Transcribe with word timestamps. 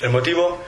El 0.00 0.10
motivo 0.10 0.62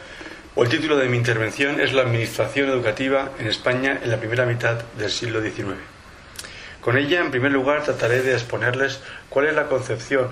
o 0.54 0.62
el 0.62 0.68
título 0.68 0.96
de 0.96 1.08
mi 1.08 1.16
intervención 1.16 1.80
es 1.80 1.92
la 1.92 2.02
Administración 2.02 2.70
Educativa 2.70 3.30
en 3.38 3.46
España 3.46 4.00
en 4.02 4.10
la 4.10 4.16
primera 4.18 4.46
mitad 4.46 4.82
del 4.98 5.10
siglo 5.10 5.42
XIX. 5.42 5.76
Con 6.80 6.96
ella, 6.96 7.20
en 7.20 7.30
primer 7.30 7.52
lugar, 7.52 7.84
trataré 7.84 8.22
de 8.22 8.32
exponerles 8.32 9.00
cuál 9.28 9.46
es 9.46 9.54
la 9.54 9.66
concepción 9.66 10.30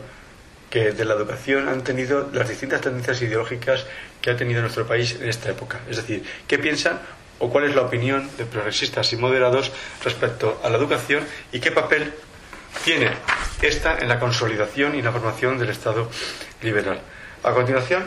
que 0.71 0.93
de 0.93 1.05
la 1.05 1.15
educación 1.15 1.69
han 1.69 1.85
tenido 1.85 2.29
las 2.33 2.49
distintas 2.49 2.81
tendencias 2.81 3.21
ideológicas 3.23 3.85
que 4.21 4.31
ha 4.31 4.37
tenido 4.37 4.63
nuestro 4.63 4.87
país 4.87 5.15
en 5.21 5.29
esta 5.29 5.51
época. 5.51 5.81
Es 5.89 5.97
decir, 5.97 6.25
qué 6.49 6.59
piensan 6.59 6.99
o 7.39 7.51
cuál 7.51 7.65
es 7.65 7.75
la 7.75 7.83
opinión 7.83 8.29
de 8.39 8.47
progresistas 8.47 9.13
y 9.13 9.17
moderados 9.17 9.71
respecto 10.03 10.59
a 10.65 10.71
la 10.71 10.79
educación 10.79 11.23
y 11.53 11.61
qué 11.61 11.71
papel 11.71 12.13
tiene 12.85 13.11
esta 13.63 13.99
en 13.99 14.09
la 14.09 14.19
consolidación 14.19 14.95
y 14.95 15.03
la 15.03 15.13
formación 15.13 15.59
del 15.59 15.71
Estado 15.71 16.09
liberal. 16.63 17.01
A 17.43 17.53
continuación, 17.53 18.05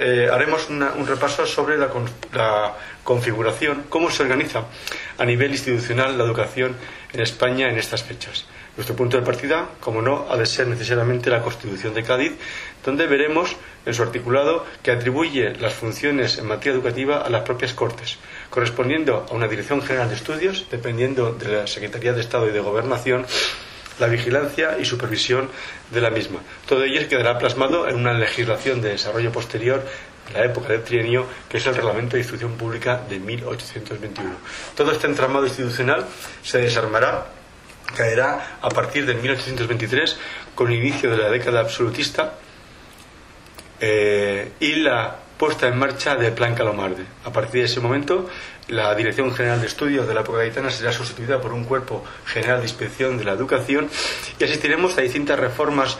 eh, 0.00 0.28
haremos 0.30 0.68
un 0.70 1.06
repaso 1.06 1.44
sobre 1.44 1.76
la, 1.76 1.90
la, 2.32 2.74
configuración, 3.02 3.86
cómo 3.88 4.10
se 4.10 4.22
organiza 4.22 4.64
a 5.16 5.24
nivel 5.24 5.50
institucional 5.50 6.16
la 6.16 6.24
educación 6.24 6.76
en 7.12 7.20
España 7.20 7.68
en 7.68 7.78
estas 7.78 8.04
fechas. 8.04 8.46
Nuestro 8.76 8.94
punto 8.94 9.16
de 9.16 9.24
partida, 9.24 9.70
como 9.80 10.02
no, 10.02 10.26
ha 10.30 10.36
de 10.36 10.46
ser 10.46 10.68
necesariamente 10.68 11.30
la 11.30 11.42
Constitución 11.42 11.94
de 11.94 12.04
Cádiz, 12.04 12.34
donde 12.84 13.08
veremos 13.08 13.56
en 13.86 13.94
su 13.94 14.02
articulado 14.02 14.64
que 14.84 14.92
atribuye 14.92 15.54
las 15.56 15.74
funciones 15.74 16.38
en 16.38 16.46
materia 16.46 16.74
educativa 16.74 17.22
a 17.22 17.28
las 17.28 17.42
propias 17.42 17.74
Cortes, 17.74 18.18
correspondiendo 18.50 19.26
a 19.28 19.34
una 19.34 19.48
Dirección 19.48 19.82
General 19.82 20.08
de 20.08 20.14
Estudios, 20.14 20.66
dependiendo 20.70 21.32
de 21.32 21.48
la 21.48 21.66
Secretaría 21.66 22.12
de 22.12 22.20
Estado 22.20 22.48
y 22.48 22.52
de 22.52 22.60
Gobernación, 22.60 23.26
la 23.98 24.06
vigilancia 24.06 24.78
y 24.78 24.84
supervisión 24.84 25.50
de 25.90 26.00
la 26.00 26.10
misma. 26.10 26.40
Todo 26.66 26.84
ello 26.84 27.08
quedará 27.08 27.38
plasmado 27.38 27.88
en 27.88 27.96
una 27.96 28.12
legislación 28.14 28.80
de 28.80 28.90
desarrollo 28.90 29.32
posterior 29.32 29.84
en 30.28 30.34
la 30.34 30.44
época 30.44 30.68
del 30.68 30.82
trienio, 30.82 31.26
que 31.48 31.56
es 31.58 31.66
el 31.66 31.74
Reglamento 31.74 32.16
de 32.16 32.20
Instrucción 32.20 32.52
Pública 32.52 33.00
de 33.08 33.18
1821. 33.18 34.30
Todo 34.76 34.92
este 34.92 35.06
entramado 35.06 35.46
institucional 35.46 36.06
se 36.42 36.58
desarmará 36.58 37.38
caerá 37.96 38.58
a 38.60 38.68
partir 38.68 39.06
de 39.06 39.14
1823 39.14 40.18
con 40.54 40.70
el 40.70 40.78
inicio 40.78 41.10
de 41.10 41.16
la 41.16 41.30
década 41.30 41.60
absolutista 41.60 42.34
eh, 43.80 44.52
y 44.60 44.74
la 44.76 45.16
puesta 45.38 45.68
en 45.68 45.78
marcha 45.78 46.16
del 46.16 46.32
Plan 46.32 46.54
Calomarde. 46.54 47.04
A 47.24 47.32
partir 47.32 47.60
de 47.60 47.66
ese 47.66 47.80
momento, 47.80 48.28
la 48.66 48.94
Dirección 48.94 49.32
General 49.32 49.60
de 49.60 49.68
Estudios 49.68 50.06
de 50.08 50.14
la 50.14 50.20
época 50.22 50.38
gaitana 50.38 50.70
será 50.70 50.92
sustituida 50.92 51.40
por 51.40 51.52
un 51.52 51.64
Cuerpo 51.64 52.04
General 52.26 52.58
de 52.58 52.64
Inspección 52.64 53.16
de 53.16 53.24
la 53.24 53.32
Educación 53.32 53.88
y 54.38 54.44
asistiremos 54.44 54.98
a 54.98 55.00
distintas 55.00 55.38
reformas 55.38 55.96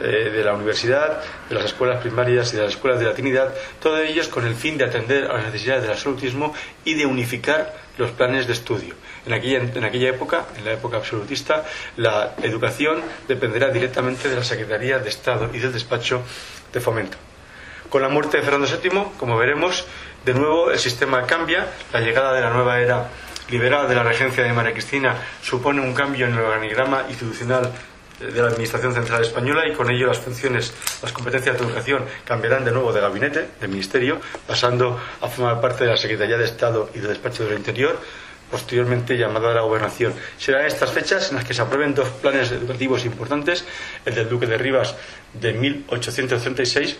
eh, 0.00 0.30
de 0.30 0.44
la 0.44 0.54
universidad, 0.54 1.22
de 1.48 1.54
las 1.54 1.64
escuelas 1.64 2.00
primarias 2.00 2.52
y 2.52 2.56
de 2.56 2.62
las 2.62 2.72
escuelas 2.72 3.00
de 3.00 3.06
la 3.06 3.14
Trinidad, 3.14 3.54
todos 3.80 4.00
ellos 4.00 4.28
con 4.28 4.46
el 4.46 4.54
fin 4.54 4.76
de 4.76 4.84
atender 4.84 5.24
a 5.24 5.34
las 5.34 5.46
necesidades 5.46 5.82
del 5.82 5.92
absolutismo 5.92 6.54
y 6.84 6.94
de 6.94 7.06
unificar 7.06 7.74
los 7.98 8.10
planes 8.10 8.46
de 8.46 8.52
estudio. 8.52 8.94
Aquella, 9.26 9.58
en 9.58 9.84
aquella 9.84 10.10
época, 10.10 10.46
en 10.58 10.64
la 10.64 10.72
época 10.72 10.98
absolutista, 10.98 11.64
la 11.96 12.34
educación 12.42 13.02
dependerá 13.28 13.68
directamente 13.68 14.28
de 14.28 14.36
la 14.36 14.44
Secretaría 14.44 14.98
de 14.98 15.08
Estado 15.08 15.50
y 15.52 15.58
del 15.58 15.72
despacho 15.72 16.22
de 16.72 16.80
fomento. 16.80 17.31
Con 17.92 18.00
la 18.00 18.08
muerte 18.08 18.38
de 18.38 18.42
Fernando 18.42 18.66
VII, 18.66 19.18
como 19.18 19.36
veremos, 19.36 19.84
de 20.24 20.32
nuevo 20.32 20.70
el 20.70 20.78
sistema 20.78 21.26
cambia, 21.26 21.66
la 21.92 22.00
llegada 22.00 22.32
de 22.32 22.40
la 22.40 22.48
nueva 22.48 22.80
era 22.80 23.08
liberal 23.50 23.86
de 23.86 23.94
la 23.94 24.02
regencia 24.02 24.42
de 24.42 24.50
María 24.50 24.72
Cristina 24.72 25.14
supone 25.42 25.82
un 25.82 25.92
cambio 25.92 26.24
en 26.24 26.32
el 26.32 26.38
organigrama 26.38 27.04
institucional 27.10 27.70
de 28.18 28.40
la 28.40 28.48
Administración 28.48 28.94
Central 28.94 29.20
Española 29.20 29.68
y 29.68 29.74
con 29.74 29.90
ello 29.90 30.06
las 30.06 30.16
funciones, 30.20 30.72
las 31.02 31.12
competencias 31.12 31.58
de 31.58 31.66
educación 31.66 32.06
cambiarán 32.24 32.64
de 32.64 32.70
nuevo 32.70 32.94
de 32.94 33.02
gabinete, 33.02 33.48
de 33.60 33.68
ministerio, 33.68 34.18
pasando 34.46 34.98
a 35.20 35.28
formar 35.28 35.60
parte 35.60 35.84
de 35.84 35.90
la 35.90 35.98
Secretaría 35.98 36.38
de 36.38 36.46
Estado 36.46 36.88
y 36.94 36.98
del 36.98 37.08
Despacho 37.08 37.44
del 37.44 37.58
Interior, 37.58 38.00
posteriormente 38.50 39.18
llamada 39.18 39.50
a 39.50 39.54
la 39.54 39.60
gobernación. 39.60 40.14
Serán 40.38 40.64
estas 40.64 40.90
fechas 40.92 41.28
en 41.28 41.36
las 41.36 41.44
que 41.44 41.52
se 41.52 41.60
aprueben 41.60 41.94
dos 41.94 42.08
planes 42.08 42.52
educativos 42.52 43.04
importantes, 43.04 43.66
el 44.06 44.14
del 44.14 44.30
Duque 44.30 44.46
de 44.46 44.56
Rivas 44.56 44.96
de 45.34 45.52
1836 45.52 46.96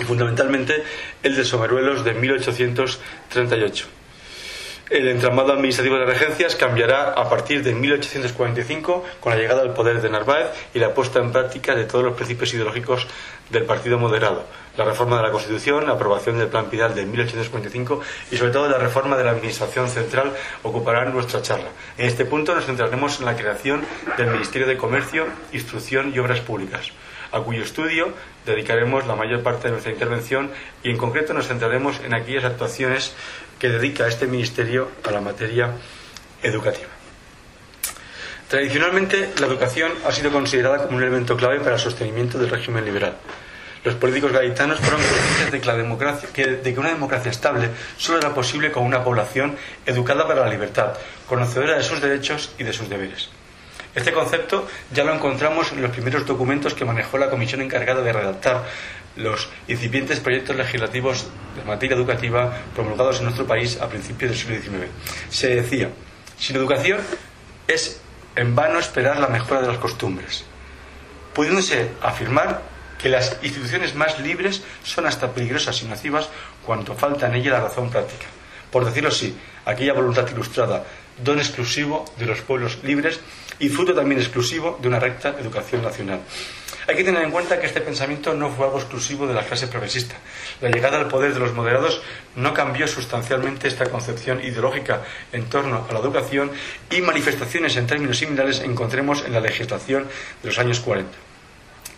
y 0.00 0.04
fundamentalmente 0.04 0.82
el 1.22 1.36
de 1.36 1.44
Someruelos 1.44 2.04
de 2.04 2.14
1838. 2.14 3.86
El 4.92 5.08
entramado 5.08 5.54
administrativo 5.54 5.96
de 5.96 6.04
las 6.04 6.18
regencias 6.18 6.54
cambiará 6.54 7.12
a 7.12 7.26
partir 7.30 7.62
de 7.62 7.72
1845 7.72 9.04
con 9.20 9.32
la 9.32 9.38
llegada 9.38 9.62
al 9.62 9.72
poder 9.72 10.02
de 10.02 10.10
Narváez 10.10 10.48
y 10.74 10.80
la 10.80 10.92
puesta 10.92 11.18
en 11.18 11.32
práctica 11.32 11.74
de 11.74 11.86
todos 11.86 12.04
los 12.04 12.14
principios 12.14 12.52
ideológicos 12.52 13.06
del 13.48 13.64
Partido 13.64 13.96
Moderado, 13.96 14.44
la 14.76 14.84
reforma 14.84 15.16
de 15.16 15.22
la 15.22 15.30
Constitución, 15.30 15.86
la 15.86 15.94
aprobación 15.94 16.36
del 16.36 16.48
Plan 16.48 16.66
Pidal 16.66 16.94
de 16.94 17.06
1845 17.06 18.02
y 18.32 18.36
sobre 18.36 18.50
todo 18.50 18.68
la 18.68 18.76
reforma 18.76 19.16
de 19.16 19.24
la 19.24 19.30
Administración 19.30 19.88
Central 19.88 20.34
ocuparán 20.62 21.14
nuestra 21.14 21.40
charla. 21.40 21.68
En 21.96 22.06
este 22.06 22.26
punto 22.26 22.54
nos 22.54 22.66
centraremos 22.66 23.18
en 23.18 23.24
la 23.24 23.34
creación 23.34 23.82
del 24.18 24.26
Ministerio 24.26 24.66
de 24.66 24.76
Comercio, 24.76 25.26
Instrucción 25.54 26.12
y 26.14 26.18
Obras 26.18 26.40
Públicas 26.40 26.92
a 27.32 27.40
cuyo 27.40 27.62
estudio 27.62 28.12
dedicaremos 28.46 29.06
la 29.06 29.16
mayor 29.16 29.42
parte 29.42 29.64
de 29.64 29.72
nuestra 29.72 29.92
intervención 29.92 30.50
y 30.82 30.90
en 30.90 30.98
concreto 30.98 31.32
nos 31.32 31.48
centraremos 31.48 32.00
en 32.04 32.14
aquellas 32.14 32.44
actuaciones 32.44 33.14
que 33.58 33.68
dedica 33.68 34.06
este 34.06 34.26
Ministerio 34.26 34.90
a 35.04 35.10
la 35.10 35.20
materia 35.20 35.70
educativa. 36.42 36.88
Tradicionalmente, 38.48 39.30
la 39.40 39.46
educación 39.46 39.92
ha 40.06 40.12
sido 40.12 40.30
considerada 40.30 40.84
como 40.84 40.98
un 40.98 41.02
elemento 41.02 41.36
clave 41.36 41.60
para 41.60 41.76
el 41.76 41.80
sostenimiento 41.80 42.38
del 42.38 42.50
régimen 42.50 42.84
liberal. 42.84 43.16
Los 43.84 43.94
políticos 43.94 44.30
gaitanos 44.30 44.78
fueron 44.78 45.00
conscientes 45.00 45.50
de 45.50 46.32
que, 46.32 46.46
de 46.46 46.74
que 46.74 46.78
una 46.80 46.90
democracia 46.90 47.30
estable 47.30 47.70
solo 47.96 48.18
era 48.18 48.34
posible 48.34 48.70
con 48.70 48.84
una 48.84 49.02
población 49.02 49.56
educada 49.86 50.28
para 50.28 50.42
la 50.42 50.50
libertad, 50.50 50.92
conocedora 51.26 51.78
de 51.78 51.82
sus 51.82 52.00
derechos 52.00 52.54
y 52.58 52.64
de 52.64 52.72
sus 52.72 52.88
deberes. 52.88 53.30
Este 53.94 54.12
concepto 54.12 54.66
ya 54.92 55.04
lo 55.04 55.14
encontramos 55.14 55.72
en 55.72 55.82
los 55.82 55.90
primeros 55.90 56.26
documentos 56.26 56.72
que 56.72 56.84
manejó 56.84 57.18
la 57.18 57.28
comisión 57.28 57.60
encargada 57.60 58.00
de 58.00 58.12
redactar 58.12 58.64
los 59.16 59.50
incipientes 59.68 60.20
proyectos 60.20 60.56
legislativos 60.56 61.26
de 61.56 61.64
materia 61.64 61.96
educativa 61.96 62.56
promulgados 62.74 63.18
en 63.18 63.24
nuestro 63.24 63.46
país 63.46 63.78
a 63.80 63.88
principios 63.88 64.30
del 64.30 64.40
siglo 64.40 64.80
XIX. 64.80 64.90
Se 65.28 65.54
decía, 65.54 65.90
sin 66.38 66.56
educación 66.56 67.00
es 67.68 68.00
en 68.34 68.54
vano 68.54 68.78
esperar 68.78 69.18
la 69.18 69.28
mejora 69.28 69.60
de 69.60 69.68
las 69.68 69.78
costumbres, 69.78 70.44
pudiéndose 71.34 71.90
afirmar 72.00 72.62
que 72.98 73.10
las 73.10 73.36
instituciones 73.42 73.94
más 73.94 74.18
libres 74.20 74.62
son 74.84 75.06
hasta 75.06 75.32
peligrosas 75.32 75.82
y 75.82 75.86
nocivas 75.86 76.30
cuanto 76.64 76.94
falta 76.94 77.26
en 77.26 77.34
ella 77.34 77.52
la 77.52 77.60
razón 77.60 77.90
práctica. 77.90 78.26
Por 78.70 78.86
decirlo 78.86 79.10
así, 79.10 79.36
aquella 79.66 79.92
voluntad 79.92 80.26
ilustrada, 80.30 80.84
don 81.22 81.38
exclusivo 81.38 82.06
de 82.16 82.26
los 82.26 82.40
pueblos 82.40 82.78
libres 82.82 83.20
y 83.58 83.68
fruto 83.68 83.94
también 83.94 84.20
exclusivo 84.20 84.78
de 84.80 84.88
una 84.88 85.00
recta 85.00 85.36
educación 85.40 85.82
nacional. 85.82 86.20
Hay 86.88 86.96
que 86.96 87.04
tener 87.04 87.22
en 87.22 87.30
cuenta 87.30 87.60
que 87.60 87.66
este 87.66 87.80
pensamiento 87.80 88.34
no 88.34 88.50
fue 88.50 88.66
algo 88.66 88.78
exclusivo 88.78 89.26
de 89.26 89.34
la 89.34 89.44
clase 89.44 89.68
progresista. 89.68 90.16
La 90.60 90.68
llegada 90.68 90.98
al 90.98 91.06
poder 91.06 91.32
de 91.32 91.38
los 91.38 91.54
moderados 91.54 92.02
no 92.34 92.52
cambió 92.52 92.88
sustancialmente 92.88 93.68
esta 93.68 93.88
concepción 93.88 94.42
ideológica 94.42 95.02
en 95.32 95.44
torno 95.44 95.86
a 95.88 95.92
la 95.92 96.00
educación 96.00 96.50
y 96.90 97.00
manifestaciones 97.00 97.76
en 97.76 97.86
términos 97.86 98.18
similares 98.18 98.60
encontremos 98.60 99.24
en 99.24 99.32
la 99.32 99.40
legislación 99.40 100.08
de 100.42 100.48
los 100.48 100.58
años 100.58 100.80
40 100.80 101.32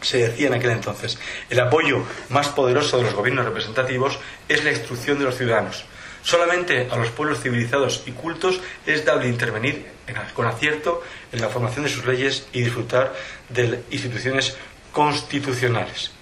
se 0.05 0.19
decía 0.19 0.49
en 0.49 0.55
aquel 0.55 0.71
entonces, 0.71 1.19
el 1.49 1.59
apoyo 1.61 2.05
más 2.29 2.49
poderoso 2.49 2.99
de 2.99 3.05
los 3.05 3.15
gobiernos 3.15 3.47
representativos 3.47 4.19
es 4.49 4.63
la 4.63 4.71
instrucción 4.71 5.19
de 5.19 5.25
los 5.25 5.37
ciudadanos. 5.37 5.87
Solamente 6.25 6.89
a 6.91 6.97
los 6.97 7.11
pueblos 7.11 7.41
civilizados 7.41 8.03
y 8.07 8.13
cultos 8.13 8.61
es 8.87 9.05
dable 9.05 9.29
intervenir 9.29 9.87
con 10.35 10.47
acierto 10.47 11.03
en 11.31 11.41
la 11.43 11.51
formación 11.51 11.85
de 11.85 11.91
sus 11.91 12.07
leyes 12.07 12.47
y 12.53 12.63
disfrutar 12.63 13.15
de 13.51 13.83
instituciones 13.91 14.57
constitucionales. 14.91 16.13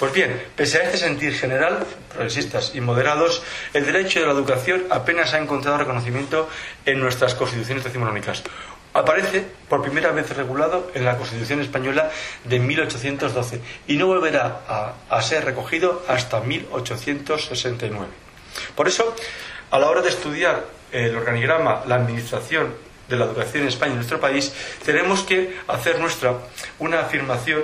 Pues 0.00 0.12
bien, 0.12 0.42
pese 0.54 0.78
a 0.78 0.84
este 0.84 0.98
sentir 0.98 1.34
general, 1.34 1.86
progresistas 2.12 2.74
y 2.74 2.80
moderados, 2.80 3.42
el 3.74 3.84
derecho 3.84 4.20
de 4.20 4.26
la 4.26 4.32
educación 4.32 4.84
apenas 4.90 5.34
ha 5.34 5.38
encontrado 5.38 5.78
reconocimiento 5.78 6.48
en 6.84 7.00
nuestras 7.00 7.34
constituciones 7.34 7.84
decimonónicas. 7.84 8.42
Aparece 8.94 9.44
por 9.68 9.82
primera 9.82 10.10
vez 10.12 10.30
regulado 10.36 10.90
en 10.94 11.04
la 11.04 11.16
Constitución 11.16 11.60
española 11.60 12.10
de 12.44 12.58
1812 12.58 13.60
y 13.86 13.96
no 13.96 14.06
volverá 14.06 14.94
a, 15.08 15.22
ser 15.22 15.44
recogido 15.44 16.04
hasta 16.08 16.40
1869. 16.40 18.27
Por 18.74 18.88
eso, 18.88 19.14
a 19.70 19.78
la 19.78 19.88
hora 19.88 20.02
de 20.02 20.08
estudiar 20.08 20.64
el 20.92 21.16
organigrama, 21.16 21.82
la 21.86 21.96
administración 21.96 22.74
de 23.08 23.16
la 23.16 23.24
educación 23.24 23.62
en 23.62 23.68
España, 23.68 23.92
en 23.92 23.98
nuestro 23.98 24.20
país, 24.20 24.52
tenemos 24.84 25.22
que 25.22 25.58
hacer 25.66 25.98
nuestra 25.98 26.34
una 26.78 27.00
afirmación 27.00 27.62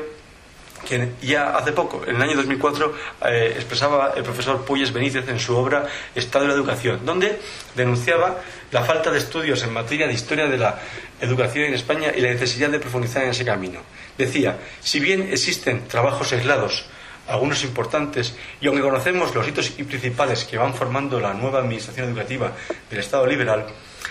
quien 0.85 1.15
ya 1.23 1.57
hace 1.57 1.73
poco, 1.73 2.03
en 2.07 2.17
el 2.17 2.23
año 2.23 2.37
2004, 2.37 2.95
eh, 3.27 3.53
expresaba 3.57 4.13
el 4.17 4.23
profesor 4.23 4.65
Puyes 4.65 4.93
Benítez 4.93 5.27
en 5.29 5.41
su 5.41 5.57
obra 5.57 5.87
Estado 6.15 6.45
de 6.45 6.49
la 6.49 6.55
Educación, 6.55 7.05
donde 7.05 7.39
denunciaba 7.75 8.41
la 8.71 8.85
falta 8.85 9.11
de 9.11 9.19
estudios 9.19 9.63
en 9.63 9.73
materia 9.73 10.07
de 10.07 10.13
historia 10.13 10.47
de 10.47 10.59
la 10.59 10.79
educación 11.21 11.65
en 11.65 11.75
España 11.75 12.13
y 12.15 12.21
la 12.21 12.29
necesidad 12.29 12.69
de 12.69 12.79
profundizar 12.79 13.23
en 13.25 13.31
ese 13.31 13.45
camino. 13.45 13.81
Decía, 14.19 14.59
si 14.81 15.01
bien 15.01 15.29
existen 15.33 15.89
trabajos 15.89 16.33
aislados, 16.33 16.87
algunos 17.29 17.63
importantes, 17.65 18.37
y 18.61 18.67
aunque 18.67 18.83
conocemos 18.83 19.35
los 19.35 19.47
hitos 19.47 19.71
principales 19.71 20.45
que 20.45 20.59
van 20.59 20.75
formando 20.75 21.21
la 21.21 21.35
nueva 21.35 21.61
administración 21.61 22.09
educativa 22.09 22.53
del 22.91 23.01
Estado 23.01 23.27
liberal, 23.27 23.67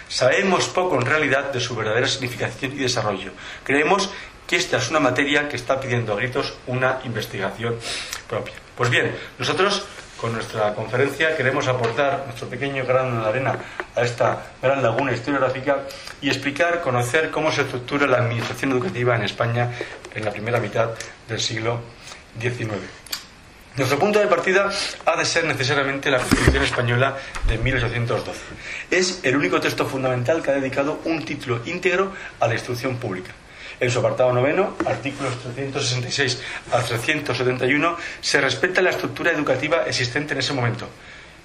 sabemos 0.08 0.68
poco 0.70 0.96
en 0.96 1.06
realidad 1.06 1.52
de 1.52 1.60
su 1.60 1.76
verdadera 1.76 2.08
significación 2.08 2.74
y 2.74 2.78
desarrollo. 2.78 3.32
Creemos 3.64 4.10
que 4.48 4.56
esta 4.58 4.78
es 4.78 4.90
una 4.90 5.00
materia 5.00 5.48
que 5.48 5.56
está 5.56 5.80
pidiendo 5.80 6.14
a 6.14 6.18
gritos 6.18 6.54
una 6.68 7.00
investigación 7.06 7.76
propia. 8.28 8.54
Pues 8.76 8.90
bien, 8.90 9.16
nosotros 9.38 9.86
con 10.24 10.32
nuestra 10.32 10.74
conferencia 10.74 11.36
queremos 11.36 11.68
aportar 11.68 12.24
nuestro 12.26 12.48
pequeño 12.48 12.86
grano 12.86 13.22
de 13.22 13.30
arena 13.30 13.58
a 13.96 14.02
esta 14.02 14.54
gran 14.62 14.82
laguna 14.82 15.12
historiográfica 15.12 15.84
y 16.22 16.30
explicar, 16.30 16.82
conocer 16.82 17.30
cómo 17.30 17.52
se 17.52 17.64
estructura 17.64 18.08
la 18.08 18.20
administración 18.20 18.72
educativa 18.72 19.16
en 19.16 19.24
España 19.24 19.72
en 20.16 20.24
la 20.24 20.32
primera 20.32 20.60
mitad 20.60 20.92
del 21.28 21.42
siglo 21.42 21.82
XIX. 22.40 23.04
Nuestro 23.76 23.98
punto 23.98 24.20
de 24.20 24.28
partida 24.28 24.70
ha 25.06 25.18
de 25.18 25.26
ser 25.26 25.46
necesariamente 25.46 26.12
la 26.12 26.20
Constitución 26.20 26.64
Española 26.64 27.18
de 27.48 27.58
1812. 27.58 28.40
Es 28.92 29.20
el 29.24 29.36
único 29.36 29.60
texto 29.60 29.88
fundamental 29.88 30.44
que 30.44 30.52
ha 30.52 30.54
dedicado 30.54 31.00
un 31.06 31.26
título 31.26 31.60
íntegro 31.66 32.14
a 32.40 32.48
la 32.48 32.54
instrucción 32.54 32.98
pública. 32.98 33.32
En 33.80 33.90
su 33.90 33.98
apartado 33.98 34.32
noveno, 34.32 34.78
artículos 34.86 35.40
366 35.42 36.42
a 36.72 36.84
371, 36.84 37.98
se 38.22 38.40
respeta 38.40 38.84
la 38.84 38.92
estructura 38.92 39.32
educativa 39.32 39.86
existente 39.88 40.34
en 40.34 40.40
ese 40.40 40.54
momento. 40.54 40.88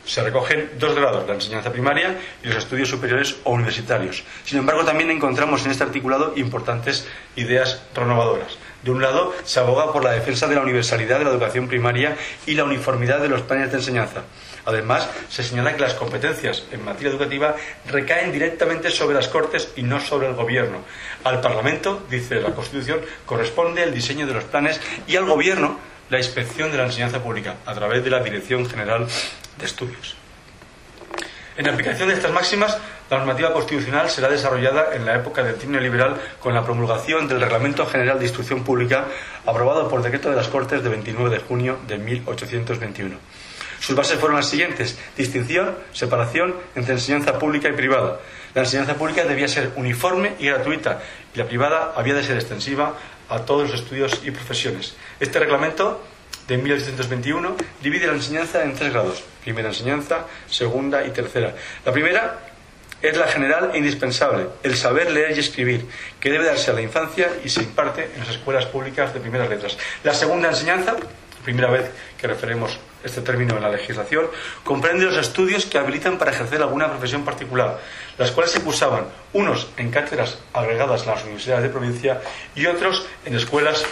Se 0.04 0.22
recogen 0.22 0.70
dos 0.78 0.94
grados, 0.94 1.26
la 1.26 1.34
enseñanza 1.34 1.72
primaria 1.72 2.18
y 2.42 2.48
los 2.48 2.58
estudios 2.58 2.90
superiores 2.90 3.36
o 3.44 3.52
universitarios. 3.52 4.22
Sin 4.44 4.58
embargo, 4.58 4.84
también 4.84 5.10
encontramos 5.10 5.64
en 5.64 5.70
este 5.70 5.84
articulado 5.84 6.34
importantes 6.36 7.06
ideas 7.36 7.82
renovadoras. 7.94 8.58
De 8.88 8.94
un 8.94 9.02
lado, 9.02 9.34
se 9.44 9.60
aboga 9.60 9.92
por 9.92 10.02
la 10.02 10.12
defensa 10.12 10.48
de 10.48 10.54
la 10.54 10.62
universalidad 10.62 11.18
de 11.18 11.26
la 11.26 11.30
educación 11.30 11.68
primaria 11.68 12.16
y 12.46 12.54
la 12.54 12.64
uniformidad 12.64 13.20
de 13.20 13.28
los 13.28 13.42
planes 13.42 13.70
de 13.70 13.76
enseñanza. 13.76 14.22
Además, 14.64 15.06
se 15.28 15.44
señala 15.44 15.74
que 15.74 15.82
las 15.82 15.92
competencias 15.92 16.64
en 16.72 16.86
materia 16.86 17.10
educativa 17.10 17.54
recaen 17.86 18.32
directamente 18.32 18.90
sobre 18.90 19.16
las 19.16 19.28
Cortes 19.28 19.72
y 19.76 19.82
no 19.82 20.00
sobre 20.00 20.28
el 20.28 20.32
Gobierno. 20.32 20.78
Al 21.22 21.42
Parlamento, 21.42 22.02
dice 22.08 22.36
la 22.36 22.54
Constitución, 22.54 23.00
corresponde 23.26 23.82
el 23.82 23.92
diseño 23.92 24.26
de 24.26 24.32
los 24.32 24.44
planes 24.44 24.80
y 25.06 25.16
al 25.16 25.26
Gobierno 25.26 25.78
la 26.08 26.16
inspección 26.16 26.72
de 26.72 26.78
la 26.78 26.86
enseñanza 26.86 27.22
pública 27.22 27.56
a 27.66 27.74
través 27.74 28.02
de 28.02 28.08
la 28.08 28.20
Dirección 28.20 28.64
General 28.70 29.06
de 29.58 29.66
Estudios. 29.66 30.16
En 31.58 31.68
aplicación 31.68 32.08
de 32.08 32.14
estas 32.14 32.30
máximas, 32.30 32.78
la 33.10 33.18
normativa 33.18 33.52
constitucional 33.52 34.08
será 34.08 34.28
desarrollada 34.28 34.94
en 34.94 35.04
la 35.04 35.16
época 35.16 35.42
del 35.42 35.56
trienio 35.56 35.80
liberal 35.80 36.14
con 36.38 36.54
la 36.54 36.64
promulgación 36.64 37.26
del 37.26 37.40
Reglamento 37.40 37.84
General 37.84 38.16
de 38.16 38.26
Instrucción 38.26 38.62
Pública 38.62 39.06
aprobado 39.44 39.88
por 39.88 40.00
decreto 40.00 40.30
de 40.30 40.36
las 40.36 40.46
Cortes 40.46 40.84
de 40.84 40.88
29 40.88 41.30
de 41.30 41.42
junio 41.42 41.80
de 41.88 41.98
1821. 41.98 43.16
Sus 43.80 43.96
bases 43.96 44.20
fueron 44.20 44.36
las 44.36 44.48
siguientes. 44.48 44.96
Distinción, 45.16 45.74
separación 45.92 46.54
entre 46.76 46.94
enseñanza 46.94 47.40
pública 47.40 47.68
y 47.68 47.72
privada. 47.72 48.20
La 48.54 48.62
enseñanza 48.62 48.94
pública 48.94 49.24
debía 49.24 49.48
ser 49.48 49.72
uniforme 49.74 50.34
y 50.38 50.46
gratuita 50.46 51.00
y 51.34 51.38
la 51.38 51.46
privada 51.46 51.92
había 51.96 52.14
de 52.14 52.22
ser 52.22 52.36
extensiva 52.36 52.94
a 53.28 53.40
todos 53.40 53.68
los 53.68 53.80
estudios 53.80 54.20
y 54.24 54.30
profesiones. 54.30 54.94
Este 55.18 55.40
reglamento 55.40 56.04
de 56.48 56.56
1821 56.56 57.56
divide 57.82 58.06
la 58.06 58.14
enseñanza 58.14 58.64
en 58.64 58.74
tres 58.74 58.92
grados. 58.92 59.22
Primera 59.44 59.68
enseñanza, 59.68 60.26
segunda 60.48 61.06
y 61.06 61.10
tercera. 61.10 61.54
La 61.84 61.92
primera 61.92 62.38
es 63.02 63.16
la 63.16 63.28
general 63.28 63.70
e 63.74 63.78
indispensable, 63.78 64.48
el 64.62 64.74
saber 64.74 65.12
leer 65.12 65.36
y 65.36 65.40
escribir, 65.40 65.86
que 66.18 66.30
debe 66.30 66.46
darse 66.46 66.70
a 66.70 66.74
la 66.74 66.82
infancia 66.82 67.30
y 67.44 67.48
se 67.48 67.62
imparte 67.62 68.10
en 68.14 68.20
las 68.20 68.30
escuelas 68.30 68.66
públicas 68.66 69.14
de 69.14 69.20
primeras 69.20 69.48
letras. 69.48 69.78
La 70.02 70.14
segunda 70.14 70.48
enseñanza, 70.48 70.96
primera 71.44 71.70
vez 71.70 71.90
que 72.18 72.26
referemos 72.26 72.80
este 73.04 73.20
término 73.20 73.56
en 73.56 73.62
la 73.62 73.70
legislación, 73.70 74.26
comprende 74.64 75.04
los 75.04 75.16
estudios 75.16 75.66
que 75.66 75.78
habilitan 75.78 76.18
para 76.18 76.32
ejercer 76.32 76.60
alguna 76.60 76.90
profesión 76.90 77.24
particular, 77.24 77.78
las 78.16 78.32
cuales 78.32 78.50
se 78.50 78.60
cursaban 78.62 79.04
unos 79.32 79.68
en 79.76 79.90
cátedras 79.90 80.38
agregadas 80.52 81.06
a 81.06 81.14
las 81.14 81.22
universidades 81.22 81.62
de 81.62 81.68
provincia 81.68 82.20
y 82.56 82.66
otros 82.66 83.06
en 83.24 83.36
escuelas 83.36 83.84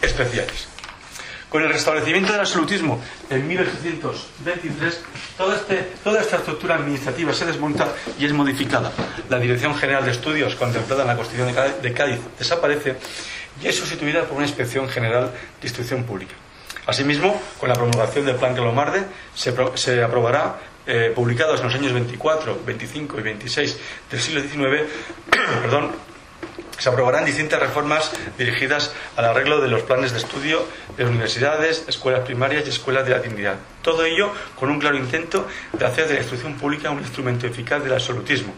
especiales. 0.00 0.73
Con 1.54 1.62
el 1.62 1.68
restablecimiento 1.68 2.32
del 2.32 2.40
absolutismo 2.40 3.00
en 3.30 3.46
1823, 3.46 5.00
este, 5.54 5.76
toda 6.02 6.20
esta 6.20 6.38
estructura 6.38 6.74
administrativa 6.74 7.32
se 7.32 7.46
desmonta 7.46 7.94
y 8.18 8.24
es 8.24 8.32
modificada. 8.32 8.90
La 9.30 9.38
Dirección 9.38 9.72
General 9.76 10.04
de 10.04 10.10
Estudios, 10.10 10.56
contemplada 10.56 11.02
en 11.02 11.08
la 11.10 11.16
Constitución 11.16 11.54
de 11.80 11.92
Cádiz, 11.92 12.18
desaparece 12.36 12.96
y 13.62 13.68
es 13.68 13.76
sustituida 13.76 14.24
por 14.24 14.38
una 14.38 14.46
Inspección 14.46 14.88
General 14.88 15.30
de 15.60 15.68
Instrucción 15.68 16.02
Pública. 16.02 16.34
Asimismo, 16.86 17.40
con 17.60 17.68
la 17.68 17.76
promulgación 17.76 18.26
del 18.26 18.34
Plan 18.34 18.56
Calomarde, 18.56 19.04
se, 19.32 19.54
se 19.74 20.02
aprobará, 20.02 20.58
eh, 20.88 21.12
publicados 21.14 21.60
en 21.60 21.66
los 21.66 21.74
años 21.76 21.92
24, 21.92 22.62
25 22.66 23.20
y 23.20 23.22
26 23.22 23.78
del 24.10 24.20
siglo 24.20 24.40
XIX, 24.40 24.90
perdón, 25.62 25.92
se 26.78 26.88
aprobarán 26.88 27.24
distintas 27.24 27.60
reformas 27.60 28.12
dirigidas 28.36 28.92
al 29.16 29.26
arreglo 29.26 29.60
de 29.60 29.68
los 29.68 29.82
planes 29.82 30.12
de 30.12 30.18
estudio 30.18 30.66
de 30.96 31.04
universidades, 31.04 31.84
escuelas 31.88 32.24
primarias 32.24 32.64
y 32.66 32.70
escuelas 32.70 33.04
de 33.04 33.12
la 33.12 33.18
dignidad. 33.20 33.56
Todo 33.82 34.04
ello 34.04 34.32
con 34.56 34.70
un 34.70 34.78
claro 34.78 34.96
intento 34.96 35.46
de 35.72 35.86
hacer 35.86 36.08
de 36.08 36.14
la 36.14 36.20
instrucción 36.20 36.54
pública 36.54 36.90
un 36.90 37.00
instrumento 37.00 37.46
eficaz 37.46 37.82
del 37.82 37.92
absolutismo. 37.92 38.54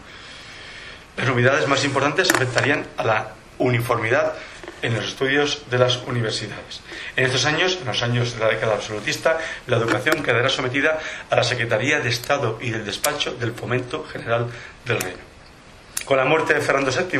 Las 1.15 1.27
novedades 1.27 1.67
más 1.67 1.83
importantes 1.83 2.29
afectarían 2.31 2.85
a 2.97 3.03
la 3.03 3.33
uniformidad 3.59 4.33
en 4.81 4.95
los 4.95 5.05
estudios 5.05 5.63
de 5.69 5.79
las 5.79 5.97
universidades. 6.03 6.81
En 7.15 7.25
estos 7.25 7.45
años, 7.45 7.79
en 7.81 7.87
los 7.87 8.03
años 8.03 8.33
de 8.33 8.39
la 8.39 8.49
década 8.49 8.75
absolutista, 8.75 9.39
la 9.65 9.77
educación 9.77 10.21
quedará 10.21 10.49
sometida 10.49 10.99
a 11.29 11.35
la 11.35 11.43
Secretaría 11.43 11.99
de 11.99 12.09
Estado 12.09 12.59
y 12.61 12.69
del 12.69 12.85
Despacho 12.85 13.33
del 13.33 13.53
Fomento 13.53 14.05
General 14.05 14.47
del 14.85 15.01
Reino. 15.01 15.26
Con 16.07 16.15
la 16.15 16.23
muerte 16.23 16.53
de 16.53 16.61
Fernando 16.61 16.89
VII 16.89 17.19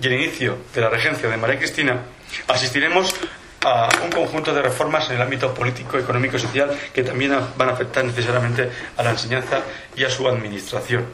y 0.00 0.06
el 0.06 0.12
inicio 0.14 0.56
de 0.74 0.80
la 0.80 0.88
regencia 0.88 1.28
de 1.28 1.36
María 1.36 1.58
Cristina, 1.58 2.00
asistiremos 2.48 3.14
a 3.62 3.90
un 4.02 4.10
conjunto 4.10 4.54
de 4.54 4.62
reformas 4.62 5.10
en 5.10 5.16
el 5.16 5.22
ámbito 5.22 5.52
político, 5.52 5.98
económico 5.98 6.38
y 6.38 6.40
social 6.40 6.70
que 6.94 7.02
también 7.02 7.36
van 7.58 7.68
a 7.68 7.72
afectar 7.72 8.02
necesariamente 8.02 8.70
a 8.96 9.02
la 9.02 9.10
enseñanza 9.10 9.60
y 9.94 10.04
a 10.04 10.10
su 10.10 10.26
administración. 10.26 11.04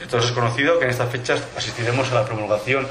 De 0.00 0.06
todos 0.06 0.24
es 0.24 0.32
conocido 0.32 0.78
que 0.78 0.86
en 0.86 0.92
estas 0.92 1.10
fechas 1.10 1.42
asistiremos 1.54 2.10
a 2.12 2.14
la 2.14 2.24
promulgación 2.24 2.88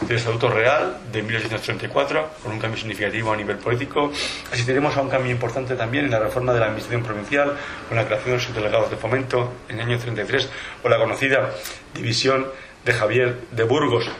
del 0.00 0.16
Estatuto 0.16 0.48
Real 0.48 0.98
de 1.12 1.22
1834, 1.22 2.30
con 2.42 2.50
un 2.52 2.58
cambio 2.58 2.78
significativo 2.78 3.32
a 3.32 3.36
nivel 3.36 3.58
político. 3.58 4.10
Asistiremos 4.52 4.96
a 4.96 5.00
un 5.00 5.08
cambio 5.08 5.30
importante 5.30 5.76
también 5.76 6.06
en 6.06 6.10
la 6.10 6.18
reforma 6.18 6.52
de 6.52 6.58
la 6.58 6.66
Administración 6.66 7.04
Provincial, 7.04 7.56
con 7.88 7.96
la 7.96 8.04
creación 8.04 8.30
de 8.30 8.34
los 8.34 8.42
subdelegados 8.44 8.90
de 8.90 8.96
fomento 8.96 9.52
en 9.68 9.78
el 9.78 9.86
año 9.86 9.98
33, 9.98 10.48
o 10.82 10.88
la 10.88 10.98
conocida 10.98 11.50
división 11.94 12.46
de 12.84 12.92
Javier 12.92 13.36
de 13.50 13.64
Burgos. 13.64 14.10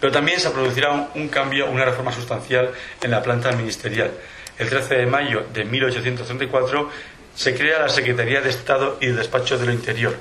Pero 0.00 0.12
también 0.12 0.40
se 0.40 0.50
producirá 0.50 1.10
un, 1.14 1.28
cambio, 1.28 1.70
una 1.70 1.84
reforma 1.84 2.12
sustancial 2.12 2.70
en 3.02 3.10
la 3.10 3.22
planta 3.22 3.52
ministerial. 3.52 4.10
El 4.58 4.68
13 4.68 4.94
de 4.96 5.06
mayo 5.06 5.46
de 5.52 5.64
1834 5.64 6.90
se 7.34 7.54
crea 7.54 7.80
la 7.80 7.88
Secretaría 7.88 8.40
de 8.40 8.50
Estado 8.50 8.98
y 9.00 9.06
el 9.06 9.16
Despacho 9.16 9.58
de 9.58 9.66
lo 9.66 9.72
Interior 9.72 10.16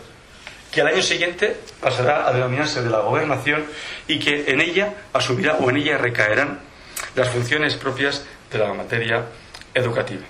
que 0.73 0.81
al 0.81 0.87
año 0.87 1.03
siguiente 1.03 1.55
pasará 1.79 2.27
a 2.27 2.33
denominarse 2.33 2.81
de 2.81 2.89
la 2.89 2.99
gobernación 2.99 3.63
y 4.07 4.17
que 4.17 4.45
en 4.47 4.59
ella 4.59 4.93
asumirá 5.13 5.53
o 5.57 5.69
en 5.69 5.77
ella 5.77 5.99
recaerán 5.99 6.61
las 7.15 7.29
funciones 7.29 7.75
propias 7.75 8.25
de 8.51 8.57
la 8.57 8.73
materia 8.73 9.25
educativa. 9.73 10.23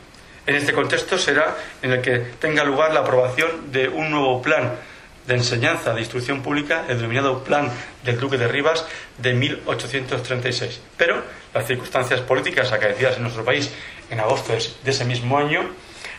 En 0.45 0.55
este 0.55 0.73
contexto 0.73 1.17
será 1.17 1.55
en 1.81 1.93
el 1.93 2.01
que 2.01 2.19
tenga 2.39 2.65
lugar 2.65 2.93
la 2.93 2.99
aprobación 2.99 3.71
de 3.71 3.87
un 3.87 4.11
nuevo 4.11 4.41
plan 4.41 4.73
de 5.27 5.35
enseñanza 5.35 5.93
de 5.93 6.01
instrucción 6.01 6.41
pública, 6.41 6.85
el 6.89 6.97
denominado 6.97 7.43
Plan 7.43 7.71
del 8.03 8.19
Duque 8.19 8.37
de 8.37 8.47
Rivas 8.47 8.85
de 9.17 9.33
1836. 9.33 10.81
Pero 10.97 11.23
las 11.53 11.67
circunstancias 11.67 12.21
políticas 12.21 12.71
acaecidas 12.71 13.17
en 13.17 13.23
nuestro 13.23 13.45
país 13.45 13.71
en 14.09 14.19
agosto 14.19 14.53
de 14.53 14.91
ese 14.91 15.05
mismo 15.05 15.37
año 15.37 15.69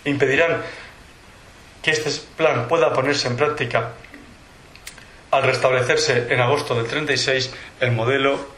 impedirán 0.04 0.62
que 1.82 1.90
este 1.90 2.10
plan 2.36 2.66
pueda 2.66 2.92
ponerse 2.92 3.28
en 3.28 3.36
práctica 3.36 3.92
al 5.30 5.42
restablecerse 5.42 6.32
en 6.32 6.40
agosto 6.40 6.74
del 6.74 6.86
36 6.86 7.52
el 7.80 7.92
modelo 7.92 8.53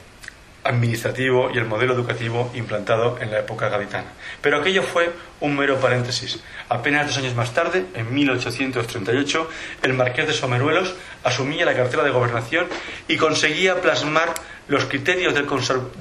administrativo 0.66 1.50
y 1.52 1.58
el 1.58 1.64
modelo 1.64 1.94
educativo 1.94 2.50
implantado 2.54 3.18
en 3.20 3.30
la 3.30 3.40
época 3.40 3.68
gaditana. 3.68 4.12
Pero 4.40 4.58
aquello 4.58 4.82
fue 4.82 5.12
un 5.40 5.56
mero 5.56 5.78
paréntesis. 5.78 6.42
Apenas 6.68 7.06
dos 7.06 7.18
años 7.18 7.34
más 7.34 7.54
tarde, 7.54 7.86
en 7.94 8.12
1838, 8.12 9.50
el 9.82 9.94
marqués 9.94 10.26
de 10.26 10.32
Someruelos 10.32 10.94
asumía 11.24 11.64
la 11.64 11.74
cartera 11.74 12.02
de 12.02 12.10
gobernación 12.10 12.66
y 13.08 13.16
conseguía 13.16 13.80
plasmar 13.80 14.34
los 14.68 14.84
criterios 14.84 15.34
del, 15.34 15.46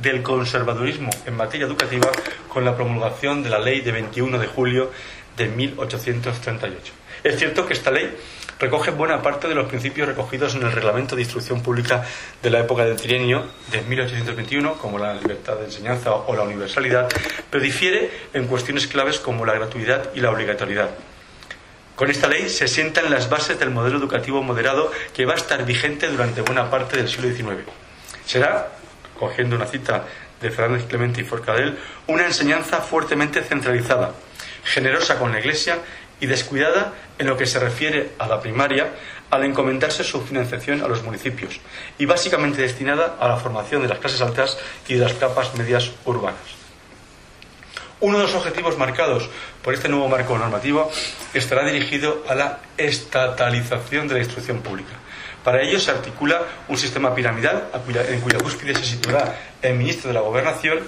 del 0.02 0.24
conservadurismo 0.24 1.12
en 1.26 1.36
materia 1.36 1.68
educativa 1.68 2.10
con 2.50 2.66
la 2.66 2.76
promulgación 2.76 3.44
de 3.44 3.50
la 3.50 3.60
ley 3.60 3.82
de 3.82 3.92
21 3.92 4.40
de 4.40 4.48
julio 4.48 4.92
de 5.38 5.48
1838. 5.48 6.94
Es 7.24 7.38
cierto 7.38 7.66
que 7.66 7.74
esta 7.74 7.92
ley 7.92 8.16
recoge 8.60 8.92
buena 8.92 9.22
parte 9.22 9.48
de 9.48 9.56
los 9.56 9.68
principios 9.68 10.08
recogidos 10.08 10.56
en 10.56 10.64
el 10.64 10.72
Reglamento 10.72 11.16
de 11.16 11.24
Instrucción 11.24 11.62
Pública 11.62 12.06
de 12.42 12.50
la 12.50 12.60
época 12.60 12.86
del 12.86 12.96
trienio 12.96 13.46
de 13.72 13.82
1821, 13.82 14.76
como 14.76 14.98
la 14.98 15.14
libertad 15.14 15.56
de 15.58 15.66
enseñanza 15.66 16.14
o 16.14 16.36
la 16.36 16.44
universalidad, 16.44 17.10
pero 17.50 17.64
difiere 17.64 18.12
en 18.34 18.48
cuestiones 18.48 18.88
claves 18.88 19.20
como 19.20 19.46
la 19.46 19.54
gratuidad 19.54 20.10
y 20.14 20.22
la 20.22 20.32
obligatoriedad. 20.32 20.90
Con 21.96 22.10
esta 22.10 22.28
ley 22.28 22.50
se 22.50 22.68
sientan 22.68 23.10
las 23.10 23.30
bases 23.30 23.58
del 23.58 23.72
modelo 23.72 23.98
educativo 23.98 24.44
moderado 24.44 24.92
que 25.14 25.26
va 25.26 25.34
a 25.34 25.38
estar 25.38 25.66
vigente 25.66 26.08
durante 26.08 26.42
buena 26.42 26.70
parte 26.70 26.98
del 26.98 27.08
siglo 27.08 27.34
XIX. 27.34 27.64
Será, 28.26 28.70
cogiendo 29.18 29.56
una 29.56 29.66
cita 29.66 30.04
de 30.42 30.52
Fernández 30.52 30.88
Clemente 30.88 31.22
y 31.22 31.24
Forcadell, 31.24 31.78
una 32.08 32.26
enseñanza 32.26 32.82
fuertemente 32.82 33.42
centralizada, 33.44 34.12
generosa 34.66 35.18
con 35.18 35.32
la 35.32 35.40
Iglesia 35.40 35.78
y 36.20 36.28
descuidada 36.28 36.94
en 37.18 37.28
lo 37.28 37.38
que 37.38 37.46
se 37.46 37.60
refiere 37.60 38.12
a 38.20 38.28
la 38.28 38.42
primaria 38.42 38.92
al 39.30 39.44
encomendarse 39.44 40.04
su 40.04 40.22
financiación 40.22 40.82
a 40.82 40.88
los 40.88 41.04
municipios 41.04 41.60
y 41.98 42.06
básicamente 42.06 42.62
destinada 42.62 43.18
a 43.20 43.28
la 43.28 43.38
formación 43.38 43.82
de 43.82 43.90
las 43.90 44.00
clases 44.00 44.22
altas 44.22 44.58
y 44.88 44.96
de 44.96 45.02
las 45.02 45.14
capas 45.14 45.56
medias 45.56 45.92
urbanas. 46.06 46.66
Uno 48.02 48.18
de 48.18 48.26
los 48.26 48.36
objetivos 48.36 48.78
marcados 48.78 49.30
por 49.64 49.74
este 49.74 49.90
nuevo 49.90 50.08
marco 50.08 50.38
normativo 50.38 50.92
estará 51.34 51.66
dirigido 51.66 52.24
a 52.28 52.36
la 52.36 52.60
estatalización 52.78 54.08
de 54.08 54.16
la 54.16 54.20
instrucción 54.20 54.60
pública. 54.60 54.94
Para 55.44 55.62
ello 55.62 55.80
se 55.80 55.92
articula 55.92 56.42
un 56.68 56.78
sistema 56.78 57.16
piramidal 57.16 57.70
en 58.10 58.20
cuya 58.22 58.40
cúspide 58.40 58.76
se 58.76 58.84
situará 58.84 59.40
el 59.62 59.76
ministro 59.76 60.10
de 60.10 60.16
la 60.16 60.22
Gobernación, 60.22 60.80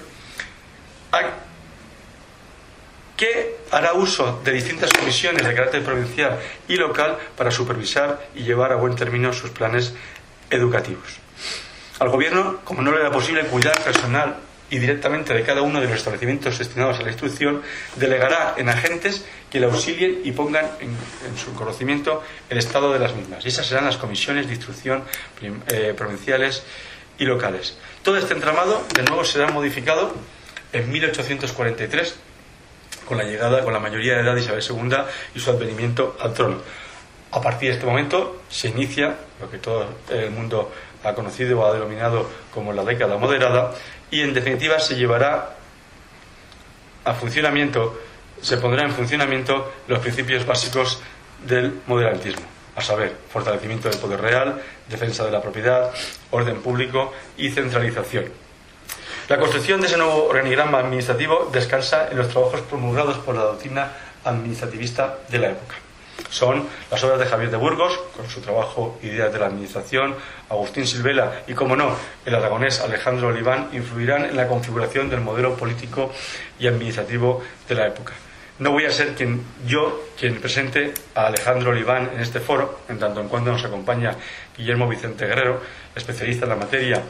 que 3.18 3.58
hará 3.72 3.94
uso 3.94 4.40
de 4.46 4.54
distintas 4.54 4.94
comisiones 4.94 5.46
de 5.46 5.54
carácter 5.54 5.84
provincial 5.84 6.40
y 6.68 6.76
local 6.76 7.18
para 7.36 7.50
supervisar 7.52 8.30
y 8.36 8.44
llevar 8.44 8.72
a 8.72 8.76
buen 8.76 8.96
término 8.96 9.34
sus 9.34 9.50
planes 9.50 9.94
educativos. 10.52 11.18
Al 12.00 12.10
Gobierno, 12.10 12.60
como 12.64 12.84
no 12.84 12.92
le 12.92 13.00
era 13.00 13.12
posible 13.12 13.44
cuidar 13.46 13.82
personal 13.82 14.38
y 14.70 14.78
directamente 14.78 15.34
de 15.34 15.44
cada 15.44 15.64
uno 15.64 15.82
de 15.82 15.88
los 15.88 15.98
establecimientos 15.98 16.60
destinados 16.60 17.00
a 17.00 17.02
la 17.02 17.10
instrucción, 17.10 17.64
delegará 17.96 18.54
en 18.58 18.70
agentes 18.70 19.26
que 19.50 19.60
le 19.60 19.66
auxilien 19.66 20.22
y 20.24 20.32
pongan 20.32 20.70
en, 20.80 20.96
su 21.38 21.54
conocimiento 21.54 22.22
el 22.50 22.60
estado 22.60 22.94
de 22.94 23.00
las 23.00 23.16
mismas. 23.16 23.44
Y 23.46 23.48
esas 23.48 23.66
serán 23.66 23.86
las 23.86 23.98
comisiones 23.98 24.46
de 24.46 24.54
instrucción 24.54 25.04
eh, 25.42 25.94
provinciales 25.98 26.64
y 27.18 27.26
locales. 27.26 27.78
Todo 28.04 28.18
este 28.18 28.34
entramado, 28.34 28.86
de 28.94 29.04
nuevo, 29.04 29.24
será 29.24 29.50
modificado 29.50 30.14
en 30.74 30.92
1843 30.92 32.27
con 33.08 33.18
la 33.18 33.24
llegada, 33.24 33.64
con 33.64 33.74
la 33.74 33.80
mayoría 33.80 34.16
de 34.16 34.22
edad 34.22 34.36
de 34.36 34.42
Isabel 34.42 34.64
II 34.68 34.98
y 35.36 35.40
su 35.40 35.50
advenimiento 35.50 36.18
al 36.20 36.34
trono. 36.34 36.58
A 37.32 37.42
partir 37.42 37.70
de 37.70 37.76
este 37.76 37.86
momento 37.86 38.42
se 38.50 38.70
inicia 38.70 39.16
lo 39.42 39.50
que 39.50 39.58
todo 39.58 39.86
el 40.10 40.32
mundo 40.32 40.72
ha 41.04 41.14
conocido 41.14 41.60
o 41.60 41.66
ha 41.66 41.74
denominado 41.74 42.30
como 42.54 42.74
la 42.74 42.84
década 42.84 43.18
moderada 43.18 43.74
y 44.10 44.22
en 44.22 44.34
definitiva 44.34 44.80
se 44.80 44.96
llevará 44.96 45.56
a 47.04 47.14
funcionamiento, 47.14 48.00
se 48.42 48.58
pondrá 48.58 48.84
en 48.84 48.92
funcionamiento 48.92 49.72
los 49.88 50.00
principios 50.00 50.46
básicos 50.46 51.02
del 51.46 51.82
moderantismo, 51.86 52.46
a 52.76 52.82
saber, 52.82 53.16
fortalecimiento 53.30 53.90
del 53.90 54.00
poder 54.00 54.22
real, 54.22 54.62
defensa 54.90 55.26
de 55.26 55.32
la 55.32 55.42
propiedad, 55.42 55.92
orden 56.32 56.62
público 56.62 57.14
y 57.38 57.50
centralización. 57.50 58.47
La 59.30 59.38
construcción 59.38 59.82
de 59.82 59.88
ese 59.88 59.98
nuevo 59.98 60.26
organigrama 60.28 60.80
administrativo 60.80 61.50
descansa 61.52 62.08
en 62.10 62.18
los 62.18 62.30
trabajos 62.30 62.62
promulgados 62.62 63.18
por 63.18 63.36
la 63.36 63.42
doctrina 63.42 63.92
administrativista 64.24 65.18
de 65.28 65.40
la 65.40 65.50
época. 65.50 65.76
Son 66.30 66.66
las 66.90 67.04
obras 67.04 67.20
de 67.20 67.26
Javier 67.26 67.52
de 67.52 67.58
Burgos, 67.58 68.00
con 68.16 68.30
su 68.30 68.40
trabajo 68.40 68.98
Ideas 69.04 69.34
de 69.34 69.40
la 69.40 69.48
Administración, 69.48 70.16
Agustín 70.50 70.88
Silvela 70.88 71.42
y, 71.46 71.56
como 71.56 71.76
no, 71.76 71.94
el 72.26 72.36
aragonés 72.36 72.80
Alejandro 72.80 73.28
Oliván, 73.28 73.68
influirán 73.74 74.24
en 74.24 74.38
la 74.38 74.48
configuración 74.48 75.10
del 75.10 75.20
modelo 75.20 75.56
político 75.56 76.10
y 76.58 76.68
administrativo 76.68 77.44
de 77.68 77.76
la 77.76 77.88
época. 77.88 78.14
No 78.60 78.72
voy 78.72 78.86
a 78.86 78.92
ser 78.92 79.14
quien, 79.14 79.44
yo 79.68 80.06
quien 80.18 80.40
presente 80.40 80.94
a 81.16 81.28
Alejandro 81.28 81.72
Oliván 81.72 82.12
en 82.16 82.22
este 82.22 82.40
foro, 82.40 82.80
en 82.88 82.98
tanto 82.98 83.20
en 83.20 83.28
cuanto 83.28 83.52
nos 83.52 83.66
acompaña 83.66 84.16
Guillermo 84.58 84.88
Vicente 84.88 85.28
Guerrero, 85.28 85.62
especialista 85.96 86.46
en 86.46 86.50
la 86.50 86.56
materia 86.56 87.04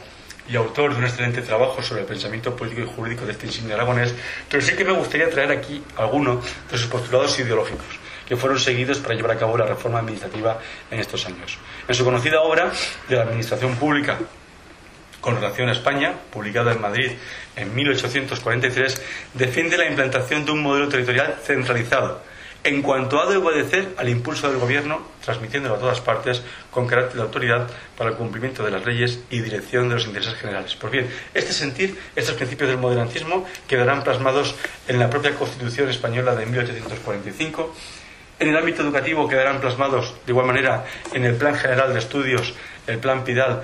y 0.48 0.56
autor 0.56 0.92
de 0.92 0.98
un 0.98 1.04
excelente 1.04 1.42
trabajo 1.42 1.82
sobre 1.82 2.02
el 2.02 2.06
pensamiento 2.06 2.56
político 2.56 2.82
y 2.82 2.94
jurídico 2.94 3.26
de 3.26 3.32
este 3.32 3.46
insigne 3.46 3.74
aragonés, 3.74 4.14
pero 4.50 4.62
sí 4.62 4.74
que 4.74 4.84
me 4.84 4.92
gustaría 4.92 5.28
traer 5.30 5.50
aquí 5.50 5.82
algunos 5.96 6.44
de 6.70 6.78
sus 6.78 6.86
postulados 6.86 7.38
ideológicos 7.38 7.86
que 8.26 8.36
fueron 8.36 8.58
seguidos 8.58 8.98
para 8.98 9.14
llevar 9.14 9.32
a 9.32 9.38
cabo 9.38 9.56
la 9.56 9.64
reforma 9.64 10.00
administrativa 10.00 10.58
en 10.90 11.00
estos 11.00 11.24
años. 11.26 11.58
En 11.88 11.94
su 11.94 12.04
conocida 12.04 12.42
obra 12.42 12.70
de 13.08 13.16
la 13.16 13.22
Administración 13.22 13.74
Pública 13.76 14.18
con 15.20 15.34
relación 15.34 15.68
a 15.68 15.72
España, 15.72 16.12
publicada 16.30 16.72
en 16.72 16.80
Madrid 16.80 17.12
en 17.56 17.74
1843, 17.74 19.02
defiende 19.34 19.78
la 19.78 19.86
implantación 19.86 20.44
de 20.44 20.52
un 20.52 20.62
modelo 20.62 20.88
territorial 20.88 21.36
centralizado, 21.42 22.22
en 22.64 22.82
cuanto 22.82 23.20
ha 23.20 23.30
de 23.30 23.36
obedecer 23.36 23.94
al 23.96 24.08
impulso 24.08 24.48
del 24.48 24.58
Gobierno, 24.58 25.00
transmitiéndolo 25.24 25.76
a 25.76 25.78
todas 25.78 26.00
partes 26.00 26.42
con 26.70 26.86
carácter 26.86 27.16
de 27.16 27.22
autoridad 27.22 27.68
para 27.96 28.10
el 28.10 28.16
cumplimiento 28.16 28.64
de 28.64 28.70
las 28.70 28.84
leyes 28.84 29.20
y 29.30 29.40
dirección 29.40 29.88
de 29.88 29.94
los 29.94 30.06
intereses 30.06 30.34
generales. 30.34 30.74
Pues 30.74 30.92
bien, 30.92 31.10
este 31.34 31.52
sentir, 31.52 31.98
estos 32.16 32.34
principios 32.34 32.70
del 32.70 32.78
modernismo 32.78 33.46
quedarán 33.66 34.02
plasmados 34.02 34.54
en 34.86 34.98
la 34.98 35.08
propia 35.08 35.34
Constitución 35.34 35.88
española 35.88 36.34
de 36.34 36.46
1845. 36.46 37.74
En 38.40 38.48
el 38.48 38.56
ámbito 38.56 38.82
educativo 38.82 39.28
quedarán 39.28 39.60
plasmados 39.60 40.14
de 40.26 40.32
igual 40.32 40.46
manera 40.46 40.84
en 41.12 41.24
el 41.24 41.36
Plan 41.36 41.54
General 41.54 41.92
de 41.92 41.98
Estudios, 41.98 42.54
el 42.86 42.98
Plan 42.98 43.24
Pidal, 43.24 43.62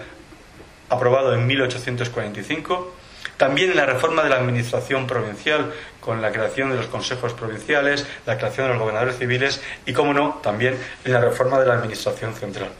aprobado 0.88 1.34
en 1.34 1.46
1845 1.46 2.94
también 3.36 3.70
en 3.70 3.76
la 3.76 3.86
reforma 3.86 4.22
de 4.22 4.30
la 4.30 4.36
administración 4.36 5.06
provincial, 5.06 5.72
con 6.00 6.20
la 6.22 6.32
creación 6.32 6.70
de 6.70 6.76
los 6.76 6.86
consejos 6.86 7.32
provinciales, 7.32 8.06
la 8.26 8.36
creación 8.36 8.66
de 8.66 8.74
los 8.74 8.80
gobernadores 8.80 9.18
civiles 9.18 9.60
y, 9.86 9.92
como 9.92 10.12
no, 10.12 10.40
también 10.42 10.76
en 11.04 11.12
la 11.12 11.20
reforma 11.20 11.58
de 11.60 11.66
la 11.66 11.74
administración 11.74 12.34
central. 12.34 12.70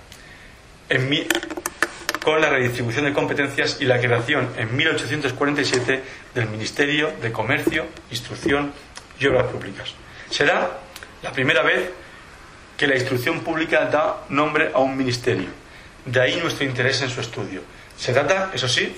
con 2.23 2.41
la 2.41 2.49
redistribución 2.49 3.05
de 3.05 3.13
competencias 3.13 3.79
y 3.81 3.85
la 3.85 4.01
creación 4.01 4.49
en 4.57 4.75
1847 4.75 6.03
del 6.35 6.49
Ministerio 6.49 7.13
de 7.21 7.31
Comercio, 7.31 7.85
Instrucción 8.11 8.73
y 9.21 9.27
Obras 9.27 9.47
Públicas. 9.49 9.93
Será 10.31 10.79
la 11.23 11.33
primera 11.33 11.63
vez 11.63 11.91
que 12.77 12.87
la 12.87 12.97
instrucción 12.97 13.41
pública 13.41 13.87
da 13.87 14.25
nombre 14.31 14.71
a 14.75 14.79
un 14.79 14.97
ministerio. 14.97 15.49
De 16.07 16.21
ahí 16.21 16.37
nuestro 16.41 16.65
interés 16.65 17.03
en 17.03 17.11
su 17.11 17.21
estudio. 17.21 17.63
Se 17.97 18.13
trata, 18.13 18.51
eso 18.53 18.69
sí, 18.69 18.97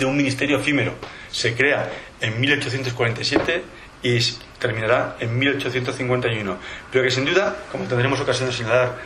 de 0.00 0.06
un 0.06 0.16
ministerio 0.16 0.58
efímero. 0.58 0.94
Se 1.30 1.54
crea 1.54 1.88
en 2.20 2.40
1847 2.40 3.62
y 4.02 4.18
terminará 4.58 5.16
en 5.20 5.38
1851, 5.38 6.56
pero 6.90 7.04
que 7.04 7.10
sin 7.10 7.26
duda, 7.26 7.54
como 7.70 7.84
tendremos 7.84 8.18
ocasión 8.18 8.48
de 8.48 8.54
señalar 8.54 8.96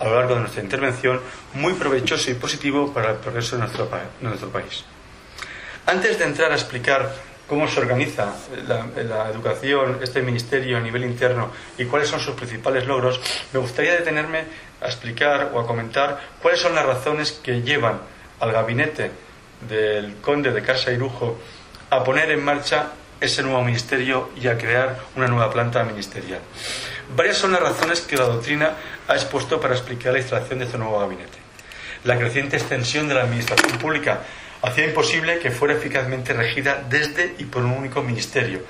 a 0.00 0.04
lo 0.04 0.14
largo 0.14 0.34
de 0.34 0.40
nuestra 0.40 0.62
intervención, 0.62 1.20
muy 1.54 1.74
provechoso 1.74 2.30
y 2.30 2.34
positivo 2.34 2.92
para 2.92 3.10
el 3.10 3.16
progreso 3.16 3.56
de 3.56 3.62
nuestro, 3.62 4.50
país. 4.50 4.84
Antes 5.86 6.18
de 6.18 6.24
entrar 6.24 6.52
a 6.52 6.54
explicar 6.54 7.14
cómo 7.48 7.68
se 7.68 7.80
organiza 7.80 8.34
la, 8.66 8.86
la, 9.02 9.30
educación, 9.30 9.98
este 10.02 10.22
ministerio 10.22 10.78
a 10.78 10.80
nivel 10.80 11.04
interno 11.04 11.50
y 11.78 11.84
cuáles 11.84 12.08
son 12.08 12.20
sus 12.20 12.34
principales 12.34 12.86
logros, 12.86 13.20
me 13.52 13.58
gustaría 13.58 13.92
detenerme 13.92 14.44
a 14.80 14.86
explicar 14.86 15.50
o 15.52 15.60
a 15.60 15.66
comentar 15.66 16.20
cuáles 16.40 16.60
son 16.60 16.74
las 16.74 16.86
razones 16.86 17.32
que 17.32 17.62
llevan 17.62 18.00
al 18.40 18.52
gabinete 18.52 19.23
del 19.68 20.16
conde 20.16 20.52
de 20.52 20.62
Casa 20.62 20.92
Irujo 20.92 21.38
a 21.90 22.02
poner 22.02 22.30
en 22.30 22.44
marcha 22.44 22.92
ese 23.20 23.42
nuevo 23.42 23.62
ministerio 23.62 24.30
y 24.40 24.48
a 24.48 24.58
crear 24.58 24.98
una 25.16 25.26
nueva 25.28 25.50
planta 25.50 25.84
ministerial. 25.84 26.40
Varias 27.16 27.36
son 27.36 27.52
las 27.52 27.60
razones 27.60 28.00
que 28.00 28.16
la 28.16 28.24
doctrina 28.24 28.72
ha 29.08 29.14
expuesto 29.14 29.60
para 29.60 29.74
explicar 29.74 30.12
la 30.12 30.18
instalación 30.18 30.58
de 30.58 30.64
este 30.66 30.78
nuevo 30.78 30.98
gabinete. 30.98 31.38
La 32.04 32.18
creciente 32.18 32.56
extensión 32.56 33.08
de 33.08 33.14
la 33.14 33.22
administración 33.22 33.78
pública 33.78 34.20
hacía 34.62 34.86
imposible 34.86 35.38
que 35.38 35.50
fuera 35.50 35.74
eficazmente 35.74 36.32
regida 36.32 36.82
desde 36.88 37.34
y 37.38 37.44
por 37.44 37.64
un 37.64 37.72
único 37.72 38.02
ministerio. 38.02 38.60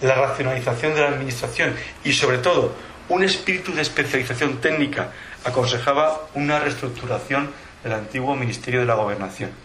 La 0.00 0.14
racionalización 0.14 0.94
de 0.94 1.00
la 1.00 1.08
administración 1.08 1.74
y, 2.02 2.12
sobre 2.12 2.38
todo, 2.38 2.74
un 3.08 3.22
espíritu 3.22 3.72
de 3.72 3.82
especialización 3.82 4.60
técnica 4.60 5.10
aconsejaba 5.44 6.28
una 6.34 6.58
reestructuración 6.58 7.52
del 7.82 7.92
antiguo 7.92 8.34
Ministerio 8.34 8.80
de 8.80 8.86
la 8.86 8.94
Gobernación. 8.94 9.63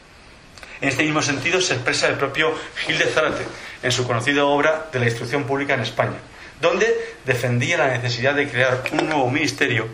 En 0.81 0.89
este 0.89 1.03
mismo 1.03 1.21
sentido 1.21 1.59
se 1.59 1.73
expresa 1.73 2.07
el 2.07 2.15
propio 2.15 2.53
Gil 2.85 2.97
de 2.97 3.05
Zárate 3.05 3.43
en 3.83 3.91
su 3.91 4.07
conocida 4.07 4.45
obra 4.45 4.87
de 4.91 4.99
la 4.99 5.05
instrucción 5.05 5.43
pública 5.43 5.73
en 5.73 5.81
España, 5.81 6.17
donde 6.61 7.15
defendía 7.25 7.77
la 7.77 7.89
necesidad 7.89 8.33
de 8.33 8.49
crear 8.49 8.83
un 8.93 9.09
nuevo 9.09 9.29
ministerio 9.29 9.87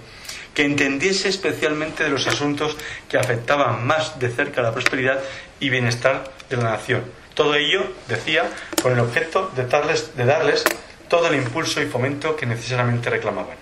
que 0.53 0.63
entendiese 0.63 1.27
especialmente 1.27 2.03
de 2.03 2.09
los 2.09 2.27
asuntos 2.27 2.77
que 3.09 3.17
afectaban 3.17 3.85
más 3.85 4.19
de 4.19 4.29
cerca 4.29 4.61
la 4.61 4.73
prosperidad 4.73 5.19
y 5.59 5.69
bienestar 5.69 6.31
de 6.49 6.57
la 6.57 6.71
nación. 6.71 7.03
Todo 7.33 7.55
ello, 7.55 7.83
decía, 8.07 8.49
con 8.81 8.93
el 8.93 8.99
objeto 8.99 9.51
de 9.55 9.65
darles, 9.65 10.15
de 10.15 10.25
darles 10.25 10.63
todo 11.09 11.27
el 11.27 11.35
impulso 11.35 11.81
y 11.81 11.87
fomento 11.87 12.35
que 12.35 12.45
necesariamente 12.45 13.09
reclamaban. 13.09 13.57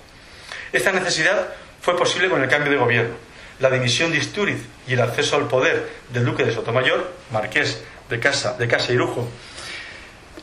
Esta 0.71 0.91
necesidad 0.91 1.49
fue 1.81 1.97
posible 1.97 2.29
con 2.29 2.43
el 2.43 2.49
cambio 2.49 2.71
de 2.71 2.77
gobierno, 2.77 3.15
la 3.59 3.69
dimisión 3.69 4.11
de 4.11 4.17
Istúriz 4.17 4.61
y 4.87 4.93
el 4.93 5.01
acceso 5.01 5.35
al 5.35 5.47
poder 5.47 5.89
del 6.11 6.25
duque 6.25 6.43
de 6.43 6.53
Sotomayor, 6.53 7.11
marqués 7.31 7.83
de 8.09 8.19
Casa, 8.19 8.55
de 8.57 8.67
Casa 8.67 8.93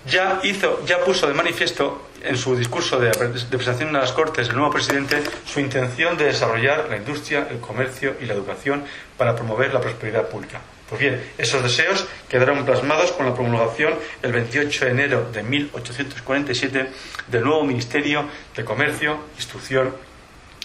ya, 0.07 0.41
hizo, 0.43 0.85
ya 0.87 1.05
puso 1.05 1.27
de 1.27 1.35
manifiesto 1.35 2.09
en 2.23 2.37
su 2.37 2.57
discurso 2.57 2.99
de, 2.99 3.11
presentación 3.11 3.95
a 3.97 4.01
las 4.01 4.13
Cortes 4.13 4.49
el 4.49 4.57
nuevo 4.57 4.73
presidente 4.73 5.23
su 5.47 5.61
intención 5.61 6.17
de 6.17 6.25
desarrollar 6.25 6.89
la 6.89 6.97
industria, 6.97 7.47
el 7.51 7.61
comercio 7.61 8.17
y 8.21 8.27
la 8.27 8.35
educación 8.35 8.85
para 9.17 9.35
promover 9.35 9.73
la 9.73 9.81
prosperidad 9.81 10.29
pública. 10.29 10.61
Pues 10.89 11.01
bien, 11.01 11.23
esos 11.39 11.63
deseos 11.63 12.07
quedaron 12.29 12.65
plasmados 12.65 13.13
con 13.13 13.27
la 13.27 13.35
promulgación 13.35 13.95
el 14.23 14.33
28 14.33 14.87
de 14.87 14.91
enero 14.91 15.31
de 15.33 15.43
1847 15.43 16.91
del 17.29 17.45
nuevo 17.45 17.63
Ministerio 17.65 18.29
de 18.57 18.65
Comercio, 18.65 19.19
Instrucción 19.37 19.95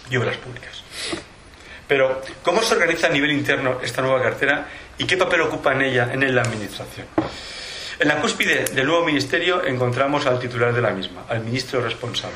y 0.10 0.18
Obras 0.18 0.38
Públicas. 0.38 0.84
Pero, 1.88 2.22
¿cómo 2.44 2.62
se 2.62 2.74
organiza 2.74 3.08
a 3.08 3.12
nivel 3.12 3.32
interno 3.32 3.80
esta 3.82 4.02
nueva 4.02 4.22
cartera 4.22 4.68
y 4.98 5.06
qué 5.06 5.18
papel 5.18 5.42
ocupa 5.42 5.74
en 5.74 5.82
ella 5.84 6.10
en 6.12 6.36
la 6.36 6.42
Administración? 6.42 7.08
En 7.98 8.08
la 8.08 8.20
cúspide 8.20 8.66
del 8.66 8.88
nuevo 8.88 9.06
ministerio 9.06 9.64
encontramos 9.64 10.26
al 10.26 10.40
titular 10.40 10.74
de 10.74 10.82
la 10.82 10.92
misma, 10.92 11.26
al 11.30 11.42
ministro 11.42 11.82
responsable. 11.82 12.36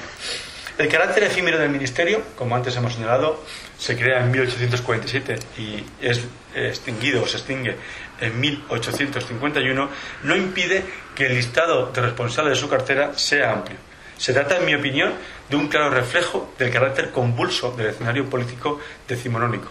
El 0.77 0.87
carácter 0.87 1.23
efímero 1.23 1.57
del 1.57 1.69
ministerio, 1.69 2.21
como 2.37 2.55
antes 2.55 2.73
hemos 2.77 2.93
señalado, 2.93 3.43
se 3.77 3.97
crea 3.97 4.21
en 4.21 4.31
1847 4.31 5.35
y 5.57 5.83
es 5.99 6.21
extinguido 6.55 7.21
o 7.21 7.27
se 7.27 7.35
extingue 7.35 7.75
en 8.21 8.39
1851, 8.39 9.89
no 10.23 10.35
impide 10.37 10.83
que 11.15 11.25
el 11.25 11.35
listado 11.35 11.91
de 11.91 12.01
responsables 12.01 12.53
de 12.53 12.61
su 12.61 12.69
cartera 12.69 13.17
sea 13.17 13.51
amplio. 13.51 13.88
Se 14.19 14.33
trata, 14.33 14.57
en 14.57 14.65
mi 14.65 14.75
opinión, 14.75 15.13
de 15.49 15.55
un 15.55 15.69
claro 15.69 15.89
reflejo 15.89 16.53
del 16.59 16.71
carácter 16.71 17.11
convulso 17.11 17.71
del 17.71 17.87
escenario 17.87 18.29
político 18.29 18.79
decimonónico. 19.07 19.69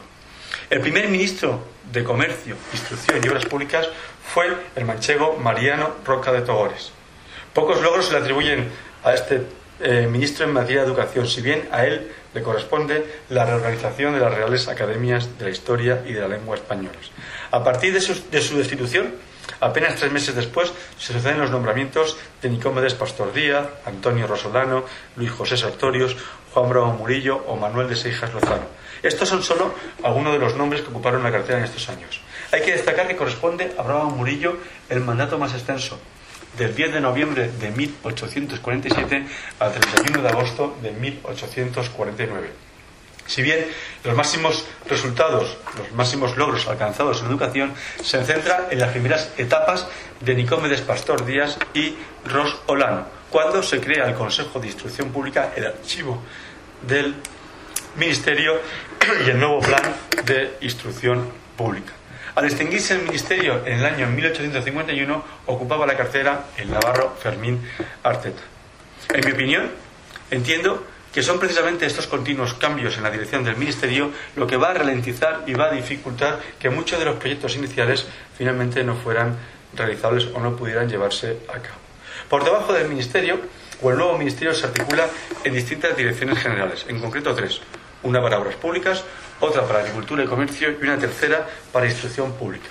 El 0.70 0.80
primer 0.80 1.08
ministro 1.08 1.62
de 1.92 2.02
Comercio, 2.02 2.56
Instrucción 2.72 3.20
y 3.22 3.28
Obras 3.28 3.44
Públicas 3.44 3.86
fue 4.32 4.46
el 4.74 4.86
manchego 4.86 5.36
Mariano 5.36 5.96
Roca 6.02 6.32
de 6.32 6.40
Togores. 6.40 6.92
Pocos 7.52 7.82
logros 7.82 8.06
se 8.06 8.12
le 8.12 8.18
atribuyen 8.18 8.70
a 9.04 9.12
este 9.12 9.42
eh, 9.80 10.08
ministro 10.10 10.46
en 10.46 10.54
materia 10.54 10.80
de 10.80 10.86
educación, 10.86 11.28
si 11.28 11.42
bien 11.42 11.68
a 11.70 11.84
él 11.84 12.10
le 12.32 12.42
corresponde 12.42 13.04
la 13.28 13.44
reorganización 13.44 14.14
de 14.14 14.20
las 14.20 14.34
Reales 14.34 14.66
Academias 14.66 15.38
de 15.38 15.44
la 15.44 15.50
Historia 15.50 16.02
y 16.06 16.14
de 16.14 16.20
la 16.20 16.28
Lengua 16.28 16.56
españolas. 16.56 17.10
A 17.50 17.62
partir 17.62 17.92
de 17.92 18.00
su, 18.00 18.56
destitución, 18.56 19.14
apenas 19.60 19.96
tres 19.96 20.12
meses 20.12 20.34
después, 20.34 20.72
se 20.98 21.12
suceden 21.12 21.40
los 21.40 21.50
nombramientos 21.50 22.16
de 22.42 22.50
Nicómedes 22.50 22.94
Pastor 22.94 23.32
Díaz, 23.32 23.66
Antonio 23.84 24.26
Rosolano, 24.26 24.84
Luis 25.16 25.30
José 25.30 25.56
Sartorios, 25.56 26.16
Juan 26.52 26.68
Bravo 26.68 26.92
Murillo 26.92 27.36
o 27.46 27.56
Manuel 27.56 27.88
de 27.88 27.96
Seijas 27.96 28.32
Lozano. 28.32 28.66
Estos 29.02 29.28
son 29.28 29.42
solo 29.42 29.74
algunos 30.02 30.32
de 30.32 30.38
los 30.38 30.56
nombres 30.56 30.82
que 30.82 30.88
ocuparon 30.88 31.22
la 31.22 31.30
cartera 31.30 31.58
en 31.58 31.64
estos 31.64 31.88
años. 31.88 32.20
Hay 32.52 32.62
que 32.62 32.72
destacar 32.72 33.06
que 33.06 33.16
corresponde 33.16 33.74
a 33.78 33.82
Bravo 33.82 34.10
Murillo 34.10 34.56
el 34.88 35.00
mandato 35.00 35.38
más 35.38 35.54
extenso, 35.54 35.98
del 36.56 36.74
10 36.74 36.94
de 36.94 37.00
noviembre 37.00 37.50
de 37.50 37.70
1847 37.70 39.26
al 39.60 39.72
31 39.72 40.22
de 40.22 40.28
agosto 40.28 40.76
de 40.82 40.90
1849. 40.92 42.67
Si 43.28 43.42
bien 43.42 43.66
los 44.04 44.16
máximos 44.16 44.64
resultados, 44.88 45.58
los 45.76 45.92
máximos 45.92 46.36
logros 46.36 46.66
alcanzados 46.66 47.20
en 47.20 47.26
educación 47.26 47.74
se 48.02 48.24
centran 48.24 48.64
en 48.70 48.80
las 48.80 48.90
primeras 48.90 49.32
etapas 49.36 49.86
de 50.20 50.34
Nicómedes 50.34 50.80
Pastor 50.80 51.24
Díaz 51.26 51.58
y 51.74 51.94
Ros 52.24 52.58
Olano, 52.66 53.06
cuando 53.30 53.62
se 53.62 53.80
crea 53.80 54.08
el 54.08 54.14
Consejo 54.14 54.58
de 54.58 54.68
Instrucción 54.68 55.10
Pública, 55.10 55.52
el 55.54 55.66
archivo 55.66 56.22
del 56.82 57.14
Ministerio 57.96 58.60
y 59.26 59.30
el 59.30 59.38
nuevo 59.38 59.60
Plan 59.60 59.94
de 60.24 60.56
Instrucción 60.62 61.30
Pública. 61.54 61.92
Al 62.34 62.46
extinguirse 62.46 62.94
el 62.94 63.02
ministerio 63.02 63.66
en 63.66 63.80
el 63.80 63.84
año 63.84 64.06
1851, 64.06 65.24
ocupaba 65.46 65.86
la 65.86 65.96
cartera 65.96 66.46
el 66.56 66.70
navarro 66.70 67.14
Fermín 67.20 67.60
Arteta. 68.02 68.40
En 69.12 69.26
mi 69.26 69.32
opinión, 69.32 69.70
entiendo 70.30 70.86
que 71.12 71.22
son 71.22 71.38
precisamente 71.38 71.86
estos 71.86 72.06
continuos 72.06 72.54
cambios 72.54 72.96
en 72.96 73.02
la 73.02 73.10
dirección 73.10 73.44
del 73.44 73.56
ministerio 73.56 74.10
lo 74.36 74.46
que 74.46 74.56
va 74.56 74.70
a 74.70 74.74
ralentizar 74.74 75.44
y 75.46 75.54
va 75.54 75.66
a 75.66 75.72
dificultar 75.72 76.40
que 76.58 76.70
muchos 76.70 76.98
de 76.98 77.04
los 77.04 77.16
proyectos 77.16 77.56
iniciales 77.56 78.06
finalmente 78.36 78.84
no 78.84 78.94
fueran 78.94 79.36
realizables 79.74 80.28
o 80.34 80.40
no 80.40 80.56
pudieran 80.56 80.88
llevarse 80.88 81.38
a 81.48 81.60
cabo. 81.60 81.78
Por 82.28 82.44
debajo 82.44 82.72
del 82.72 82.88
ministerio, 82.88 83.40
o 83.80 83.90
el 83.90 83.96
nuevo 83.96 84.18
ministerio 84.18 84.52
se 84.54 84.66
articula 84.66 85.06
en 85.44 85.54
distintas 85.54 85.96
direcciones 85.96 86.38
generales, 86.38 86.84
en 86.88 87.00
concreto 87.00 87.34
tres 87.34 87.60
una 88.02 88.22
para 88.22 88.38
obras 88.38 88.54
públicas, 88.56 89.04
otra 89.40 89.66
para 89.66 89.80
agricultura 89.80 90.22
y 90.22 90.26
comercio 90.26 90.70
y 90.70 90.84
una 90.84 90.98
tercera 90.98 91.46
para 91.72 91.86
instrucción 91.86 92.32
pública. 92.32 92.68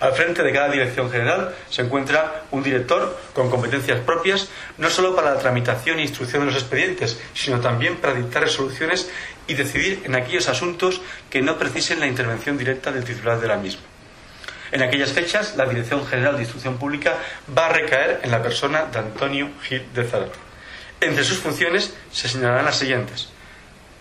Al 0.00 0.14
frente 0.14 0.42
de 0.42 0.52
cada 0.52 0.70
dirección 0.70 1.10
general 1.10 1.54
se 1.68 1.82
encuentra 1.82 2.44
un 2.50 2.62
director 2.62 3.18
con 3.34 3.50
competencias 3.50 4.00
propias, 4.00 4.48
no 4.78 4.88
solo 4.88 5.14
para 5.14 5.34
la 5.34 5.38
tramitación 5.38 5.98
e 5.98 6.02
instrucción 6.02 6.40
de 6.40 6.46
los 6.46 6.60
expedientes, 6.60 7.20
sino 7.34 7.60
también 7.60 7.96
para 7.96 8.14
dictar 8.14 8.42
resoluciones 8.42 9.10
y 9.46 9.54
decidir 9.54 10.00
en 10.04 10.14
aquellos 10.14 10.48
asuntos 10.48 11.02
que 11.28 11.42
no 11.42 11.58
precisen 11.58 12.00
la 12.00 12.06
intervención 12.06 12.56
directa 12.56 12.90
del 12.92 13.04
titular 13.04 13.40
de 13.40 13.48
la 13.48 13.58
misma. 13.58 13.82
En 14.72 14.82
aquellas 14.82 15.12
fechas, 15.12 15.56
la 15.56 15.66
Dirección 15.66 16.06
General 16.06 16.36
de 16.36 16.42
Instrucción 16.42 16.78
Pública 16.78 17.16
va 17.56 17.66
a 17.66 17.72
recaer 17.72 18.20
en 18.22 18.30
la 18.30 18.42
persona 18.42 18.86
de 18.86 19.00
Antonio 19.00 19.50
Gil 19.62 19.84
de 19.92 20.04
Zárate. 20.04 20.38
Entre 21.00 21.24
sus 21.24 21.38
funciones 21.38 21.94
se 22.12 22.28
señalarán 22.28 22.64
las 22.64 22.78
siguientes 22.78 23.28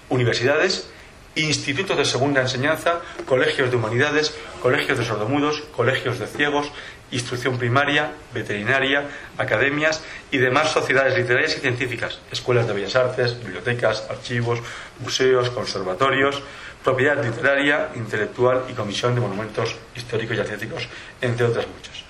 universidades, 0.09 0.89
institutos 1.35 1.97
de 1.97 2.05
segunda 2.05 2.41
enseñanza, 2.41 3.01
colegios 3.25 3.69
de 3.69 3.77
humanidades, 3.77 4.35
colegios 4.61 4.97
de 4.97 5.05
sordomudos, 5.05 5.61
colegios 5.75 6.19
de 6.19 6.27
ciegos, 6.27 6.71
instrucción 7.11 7.57
primaria, 7.57 8.11
veterinaria, 8.33 9.05
academias 9.37 10.03
y 10.31 10.37
demás 10.37 10.71
sociedades 10.71 11.17
literarias 11.17 11.57
y 11.57 11.59
científicas, 11.59 12.19
escuelas 12.31 12.67
de 12.67 12.73
bellas 12.73 12.95
artes, 12.95 13.39
bibliotecas, 13.39 14.07
archivos, 14.09 14.59
museos, 14.99 15.49
conservatorios, 15.49 16.41
propiedad 16.83 17.23
literaria, 17.23 17.89
intelectual 17.95 18.63
y 18.69 18.73
comisión 18.73 19.15
de 19.15 19.21
monumentos 19.21 19.75
históricos 19.95 20.37
y 20.37 20.39
artísticos, 20.39 20.87
entre 21.21 21.45
otras 21.45 21.67
muchas. 21.67 22.03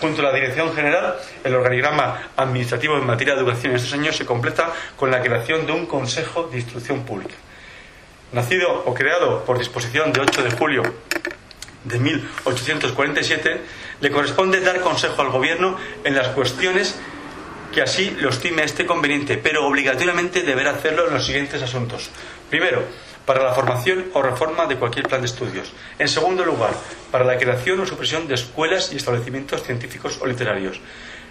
Junto 0.00 0.22
a 0.22 0.24
la 0.24 0.32
Dirección 0.32 0.74
General, 0.74 1.16
el 1.44 1.54
organigrama 1.54 2.30
administrativo 2.36 2.96
en 2.96 3.04
materia 3.04 3.34
de 3.34 3.40
educación 3.40 3.72
en 3.72 3.76
estos 3.76 3.92
años 3.92 4.16
se 4.16 4.24
completa 4.24 4.72
con 4.96 5.10
la 5.10 5.20
creación 5.20 5.66
de 5.66 5.72
un 5.72 5.86
Consejo 5.86 6.44
de 6.44 6.58
Instrucción 6.58 7.04
Pública. 7.04 7.34
Nacido 8.34 8.82
o 8.84 8.92
creado 8.94 9.44
por 9.46 9.58
disposición 9.58 10.12
de 10.12 10.18
8 10.18 10.42
de 10.42 10.50
julio 10.50 10.82
de 11.84 11.98
1847, 12.00 13.60
le 14.00 14.10
corresponde 14.10 14.60
dar 14.60 14.80
consejo 14.80 15.22
al 15.22 15.30
Gobierno 15.30 15.78
en 16.02 16.16
las 16.16 16.34
cuestiones 16.34 16.98
que 17.72 17.80
así 17.80 18.10
lo 18.18 18.30
estime 18.30 18.64
este 18.64 18.86
conveniente, 18.86 19.36
pero 19.36 19.64
obligatoriamente 19.64 20.42
deberá 20.42 20.72
hacerlo 20.72 21.06
en 21.06 21.14
los 21.14 21.24
siguientes 21.24 21.62
asuntos. 21.62 22.10
Primero, 22.50 22.82
para 23.24 23.44
la 23.44 23.54
formación 23.54 24.06
o 24.14 24.20
reforma 24.20 24.66
de 24.66 24.78
cualquier 24.78 25.06
plan 25.06 25.20
de 25.20 25.28
estudios. 25.28 25.72
En 26.00 26.08
segundo 26.08 26.44
lugar, 26.44 26.74
para 27.12 27.24
la 27.24 27.38
creación 27.38 27.78
o 27.78 27.86
supresión 27.86 28.26
de 28.26 28.34
escuelas 28.34 28.92
y 28.92 28.96
establecimientos 28.96 29.62
científicos 29.62 30.18
o 30.20 30.26
literarios. 30.26 30.80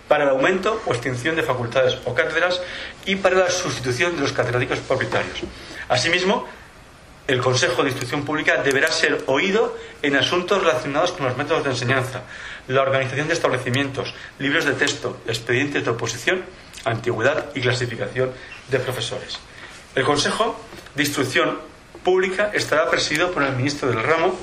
Para 0.08 0.24
el 0.24 0.30
aumento 0.30 0.82
o 0.86 0.94
extinción 0.94 1.36
de 1.36 1.44
facultades 1.44 1.98
o 2.06 2.16
cátedras 2.16 2.62
y 3.06 3.18
para 3.18 3.36
la 3.36 3.50
sustitución 3.50 4.16
de 4.16 4.22
los 4.22 4.32
catedráticos 4.32 4.80
propietarios. 4.80 5.42
Asimismo, 5.90 6.48
el 7.28 7.42
Consejo 7.42 7.84
de 7.84 7.90
Instrucción 7.90 8.26
Pública 8.26 8.62
deberá 8.62 8.92
ser 8.92 9.24
oído 9.28 9.78
en 10.02 10.16
asuntos 10.16 10.62
relacionados 10.62 11.14
con 11.14 11.26
los 11.26 11.38
métodos 11.38 11.64
de 11.64 11.70
enseñanza, 11.70 12.24
la 12.68 12.82
organización 12.82 13.28
de 13.28 13.34
establecimientos, 13.34 14.14
libros 14.40 14.66
de 14.66 14.74
texto, 14.74 15.18
expedientes 15.26 15.86
de 15.86 15.92
oposición, 15.92 16.44
antigüedad 16.84 17.46
y 17.56 17.62
clasificación 17.62 18.32
de 18.70 18.80
profesores. 18.80 19.40
El 19.96 20.04
Consejo 20.04 20.60
de 20.96 21.04
Instrucción 21.04 21.60
Pública 22.04 22.52
estará 22.54 22.90
presidido 22.90 23.32
por 23.32 23.44
el 23.44 23.56
ministro 23.56 23.88
del 23.88 24.04
ramo, 24.04 24.38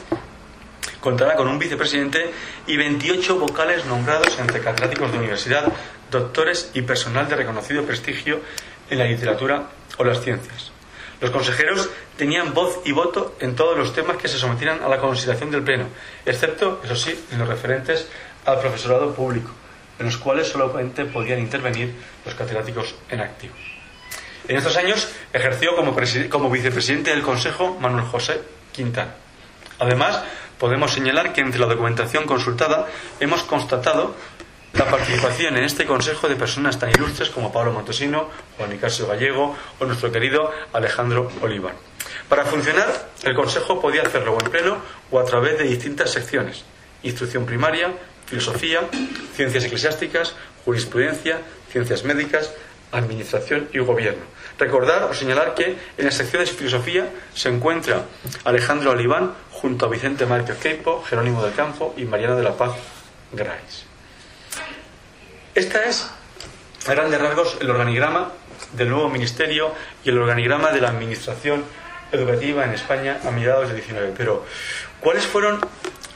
contará 1.00 1.36
con 1.36 1.48
un 1.48 1.58
vicepresidente 1.58 2.30
y 2.66 2.76
28 2.76 3.38
vocales 3.38 3.84
nombrados 3.84 4.38
entre 4.38 4.60
catedráticos 4.60 5.12
de 5.12 5.18
universidad, 5.18 5.70
doctores 6.10 6.70
y 6.72 6.82
personal 6.82 7.28
de 7.28 7.36
reconocido 7.36 7.84
prestigio 7.84 8.40
en 8.88 8.98
la 8.98 9.04
literatura 9.04 9.68
o 9.98 10.04
las 10.04 10.22
ciencias. 10.22 10.72
Los 11.20 11.30
consejeros 11.30 11.88
tenían 12.16 12.54
voz 12.54 12.80
y 12.84 12.92
voto 12.92 13.36
en 13.40 13.54
todos 13.54 13.76
los 13.76 13.92
temas 13.92 14.16
que 14.16 14.28
se 14.28 14.38
sometieran 14.38 14.82
a 14.82 14.88
la 14.88 14.98
consideración 14.98 15.50
del 15.50 15.62
Pleno, 15.62 15.86
excepto, 16.24 16.80
eso 16.82 16.96
sí, 16.96 17.26
en 17.30 17.38
los 17.38 17.48
referentes 17.48 18.08
al 18.46 18.58
profesorado 18.58 19.12
público, 19.14 19.50
en 19.98 20.06
los 20.06 20.16
cuales 20.16 20.48
solamente 20.48 21.04
podían 21.04 21.38
intervenir 21.38 21.94
los 22.24 22.34
catedráticos 22.34 22.94
en 23.10 23.20
activo. 23.20 23.54
En 24.48 24.56
estos 24.56 24.76
años 24.76 25.08
ejerció 25.32 25.76
como, 25.76 25.94
como 26.30 26.50
vicepresidente 26.50 27.10
del 27.10 27.22
Consejo 27.22 27.76
Manuel 27.78 28.06
José 28.06 28.40
Quintana. 28.72 29.14
Además, 29.78 30.22
podemos 30.58 30.92
señalar 30.92 31.32
que 31.32 31.40
entre 31.40 31.60
la 31.60 31.66
documentación 31.66 32.24
consultada 32.24 32.86
hemos 33.20 33.42
constatado 33.42 34.14
la 34.80 34.88
participación 34.90 35.58
en 35.58 35.64
este 35.64 35.84
consejo 35.84 36.26
de 36.26 36.36
personas 36.36 36.78
tan 36.78 36.88
ilustres 36.88 37.28
como 37.28 37.52
Pablo 37.52 37.70
Montesino, 37.70 38.30
Juan 38.56 38.70
Nicasio 38.70 39.06
Gallego 39.06 39.54
o 39.78 39.84
nuestro 39.84 40.10
querido 40.10 40.50
Alejandro 40.72 41.30
Olivar. 41.42 41.74
Para 42.30 42.46
funcionar, 42.46 43.10
el 43.22 43.34
consejo 43.34 43.78
podía 43.78 44.00
hacerlo 44.00 44.38
en 44.42 44.50
pleno 44.50 44.78
o 45.10 45.20
a 45.20 45.24
través 45.26 45.58
de 45.58 45.64
distintas 45.64 46.08
secciones: 46.08 46.64
instrucción 47.02 47.44
primaria, 47.44 47.92
filosofía, 48.24 48.80
ciencias 49.34 49.64
eclesiásticas, 49.64 50.34
jurisprudencia, 50.64 51.42
ciencias 51.70 52.02
médicas, 52.04 52.50
administración 52.90 53.68
y 53.74 53.80
gobierno. 53.80 54.22
Recordar 54.58 55.04
o 55.04 55.12
señalar 55.12 55.52
que 55.54 55.76
en 55.98 56.04
las 56.06 56.14
secciones 56.14 56.48
de 56.48 56.56
filosofía 56.56 57.10
se 57.34 57.50
encuentra 57.50 58.06
Alejandro 58.44 58.92
Oliván 58.92 59.34
junto 59.50 59.84
a 59.84 59.90
Vicente 59.90 60.24
Márquez 60.24 60.56
Queipo, 60.56 61.04
Jerónimo 61.04 61.44
del 61.44 61.52
Campo 61.52 61.92
y 61.98 62.04
Mariana 62.04 62.36
de 62.36 62.44
la 62.44 62.56
Paz 62.56 62.72
Grais. 63.32 63.89
Esta 65.52 65.82
es, 65.82 66.08
a 66.86 66.94
grandes 66.94 67.20
rasgos, 67.20 67.58
el 67.60 67.70
organigrama 67.70 68.30
del 68.74 68.88
nuevo 68.88 69.08
ministerio 69.08 69.74
y 70.04 70.10
el 70.10 70.18
organigrama 70.18 70.70
de 70.70 70.80
la 70.80 70.90
administración 70.90 71.64
educativa 72.12 72.64
en 72.64 72.70
España 72.70 73.18
a 73.26 73.32
mediados 73.32 73.66
del 73.66 73.78
19. 73.78 74.14
Pero, 74.16 74.46
¿cuáles 75.00 75.26
fueron 75.26 75.58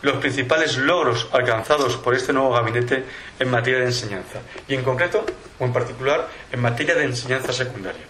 los 0.02 0.18
principales 0.18 0.76
logros 0.76 1.28
alcanzados 1.32 1.96
por 1.96 2.14
este 2.14 2.32
nuevo 2.32 2.52
gabinete 2.52 3.04
en 3.40 3.50
materia 3.50 3.80
de 3.80 3.86
enseñanza? 3.86 4.38
Y 4.68 4.74
en 4.74 4.84
concreto, 4.84 5.26
o 5.58 5.64
en 5.64 5.72
particular, 5.72 6.28
en 6.52 6.60
materia 6.60 6.94
de 6.94 7.02
enseñanza 7.02 7.52
secundaria. 7.52 8.04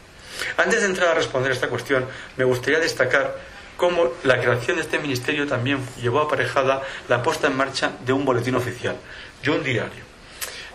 Antes 0.58 0.82
de 0.82 0.88
entrar 0.88 1.08
a 1.08 1.14
responder 1.14 1.52
esta 1.52 1.68
cuestión, 1.68 2.04
me 2.36 2.44
gustaría 2.44 2.80
destacar 2.80 3.34
cómo 3.78 4.12
la 4.24 4.38
creación 4.38 4.76
de 4.76 4.82
este 4.82 4.98
ministerio 4.98 5.46
también 5.46 5.78
llevó 6.02 6.20
aparejada 6.20 6.82
la 7.08 7.22
puesta 7.22 7.46
en 7.46 7.56
marcha 7.56 7.92
de 8.04 8.12
un 8.12 8.26
boletín 8.26 8.56
oficial 8.56 8.96
y 9.42 9.48
un 9.48 9.64
diario. 9.64 10.13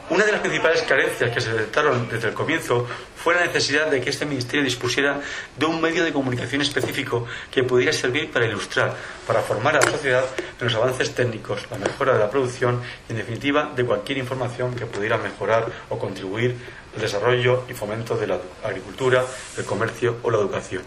Una 0.10 0.26
de 0.26 0.32
las 0.32 0.42
principales 0.42 0.82
carencias 0.82 1.30
que 1.30 1.40
se 1.40 1.52
detectaron 1.52 2.10
desde 2.10 2.30
el 2.30 2.34
comienzo 2.34 2.88
fue 3.16 3.36
la 3.36 3.46
necesidad 3.46 3.92
de 3.92 4.02
que 4.02 4.10
este 4.10 4.26
ministerio 4.26 4.64
dispusiera 4.64 5.22
de 5.56 5.66
un 5.68 5.80
medio 5.80 6.04
de 6.04 6.12
comunicación 6.12 6.64
específico 6.64 7.28
que 7.52 7.64
pudiera 7.64 7.94
servir 7.94 8.32
para 8.32 8.48
ilustrar, 8.48 8.96
para 9.28 9.42
formar 9.42 9.76
a 9.76 9.82
la 9.82 9.92
sociedad 9.92 10.26
en 10.60 10.66
los 10.66 10.74
avances 10.74 11.14
técnicos, 11.14 11.68
la 11.70 11.78
mejora 11.78 12.14
de 12.14 12.20
la 12.20 12.30
producción 12.32 12.82
y, 13.08 13.12
en 13.12 13.20
definitiva, 13.20 13.72
de 13.76 13.86
cualquier 13.86 14.18
información 14.18 14.76
que 14.76 14.88
pudiera 14.88 15.18
mejorar 15.18 15.68
o 15.90 16.00
contribuir 16.00 16.56
al 16.96 17.02
desarrollo 17.02 17.66
y 17.70 17.74
fomento 17.74 18.18
de 18.18 18.26
la 18.26 18.40
agricultura, 18.64 19.24
el 19.58 19.66
comercio 19.66 20.18
o 20.24 20.32
la 20.32 20.40
educación. 20.40 20.82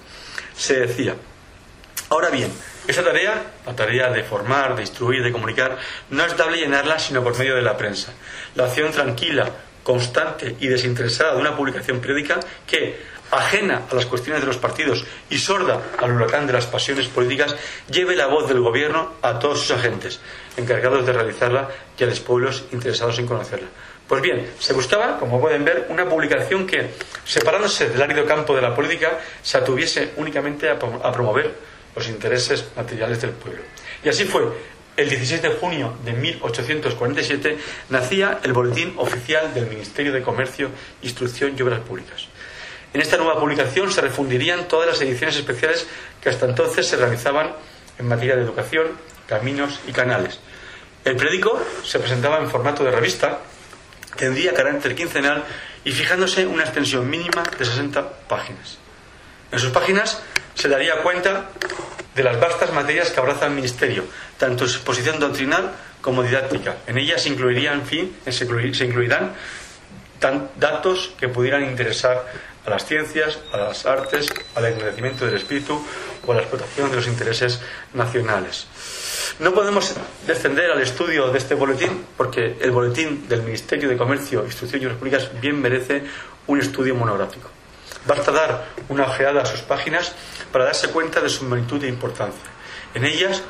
Se 0.57 0.81
decía, 0.81 1.15
ahora 2.13 2.29
bien, 2.29 2.53
esa 2.87 3.03
tarea, 3.03 3.43
la 3.67 3.75
tarea 3.75 4.11
de 4.11 4.23
formar, 4.23 4.77
de 4.77 4.83
instruir, 4.83 5.23
de 5.23 5.33
comunicar, 5.33 5.79
no 6.11 6.25
es 6.27 6.37
dable 6.37 6.59
llenarla 6.59 6.99
sino 6.99 7.25
por 7.25 7.39
medio 7.39 7.57
de 7.57 7.63
la 7.63 7.77
prensa. 7.79 8.13
La 8.55 8.65
acción 8.65 8.93
tranquila, 8.93 9.49
constante 9.83 10.57
y 10.61 10.69
desinteresada 10.69 11.35
de 11.35 11.41
una 11.41 11.57
publicación 11.57 12.01
periódica 12.01 12.39
que, 12.67 13.13
ajena 13.31 13.85
a 13.91 13.95
las 13.95 14.05
cuestiones 14.05 14.43
de 14.43 14.47
los 14.47 14.59
partidos 14.59 15.07
y 15.31 15.39
sorda 15.39 15.81
al 15.99 16.13
huracán 16.13 16.47
de 16.47 16.53
las 16.53 16.67
pasiones 16.67 17.09
políticas, 17.09 17.57
lleve 17.91 18.15
la 18.15 18.27
voz 18.27 18.47
del 18.47 18.61
gobierno 18.61 19.15
a 19.23 19.39
todos 19.39 19.61
sus 19.61 19.71
agentes, 19.71 20.21
encargados 20.59 21.07
de 21.07 21.15
realizarla 21.15 21.71
y 21.99 22.05
a 22.05 22.07
los 22.09 22.21
pueblos 22.21 22.65
interesados 22.73 23.19
en 23.19 23.27
conocerla. 23.27 23.69
Pues 24.07 24.21
bien, 24.21 24.51
se 24.59 24.75
buscaba, 24.75 25.19
como 25.19 25.41
pueden 25.41 25.65
ver, 25.65 25.87
una 25.89 26.07
publicación 26.07 26.67
que, 26.67 26.91
separándose 27.25 27.89
del 27.89 28.03
árido 28.03 28.27
campo 28.27 28.55
de 28.55 28.61
la 28.61 28.75
política, 28.75 29.19
se 29.41 29.57
atuviese 29.57 30.11
únicamente 30.17 30.69
a 30.69 30.79
promover 30.79 31.73
los 31.95 32.09
intereses 32.09 32.67
materiales 32.77 33.21
del 33.21 33.31
pueblo. 33.31 33.63
Y 34.05 34.09
así 34.09 34.25
fue. 34.25 34.43
El 34.95 35.09
16 35.09 35.41
de 35.41 35.49
junio 35.49 35.97
de 36.05 36.13
1847 36.13 37.57
nacía 37.89 38.41
el 38.43 38.53
Boletín 38.53 38.93
Oficial 38.99 39.55
del 39.55 39.67
Ministerio 39.67 40.13
de 40.13 40.21
Comercio, 40.21 40.69
Instrucción 41.01 41.55
y 41.57 41.63
Obras 41.63 41.81
Públicas. 41.81 42.27
En 42.93 43.01
esta 43.01 43.17
nueva 43.17 43.41
publicación 43.41 43.91
se 43.91 44.03
refundirían 44.03 44.69
todas 44.69 44.87
las 44.87 45.01
ediciones 45.01 45.37
especiales 45.37 45.87
que 46.21 46.29
hasta 46.29 46.45
entonces 46.45 46.87
se 46.87 46.97
realizaban 46.97 47.53
en 47.99 48.07
materia 48.07 48.37
de 48.37 48.43
educación, 48.43 48.89
caminos 49.27 49.81
y 49.87 49.93
canales. 49.93 50.41
El 51.05 51.17
periódico 51.17 51.59
se 51.83 51.99
presentaba 51.99 52.39
en 52.39 52.51
formato 52.51 52.85
de 52.85 52.91
revista, 52.91 53.41
tendría 54.17 54.53
carácter 54.53 54.95
quincenal 54.95 55.43
y 55.85 55.93
fijándose 55.93 56.47
una 56.47 56.65
extensión 56.65 57.09
mínima 57.09 57.43
de 57.59 57.65
60 57.65 58.29
páginas. 58.29 58.77
En 59.51 59.59
sus 59.59 59.71
páginas 59.71 60.23
se 60.55 60.69
daría 60.69 61.03
cuenta 61.03 61.51
de 62.15 62.23
las 62.23 62.39
vastas 62.39 62.73
materias 62.73 63.11
que 63.11 63.21
abraza 63.21 63.47
el 63.47 63.53
Ministerio, 63.53 64.05
tanto 64.39 64.65
exposición 64.65 65.19
doctrinal 65.19 65.73
como 66.01 66.23
didáctica. 66.23 66.77
En 66.87 66.99
ellas 66.99 67.23
se 67.23 67.31
incluirían, 67.31 67.87
fin, 67.87 68.17
se 68.29 68.85
incluirán 68.85 69.33
datos 70.59 71.15
que 71.19 71.29
pudieran 71.29 71.65
interesar 71.65 72.25
a 72.65 72.71
las 72.71 72.87
ciencias, 72.87 73.39
a 73.53 73.57
las 73.57 73.87
artes, 73.87 74.33
al 74.55 74.67
engrandecimiento 74.67 75.27
del 75.27 75.37
espíritu 75.37 75.85
o 76.25 76.33
a 76.33 76.35
la 76.37 76.43
explotación 76.43 76.91
de 76.91 76.97
los 76.97 77.07
intereses 77.09 77.61
nacionales. 77.95 78.67
No 79.41 79.53
podemos 79.53 79.95
descender 80.27 80.71
al 80.71 80.81
estudio 80.81 81.31
de 81.33 81.39
este 81.39 81.55
boletín 81.55 82.05
porque 82.17 82.57
el 82.61 82.71
boletín 82.71 83.29
del 83.29 83.43
Ministerio 83.43 83.89
de 83.89 83.97
Comercio, 83.97 84.45
Instrucción 84.45 84.83
y 84.83 84.87
Repúblicas 84.87 85.29
bien 85.41 85.61
merece 85.61 86.05
un 86.47 86.61
estudio 86.61 86.95
monográfico. 86.95 87.51
Basta 88.07 88.33
dar 88.33 88.69
una 88.89 89.05
ojeada 89.05 89.43
a 89.43 89.47
sus 89.47 89.61
páginas 89.61 90.13
para 90.51 90.65
darse 90.65 90.89
cuenta 90.89 91.21
de 91.21 91.29
su 91.29 91.45
magnitud 91.45 91.83
e 91.85 91.89
importancia. 91.89 92.51
En 92.95 93.05
ellas 93.05 93.43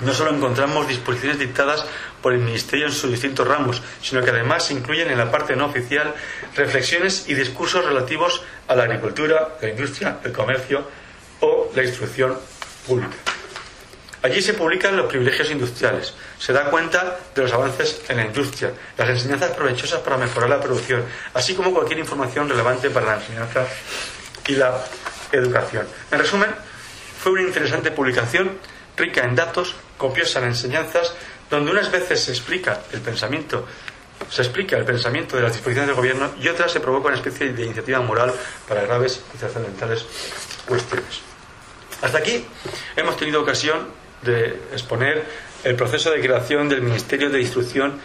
no 0.00 0.12
solo 0.12 0.30
encontramos 0.30 0.88
disposiciones 0.88 1.38
dictadas 1.38 1.84
por 2.22 2.32
el 2.32 2.40
Ministerio 2.40 2.86
en 2.86 2.92
sus 2.92 3.10
distintos 3.10 3.46
ramos, 3.46 3.82
sino 4.02 4.22
que 4.22 4.30
además 4.30 4.66
se 4.66 4.74
incluyen 4.74 5.10
en 5.10 5.18
la 5.18 5.30
parte 5.30 5.56
no 5.56 5.66
oficial 5.66 6.14
reflexiones 6.54 7.28
y 7.28 7.34
discursos 7.34 7.84
relativos 7.84 8.42
a 8.68 8.74
la 8.74 8.84
agricultura, 8.84 9.56
la 9.60 9.68
industria, 9.68 10.18
el 10.24 10.32
comercio 10.32 10.86
o 11.40 11.70
la 11.74 11.82
instrucción 11.82 12.36
pública. 12.86 13.35
Allí 14.22 14.40
se 14.42 14.54
publican 14.54 14.96
los 14.96 15.06
privilegios 15.06 15.50
industriales, 15.50 16.14
se 16.38 16.52
da 16.52 16.70
cuenta 16.70 17.18
de 17.34 17.42
los 17.42 17.52
avances 17.52 18.02
en 18.08 18.16
la 18.16 18.24
industria, 18.24 18.72
las 18.96 19.08
enseñanzas 19.08 19.52
provechosas 19.52 20.00
para 20.00 20.16
mejorar 20.16 20.50
la 20.50 20.60
producción, 20.60 21.04
así 21.34 21.54
como 21.54 21.72
cualquier 21.72 21.98
información 22.00 22.48
relevante 22.48 22.90
para 22.90 23.06
la 23.06 23.14
enseñanza 23.16 23.66
y 24.48 24.52
la 24.52 24.82
educación. 25.32 25.86
En 26.10 26.18
resumen, 26.18 26.50
fue 27.20 27.32
una 27.32 27.42
interesante 27.42 27.90
publicación, 27.90 28.58
rica 28.96 29.22
en 29.24 29.34
datos, 29.34 29.76
copiosa 29.96 30.40
en 30.40 30.46
enseñanzas, 30.46 31.14
donde 31.50 31.70
unas 31.70 31.90
veces 31.90 32.24
se 32.24 32.32
explica 32.32 32.80
el 32.92 33.00
pensamiento 33.00 33.66
se 34.30 34.42
explica 34.42 34.76
el 34.76 34.84
pensamiento 34.84 35.36
de 35.36 35.42
las 35.42 35.52
disposiciones 35.52 35.88
del 35.88 35.96
gobierno 35.96 36.30
y 36.40 36.48
otras 36.48 36.72
se 36.72 36.80
provoca 36.80 37.08
una 37.08 37.16
especie 37.16 37.52
de 37.52 37.64
iniciativa 37.64 38.00
moral 38.00 38.32
para 38.68 38.82
graves 38.82 39.20
y 39.34 39.38
trascendentales 39.38 40.04
cuestiones. 40.66 41.20
Hasta 42.02 42.18
aquí 42.18 42.44
hemos 42.96 43.16
tenido 43.16 43.40
ocasión 43.42 43.88
de 44.22 44.60
exponer 44.72 45.24
el 45.64 45.74
proceso 45.76 46.10
de 46.10 46.20
creación 46.20 46.68
del 46.68 46.82
Ministerio 46.82 47.30
de 47.30 47.40
Instrucción 47.40 47.98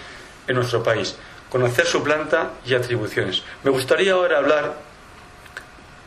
en 0.47 0.55
nuestro 0.55 0.83
país, 0.83 1.15
conocer 1.49 1.85
su 1.85 2.03
planta 2.03 2.51
y 2.65 2.73
atribuciones. 2.73 3.43
Me 3.63 3.71
gustaría 3.71 4.13
ahora 4.13 4.37
hablar 4.37 4.75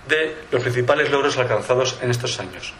de 0.08 0.36
los 0.50 0.62
principales 0.62 1.10
logros 1.10 1.36
alcanzados 1.38 1.98
en 2.02 2.10
estos 2.10 2.38
años. 2.40 2.74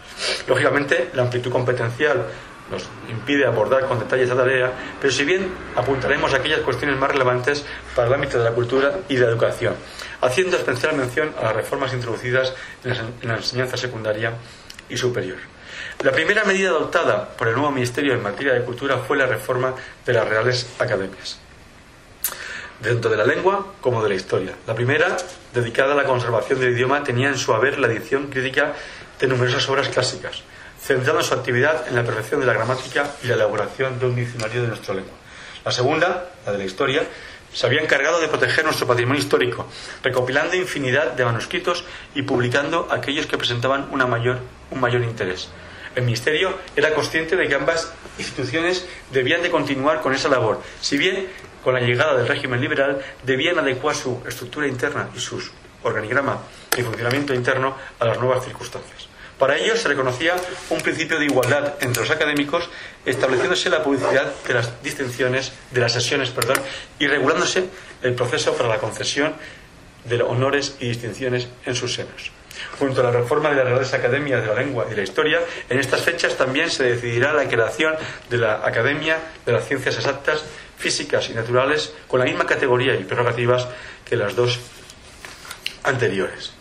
Lógicamente, 0.47 1.09
la 1.13 1.23
amplitud 1.23 1.51
competencial 1.51 2.25
nos 2.69 2.83
impide 3.09 3.45
abordar 3.45 3.85
con 3.85 3.99
detalle 3.99 4.23
esta 4.23 4.35
tarea, 4.35 4.71
pero 4.99 5.13
si 5.13 5.23
bien 5.23 5.51
apuntaremos 5.75 6.33
aquellas 6.33 6.61
cuestiones 6.61 6.97
más 6.97 7.11
relevantes 7.11 7.63
para 7.95 8.07
el 8.07 8.13
ámbito 8.13 8.39
de 8.39 8.43
la 8.43 8.51
cultura 8.51 8.99
y 9.07 9.15
de 9.15 9.21
la 9.21 9.31
educación, 9.31 9.75
haciendo 10.21 10.57
especial 10.57 10.95
mención 10.95 11.33
a 11.39 11.43
las 11.43 11.55
reformas 11.55 11.93
introducidas 11.93 12.53
en 12.83 13.27
la 13.27 13.35
enseñanza 13.35 13.77
secundaria 13.77 14.33
y 14.89 14.97
superior. 14.97 15.54
La 16.03 16.11
primera 16.11 16.43
medida 16.43 16.69
adoptada 16.69 17.29
por 17.29 17.47
el 17.47 17.55
nuevo 17.55 17.71
Ministerio 17.71 18.13
en 18.13 18.21
materia 18.21 18.53
de 18.53 18.63
cultura 18.63 18.97
fue 18.99 19.17
la 19.17 19.25
reforma 19.25 19.73
de 20.05 20.13
las 20.13 20.27
Reales 20.27 20.67
Academias, 20.77 21.39
dentro 22.79 23.09
de 23.09 23.17
la 23.17 23.25
lengua 23.25 23.73
como 23.81 24.03
de 24.03 24.09
la 24.09 24.15
historia. 24.15 24.53
La 24.67 24.75
primera, 24.75 25.17
dedicada 25.53 25.93
a 25.93 25.95
la 25.95 26.03
conservación 26.03 26.59
del 26.59 26.73
idioma, 26.73 27.03
tenía 27.03 27.29
en 27.29 27.37
su 27.37 27.53
haber 27.53 27.79
la 27.79 27.87
edición 27.87 28.27
crítica 28.27 28.73
de 29.19 29.27
numerosas 29.27 29.67
obras 29.67 29.87
clásicas, 29.87 30.43
centrando 30.79 31.23
su 31.23 31.33
actividad 31.33 31.87
en 31.87 31.95
la 31.95 32.03
perfección 32.03 32.39
de 32.41 32.45
la 32.45 32.53
gramática 32.53 33.11
y 33.23 33.27
la 33.27 33.35
elaboración 33.35 33.97
de 33.97 34.05
un 34.05 34.15
diccionario 34.15 34.61
de 34.61 34.67
nuestra 34.67 34.93
lengua. 34.93 35.15
La 35.63 35.71
segunda, 35.71 36.29
la 36.45 36.51
de 36.51 36.57
la 36.59 36.65
historia, 36.65 37.03
se 37.51 37.65
había 37.65 37.81
encargado 37.81 38.19
de 38.19 38.27
proteger 38.27 38.65
nuestro 38.65 38.85
patrimonio 38.85 39.21
histórico, 39.21 39.65
recopilando 40.03 40.55
infinidad 40.55 41.13
de 41.13 41.25
manuscritos 41.25 41.85
y 42.13 42.21
publicando 42.21 42.89
aquellos 42.91 43.25
que 43.25 43.37
presentaban 43.37 43.87
un 43.91 44.79
mayor 44.79 45.03
interés. 45.03 45.49
El 45.95 46.03
Ministerio 46.03 46.57
era 46.75 46.93
consciente 46.93 47.35
de 47.35 47.47
que 47.47 47.55
ambas 47.55 47.91
instituciones 48.17 48.85
debían 49.11 49.41
de 49.41 49.49
continuar 49.49 50.01
con 50.01 50.13
esa 50.13 50.27
labor, 50.27 50.61
si 50.81 50.97
bien 50.97 51.27
con 51.63 51.73
la 51.73 51.79
llegada 51.79 52.15
del 52.15 52.27
régimen 52.27 52.61
liberal 52.61 53.01
debían 53.23 53.57
adecuar 53.57 53.95
su 53.95 54.21
estructura 54.27 54.67
interna 54.67 55.09
y 55.15 55.19
su 55.19 55.41
organigrama 55.83 56.39
y 56.77 56.81
funcionamiento 56.81 57.33
interno 57.33 57.75
a 57.99 58.05
las 58.05 58.19
nuevas 58.19 58.43
circunstancias. 58.43 59.07
Para 59.37 59.57
ello 59.57 59.75
se 59.75 59.87
reconocía 59.87 60.35
un 60.69 60.81
principio 60.81 61.19
de 61.19 61.25
igualdad 61.25 61.73
entre 61.81 62.03
los 62.03 62.11
académicos, 62.11 62.69
estableciéndose 63.05 63.69
la 63.69 63.83
publicidad 63.83 64.33
de 64.47 64.53
las 64.53 64.81
distinciones, 64.81 65.51
de 65.71 65.81
las 65.81 65.91
sesiones, 65.91 66.29
perdón, 66.29 66.57
y 66.99 67.07
regulándose 67.07 67.65
el 68.01 68.13
proceso 68.13 68.53
para 68.55 68.69
la 68.69 68.77
concesión 68.77 69.33
de 70.05 70.21
honores 70.21 70.75
y 70.79 70.87
distinciones 70.87 71.49
en 71.65 71.75
sus 71.75 71.95
senos. 71.95 72.31
Junto 72.79 73.01
a 73.01 73.03
la 73.05 73.11
reforma 73.11 73.49
de 73.49 73.55
las 73.55 73.65
Reales 73.65 73.93
Academias 73.93 74.41
de 74.41 74.47
la 74.47 74.55
Lengua 74.55 74.87
y 74.91 74.95
la 74.95 75.03
Historia, 75.03 75.39
en 75.69 75.79
estas 75.79 76.01
fechas 76.01 76.35
también 76.37 76.69
se 76.69 76.83
decidirá 76.83 77.33
la 77.33 77.47
creación 77.47 77.95
de 78.29 78.37
la 78.37 78.65
Academia 78.65 79.17
de 79.45 79.51
las 79.51 79.67
Ciencias 79.67 79.95
Exactas, 79.95 80.43
Físicas 80.77 81.29
y 81.29 81.33
Naturales, 81.33 81.93
con 82.07 82.19
la 82.19 82.25
misma 82.25 82.45
categoría 82.45 82.95
y 82.95 83.03
prerrogativas 83.03 83.67
que 84.03 84.15
las 84.15 84.35
dos 84.35 84.59
anteriores. 85.83 86.53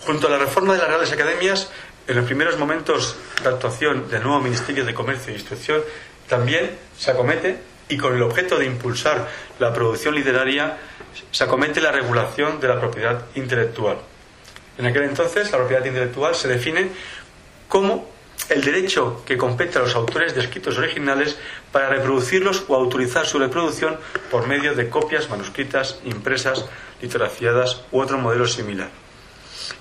Junto 0.00 0.28
a 0.28 0.30
la 0.30 0.38
reforma 0.38 0.74
de 0.74 0.78
las 0.78 0.88
Reales 0.88 1.12
Academias, 1.12 1.70
en 2.06 2.16
los 2.16 2.24
primeros 2.24 2.56
momentos 2.56 3.16
de 3.42 3.48
actuación 3.48 4.08
del 4.08 4.22
nuevo 4.22 4.40
Ministerio 4.40 4.84
de 4.84 4.94
Comercio 4.94 5.32
e 5.32 5.36
Instrucción, 5.36 5.82
también 6.28 6.70
se 6.96 7.10
acomete, 7.10 7.58
y 7.88 7.96
con 7.96 8.14
el 8.14 8.22
objeto 8.22 8.58
de 8.58 8.66
impulsar 8.66 9.28
la 9.58 9.72
producción 9.72 10.14
literaria, 10.14 10.76
se 11.30 11.44
acomete 11.44 11.80
la 11.80 11.92
regulación 11.92 12.60
de 12.60 12.68
la 12.68 12.78
propiedad 12.78 13.26
intelectual. 13.34 13.98
En 14.78 14.86
aquel 14.86 15.02
entonces, 15.02 15.50
la 15.50 15.58
propiedad 15.58 15.84
intelectual 15.84 16.34
se 16.34 16.48
define 16.48 16.88
como 17.68 18.08
el 18.48 18.62
derecho 18.62 19.22
que 19.26 19.36
compete 19.36 19.78
a 19.78 19.82
los 19.82 19.94
autores 19.94 20.34
de 20.34 20.40
escritos 20.40 20.78
originales 20.78 21.36
para 21.72 21.88
reproducirlos 21.88 22.64
o 22.68 22.76
autorizar 22.76 23.26
su 23.26 23.38
reproducción 23.38 23.98
por 24.30 24.46
medio 24.46 24.74
de 24.74 24.88
copias 24.88 25.28
manuscritas, 25.28 25.98
impresas, 26.04 26.64
litografiadas 27.02 27.82
u 27.90 28.00
otro 28.00 28.18
modelo 28.18 28.46
similar. 28.46 28.88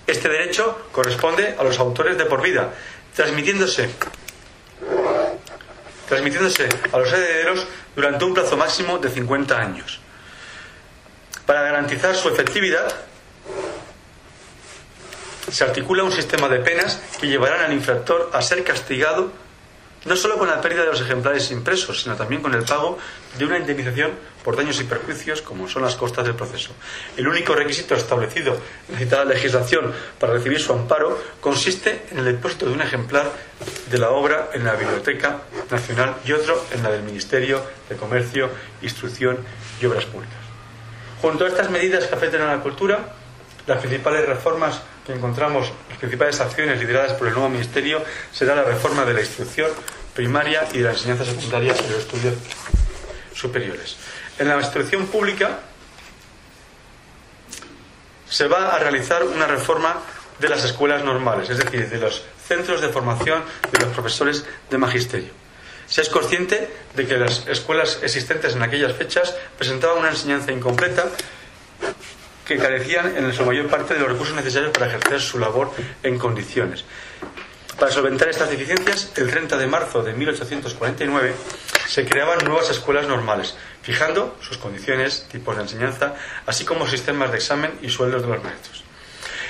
Este 0.06 0.28
derecho 0.28 0.90
corresponde 0.92 1.56
a 1.58 1.64
los 1.64 1.80
autores 1.80 2.18
de 2.18 2.26
por 2.26 2.42
vida, 2.42 2.74
transmitiéndose, 3.16 3.90
transmitiéndose 6.10 6.68
a 6.92 6.98
los 6.98 7.14
herederos 7.14 7.68
durante 7.96 8.26
un 8.26 8.34
plazo 8.34 8.58
máximo 8.58 8.98
de 8.98 9.10
50 9.10 9.58
años. 9.58 10.00
Para 11.46 11.62
garantizar 11.62 12.16
su 12.16 12.28
efectividad, 12.28 13.07
se 15.52 15.64
articula 15.64 16.04
un 16.04 16.12
sistema 16.12 16.48
de 16.50 16.60
penas 16.60 17.02
que 17.20 17.28
llevarán 17.28 17.62
al 17.62 17.74
infractor 17.74 18.30
a 18.34 18.42
ser 18.42 18.64
castigado 18.64 19.32
no 20.06 20.16
solo 20.16 20.38
con 20.38 20.48
la 20.48 20.62
pérdida 20.62 20.82
de 20.82 20.92
los 20.92 21.02
ejemplares 21.02 21.52
impresos, 21.52 22.02
sino 22.02 22.16
también 22.16 22.42
con 22.42 22.54
el 22.54 22.64
pago 22.64 22.98
de 23.38 23.46
una 23.46 23.58
indemnización 23.58 24.12
por 24.44 24.56
daños 24.56 24.80
y 24.80 24.86
perjuicios, 24.86 25.42
como 25.42 25.68
son 25.68 25.82
las 25.82 25.96
costas 25.96 26.26
del 26.26 26.36
proceso. 26.36 26.72
El 27.18 27.28
único 27.28 27.54
requisito 27.54 27.94
establecido 27.94 28.58
en 28.88 28.94
la 28.94 29.00
citada 29.00 29.26
legislación 29.26 29.94
para 30.18 30.34
recibir 30.34 30.62
su 30.62 30.72
amparo 30.72 31.22
consiste 31.42 32.06
en 32.12 32.20
el 32.20 32.26
depósito 32.26 32.68
de 32.68 32.74
un 32.74 32.82
ejemplar 32.82 33.30
de 33.90 33.98
la 33.98 34.12
obra 34.12 34.50
en 34.54 34.64
la 34.64 34.76
Biblioteca 34.76 35.42
Nacional 35.70 36.16
y 36.26 36.32
otro 36.32 36.66
en 36.72 36.84
la 36.84 36.90
del 36.90 37.04
Ministerio 37.04 37.62
de 37.90 37.98
Comercio, 37.98 38.50
Instrucción 38.82 39.38
y 39.82 39.86
Obras 39.86 40.06
Públicas. 40.06 40.38
Junto 41.22 41.44
a 41.44 41.48
estas 41.50 41.70
medidas 41.70 42.06
que 42.06 42.16
afectan 42.16 42.42
a 42.44 42.56
la 42.56 42.62
cultura, 42.62 43.14
las 43.66 43.80
principales 43.80 44.26
reformas 44.26 44.82
encontramos, 45.14 45.72
las 45.90 45.98
principales 45.98 46.40
acciones 46.40 46.80
lideradas 46.80 47.14
por 47.14 47.28
el 47.28 47.34
nuevo 47.34 47.50
Ministerio, 47.50 48.04
será 48.32 48.56
la 48.56 48.64
reforma 48.64 49.06
de 49.06 49.14
la 49.14 49.22
instrucción 49.22 49.70
primaria 50.14 50.68
y 50.74 50.80
de 50.80 50.84
la 50.86 50.92
enseñanza 50.92 51.26
secundaria 51.26 51.74
y 51.74 51.90
los 51.90 52.00
estudios 52.00 52.36
superiores. 53.34 53.98
En 54.40 54.48
la 54.48 54.58
instrucción 54.58 55.08
pública 55.08 55.60
se 58.30 58.48
va 58.48 58.76
a 58.76 58.80
realizar 58.80 59.24
una 59.24 59.48
reforma 59.48 60.02
de 60.40 60.50
las 60.50 60.64
escuelas 60.64 61.04
normales, 61.04 61.50
es 61.50 61.58
decir, 61.58 61.90
de 61.90 61.98
los 61.98 62.24
centros 62.48 62.82
de 62.82 62.90
formación 62.90 63.44
de 63.72 63.80
los 63.80 63.94
profesores 63.94 64.46
de 64.70 64.78
magisterio. 64.78 65.30
Se 65.88 66.02
es 66.02 66.10
consciente 66.10 66.70
de 66.96 67.08
que 67.08 67.18
las 67.18 67.48
escuelas 67.48 68.00
existentes 68.04 68.56
en 68.56 68.62
aquellas 68.62 68.94
fechas 68.94 69.34
presentaban 69.58 70.00
una 70.00 70.10
enseñanza 70.10 70.52
incompleta 70.52 71.06
que 72.48 72.58
carecían 72.58 73.18
en 73.18 73.34
su 73.34 73.46
mayor 73.46 73.68
parte 73.68 73.94
de 73.94 74.00
los 74.00 74.10
recursos 74.10 74.36
necesarios 74.36 74.72
para 74.72 74.88
ejercer 74.88 75.20
su 75.20 75.38
labor 75.38 75.72
en 76.02 76.18
condiciones. 76.18 76.86
Para 77.78 77.92
solventar 77.92 78.30
estas 78.30 78.50
deficiencias, 78.50 79.12
el 79.18 79.30
30 79.30 79.58
de 79.58 79.68
marzo 79.68 80.02
de 80.02 80.14
1849 80.14 81.36
se 81.88 82.06
creaban 82.06 82.40
nuevas 82.44 82.70
escuelas 82.72 83.08
normales, 83.08 83.56
fijando 83.84 84.36
sus 84.42 84.58
condiciones, 84.58 85.28
tipos 85.32 85.56
de 85.56 85.64
enseñanza, 85.64 86.16
así 86.46 86.66
como 86.66 86.88
sistemas 86.88 87.32
de 87.32 87.38
examen 87.38 87.74
y 87.82 87.90
sueldos 87.90 88.24
de 88.24 88.30
los 88.30 88.44
maestros. 88.44 88.84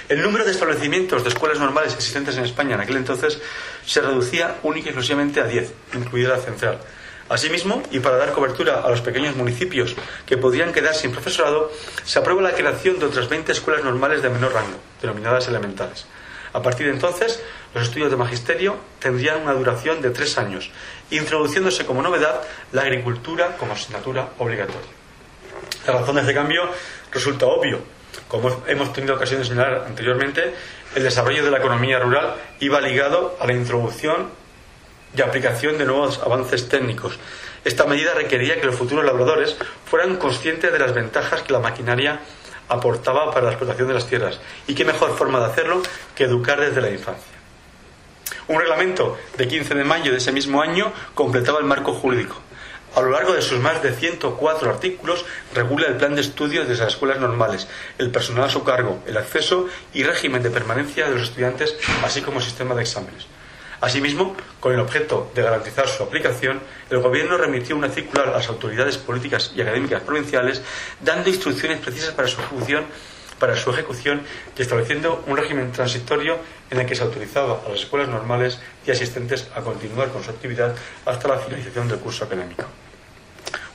El 0.10 0.22
número 0.22 0.44
de 0.44 0.52
establecimientos 0.52 1.24
de 1.24 1.30
escuelas 1.30 1.60
normales 1.60 1.94
existentes 1.94 2.38
en 2.38 2.46
España 2.46 2.76
en 2.76 2.82
aquel 2.82 2.98
entonces 2.98 3.40
se 3.86 4.02
reducía 4.02 4.56
única 4.64 4.88
y 4.88 4.90
exclusivamente 4.90 5.40
a 5.40 5.46
10, 5.46 5.74
incluida 5.94 6.30
la 6.30 6.40
central, 6.40 6.80
Asimismo, 7.30 7.84
y 7.92 8.00
para 8.00 8.18
dar 8.18 8.32
cobertura 8.32 8.82
a 8.82 8.90
los 8.90 9.02
pequeños 9.02 9.36
municipios 9.36 9.96
que 10.26 10.38
podrían 10.38 10.72
quedar 10.72 10.96
sin 10.96 11.12
profesorado, 11.12 11.72
se 12.06 12.20
aprueba 12.20 12.42
la 12.42 12.54
creación 12.54 13.00
de 13.00 13.06
otras 13.06 13.28
20 13.28 13.52
escuelas 13.52 13.84
normales 13.84 14.22
de 14.22 14.30
menor 14.30 14.54
rango, 14.54 14.78
denominadas 15.02 15.48
elementales. 15.48 16.06
A 16.54 16.62
partir 16.62 16.88
de 16.88 16.94
entonces, 16.94 17.44
los 17.74 17.84
estudios 17.84 18.10
de 18.10 18.18
magisterio 18.18 18.78
tendrían 19.00 19.42
una 19.42 19.54
duración 19.54 20.02
de 20.02 20.12
tres 20.12 20.38
años, 20.38 20.72
introduciéndose 21.12 21.86
como 21.86 22.02
novedad 22.02 22.42
la 22.72 22.84
agricultura 22.84 23.58
como 23.58 23.74
asignatura 23.74 24.30
obligatoria. 24.38 24.90
La 25.86 25.94
razón 25.94 26.16
de 26.16 26.22
este 26.22 26.34
cambio 26.34 26.64
resulta 27.12 27.46
obvio. 27.46 27.80
Como 28.28 28.64
hemos 28.68 28.94
tenido 28.94 29.16
ocasión 29.16 29.42
de 29.42 29.48
señalar 29.48 29.84
anteriormente, 29.86 30.54
el 30.96 31.04
desarrollo 31.04 31.44
de 31.44 31.52
la 31.52 31.60
economía 31.60 32.00
rural 32.00 32.36
iba 32.60 32.82
ligado 32.82 33.38
a 33.40 33.46
la 33.46 33.54
introducción 33.54 34.32
y 35.16 35.22
aplicación 35.22 35.78
de 35.78 35.86
nuevos 35.86 36.20
avances 36.24 36.70
técnicos. 36.70 37.18
Esta 37.64 37.86
medida 37.86 38.14
requería 38.14 38.60
que 38.60 38.66
los 38.66 38.76
futuros 38.76 39.06
labradores 39.06 39.58
fueran 39.86 40.18
conscientes 40.18 40.72
de 40.72 40.80
las 40.80 40.94
ventajas 40.94 41.42
que 41.42 41.54
la 41.54 41.60
maquinaria 41.60 42.20
aportaba 42.70 43.32
para 43.32 43.46
la 43.46 43.52
explotación 43.52 43.88
de 43.88 43.94
las 43.94 44.08
tierras. 44.08 44.40
Y 44.68 44.76
qué 44.76 44.86
mejor 44.86 45.16
forma 45.18 45.40
de 45.40 45.46
hacerlo 45.46 45.82
que 46.16 46.26
educar 46.26 46.60
desde 46.60 46.82
la 46.82 46.90
infancia. 46.90 47.38
Un 48.48 48.60
reglamento 48.60 49.18
de 49.38 49.48
15 49.48 49.76
de 49.76 49.84
mayo 49.84 50.12
de 50.12 50.18
ese 50.18 50.32
mismo 50.32 50.62
año 50.62 50.94
completaba 51.14 51.60
el 51.60 51.66
marco 51.66 51.94
jurídico. 51.94 52.38
A 52.96 53.02
lo 53.02 53.12
largo 53.12 53.34
de 53.34 53.42
sus 53.42 53.60
más 53.60 53.84
de 53.84 53.94
104 53.94 54.70
artículos 54.70 55.26
regula 55.54 55.88
el 55.88 55.98
plan 55.98 56.16
de 56.16 56.22
estudios 56.22 56.68
de 56.68 56.76
las 56.76 56.88
escuelas 56.88 57.20
normales, 57.20 57.68
el 57.98 58.10
personal 58.10 58.46
a 58.46 58.50
su 58.50 58.64
cargo, 58.64 59.04
el 59.06 59.18
acceso 59.18 59.68
y 59.94 60.04
régimen 60.04 60.42
de 60.42 60.50
permanencia 60.50 61.06
de 61.06 61.16
los 61.16 61.24
estudiantes, 61.24 61.76
así 62.04 62.22
como 62.22 62.42
sistema 62.42 62.74
de 62.74 62.84
exámenes. 62.84 63.28
Asimismo, 63.80 64.36
con 64.60 64.74
el 64.74 64.80
objeto 64.80 65.32
de 65.36 65.44
garantizar 65.44 65.88
su 65.88 66.02
aplicación, 66.02 66.60
el 66.90 67.00
Gobierno 67.00 67.38
remitió 67.38 67.76
una 67.76 67.90
circular 67.90 68.30
a 68.30 68.32
las 68.32 68.50
autoridades 68.50 68.98
políticas 68.98 69.52
y 69.56 69.62
académicas 69.62 70.02
provinciales 70.02 70.62
dando 71.02 71.30
instrucciones 71.30 71.80
precisas 71.80 72.14
para 72.14 72.28
su 72.28 72.42
ejecución, 72.42 72.86
para 73.40 73.56
su 73.56 73.70
ejecución 73.70 74.24
y 74.58 74.62
estableciendo 74.64 75.24
un 75.28 75.38
régimen 75.38 75.72
transitorio 75.72 76.40
en 76.72 76.80
el 76.80 76.88
que 76.88 76.96
se 76.96 77.04
autorizaba 77.04 77.62
a 77.66 77.70
las 77.70 77.82
escuelas 77.82 78.10
normales 78.10 78.60
y 78.86 78.90
asistentes 78.90 79.48
a 79.56 79.62
continuar 79.62 80.10
con 80.10 80.24
su 80.24 80.32
actividad 80.32 80.76
hasta 81.06 81.28
la 81.28 81.38
finalización 81.38 81.88
del 81.88 82.00
curso 82.00 82.26
académico. 82.26 82.66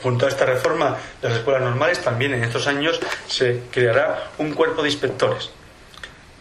Junto 0.03 0.27
a 0.27 0.29
esta 0.29 0.45
reforma 0.45 0.97
de 1.21 1.29
las 1.29 1.39
escuelas 1.39 1.63
normales, 1.63 2.01
también 2.01 2.35
en 2.35 2.43
estos 2.43 2.67
años 2.67 2.99
se 3.29 3.63
creará 3.71 4.33
un 4.39 4.53
cuerpo 4.53 4.83
de 4.83 4.89
inspectores, 4.89 5.51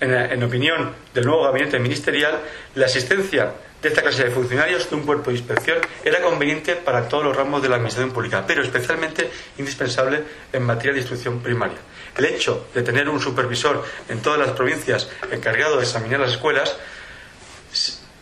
en, 0.02 0.44
opinión 0.44 0.94
del 1.14 1.26
nuevo 1.26 1.44
gabinete 1.44 1.80
ministerial, 1.80 2.40
la 2.76 2.88
asistencia 2.88 3.54
de 3.82 3.90
esta 3.90 4.02
clase 4.02 4.26
de 4.26 4.32
funcionarios 4.32 4.90
de 4.90 4.96
un 4.96 5.04
cuerpo 5.04 5.30
de 5.30 5.38
inspección 5.38 5.78
era 6.04 6.22
conveniente 6.22 6.76
para 6.76 7.08
todos 7.08 7.24
los 7.24 7.36
ramos 7.36 7.62
de 7.62 7.70
la 7.70 7.76
administración 7.76 8.12
pública, 8.12 8.44
pero 8.46 8.64
especialmente 8.64 9.30
indispensable 9.58 10.24
en 10.52 10.64
materia 10.64 10.94
de 10.94 11.00
instrucción 11.00 11.40
primaria. 11.40 11.78
El 12.18 12.26
hecho 12.26 12.68
de 12.74 12.82
tener 12.82 13.08
un 13.10 13.20
supervisor 13.20 13.84
en 14.10 14.22
todas 14.22 14.40
las 14.40 14.52
provincias 14.52 15.10
encargado 15.32 15.78
de 15.78 15.84
examinar 15.84 16.20
las 16.20 16.32
escuelas, 16.32 16.76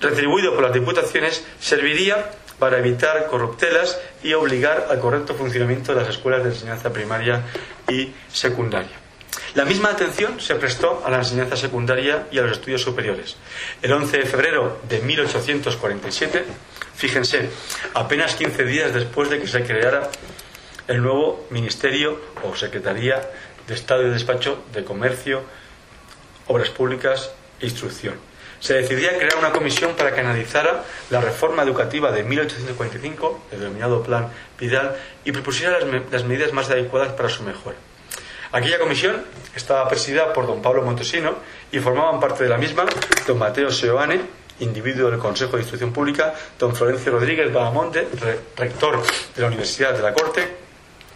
retribuido 0.02 0.54
por 0.54 0.63
las 0.63 0.74
diputaciones, 0.74 1.44
serviría 1.60 2.32
para 2.60 2.78
evitar 2.78 3.28
corruptelas 3.28 4.00
y 4.22 4.34
obligar 4.34 4.88
al 4.89 5.00
correcto 5.00 5.34
funcionamiento 5.34 5.94
de 5.94 6.02
las 6.02 6.10
escuelas 6.10 6.44
de 6.44 6.50
enseñanza 6.50 6.92
primaria 6.92 7.44
y 7.88 8.13
secundaria. 8.28 8.98
La 9.55 9.65
misma 9.65 9.89
atención 9.89 10.39
se 10.39 10.53
prestó 10.55 11.03
a 11.03 11.09
la 11.09 11.17
enseñanza 11.17 11.55
secundaria 11.55 12.27
y 12.31 12.38
a 12.38 12.43
los 12.43 12.51
estudios 12.51 12.83
superiores. 12.83 13.35
El 13.81 13.91
11 13.91 14.19
de 14.19 14.25
febrero 14.25 14.79
de 14.88 14.99
1847, 14.99 16.45
fíjense, 16.95 17.49
apenas 17.95 18.35
15 18.35 18.63
días 18.65 18.93
después 18.93 19.29
de 19.29 19.39
que 19.39 19.47
se 19.47 19.63
creara 19.63 20.09
el 20.88 21.01
nuevo 21.01 21.47
Ministerio 21.49 22.21
o 22.43 22.55
Secretaría 22.55 23.27
de 23.67 23.73
Estado 23.73 24.05
y 24.05 24.12
Despacho 24.12 24.63
de 24.71 24.83
Comercio, 24.83 25.41
Obras 26.47 26.69
Públicas 26.69 27.31
e 27.59 27.65
Instrucción. 27.65 28.15
Se 28.59 28.75
decidía 28.75 29.17
crear 29.17 29.38
una 29.38 29.51
comisión 29.51 29.95
para 29.95 30.13
que 30.13 30.19
analizara 30.19 30.83
la 31.09 31.21
reforma 31.21 31.63
educativa 31.63 32.12
de 32.12 32.23
1845, 32.23 33.45
el 33.51 33.59
denominado 33.62 34.03
Plan 34.03 34.27
Vidal, 34.59 34.95
y 35.25 35.31
propusiera 35.31 35.79
las, 35.79 36.12
las 36.12 36.23
medidas 36.23 36.53
más 36.53 36.69
adecuadas 36.69 37.13
para 37.13 37.29
su 37.29 37.41
mejora. 37.43 37.77
Aquella 38.51 38.79
comisión 38.79 39.23
estaba 39.55 39.88
presidida 39.88 40.33
por 40.33 40.47
don 40.47 40.62
Pablo 40.62 40.81
Montesino 40.81 41.35
y 41.71 41.79
formaban 41.79 42.19
parte 42.19 42.43
de 42.43 42.49
la 42.49 42.57
misma 42.57 42.85
don 43.27 43.38
Mateo 43.38 43.71
Seoane, 43.71 44.21
individuo 44.59 45.12
del 45.12 45.19
Consejo 45.19 45.53
de 45.53 45.62
Instrucción 45.62 45.93
Pública, 45.93 46.33
don 46.57 46.75
Florencio 46.75 47.12
Rodríguez 47.12 47.53
Badamonte, 47.53 48.07
rector 48.57 49.01
de 49.35 49.41
la 49.41 49.47
Universidad 49.47 49.93
de 49.93 50.01
la 50.01 50.13
Corte, 50.13 50.57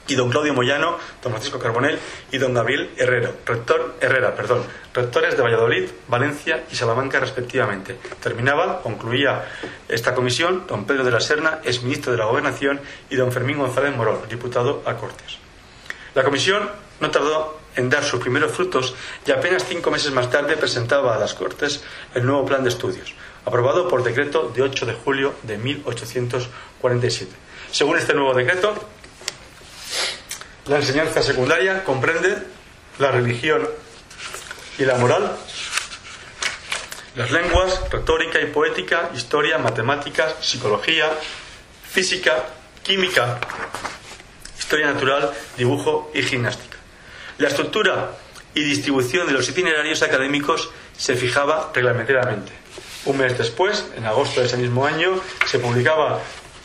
y 0.07 0.15
don 0.15 0.29
Claudio 0.29 0.53
Moyano, 0.53 0.97
don 1.21 1.31
Francisco 1.31 1.57
Carbonell 1.59 1.97
y 2.31 2.37
don 2.37 2.53
Gabriel 2.53 2.91
Herrera, 2.97 3.31
rector, 3.45 3.95
Herrera, 4.01 4.35
rectores 4.93 5.37
de 5.37 5.41
Valladolid, 5.41 5.89
Valencia 6.07 6.63
y 6.71 6.75
Salamanca 6.75 7.19
respectivamente. 7.19 7.97
Terminaba, 8.21 8.81
concluía 8.81 9.45
esta 9.87 10.13
comisión, 10.13 10.65
don 10.67 10.85
Pedro 10.85 11.03
de 11.03 11.11
la 11.11 11.21
Serna, 11.21 11.59
ex 11.63 11.83
ministro 11.83 12.11
de 12.11 12.17
la 12.17 12.25
Gobernación, 12.25 12.81
y 13.09 13.15
don 13.15 13.31
Fermín 13.31 13.57
González 13.57 13.95
Morón, 13.95 14.19
diputado 14.29 14.83
a 14.85 14.95
Cortes. 14.95 15.37
La 16.15 16.23
comisión 16.23 16.69
no 16.99 17.11
tardó 17.11 17.59
en 17.75 17.89
dar 17.89 18.03
sus 18.03 18.19
primeros 18.19 18.51
frutos 18.51 18.95
y 19.25 19.31
apenas 19.31 19.65
cinco 19.67 19.91
meses 19.91 20.11
más 20.11 20.29
tarde 20.29 20.57
presentaba 20.57 21.15
a 21.15 21.19
las 21.19 21.33
Cortes 21.33 21.83
el 22.13 22.25
nuevo 22.25 22.45
plan 22.45 22.63
de 22.63 22.69
estudios, 22.69 23.13
aprobado 23.45 23.87
por 23.87 24.03
decreto 24.03 24.51
de 24.53 24.61
8 24.61 24.85
de 24.85 24.93
julio 24.93 25.33
de 25.43 25.57
1847. 25.57 27.31
Según 27.71 27.97
este 27.97 28.13
nuevo 28.13 28.33
decreto, 28.33 28.73
la 30.67 30.77
enseñanza 30.77 31.21
secundaria 31.21 31.83
comprende 31.83 32.37
la 32.99 33.11
religión 33.11 33.67
y 34.77 34.85
la 34.85 34.95
moral, 34.95 35.35
las 37.15 37.31
lenguas, 37.31 37.89
retórica 37.91 38.39
y 38.39 38.47
poética, 38.47 39.09
historia, 39.15 39.57
matemáticas, 39.57 40.35
psicología, 40.41 41.11
física, 41.83 42.45
química, 42.81 43.39
historia 44.57 44.87
natural, 44.87 45.31
dibujo 45.57 46.11
y 46.13 46.23
gimnástica. 46.23 46.77
La 47.39 47.47
estructura 47.47 48.11
y 48.53 48.63
distribución 48.63 49.25
de 49.25 49.33
los 49.33 49.49
itinerarios 49.49 50.03
académicos 50.03 50.69
se 50.95 51.15
fijaba 51.15 51.71
reglamentariamente. 51.73 52.51
Un 53.05 53.17
mes 53.17 53.37
después, 53.37 53.85
en 53.97 54.05
agosto 54.05 54.39
de 54.39 54.47
ese 54.47 54.57
mismo 54.57 54.85
año, 54.85 55.19
se 55.45 55.59
publicaba 55.59 56.21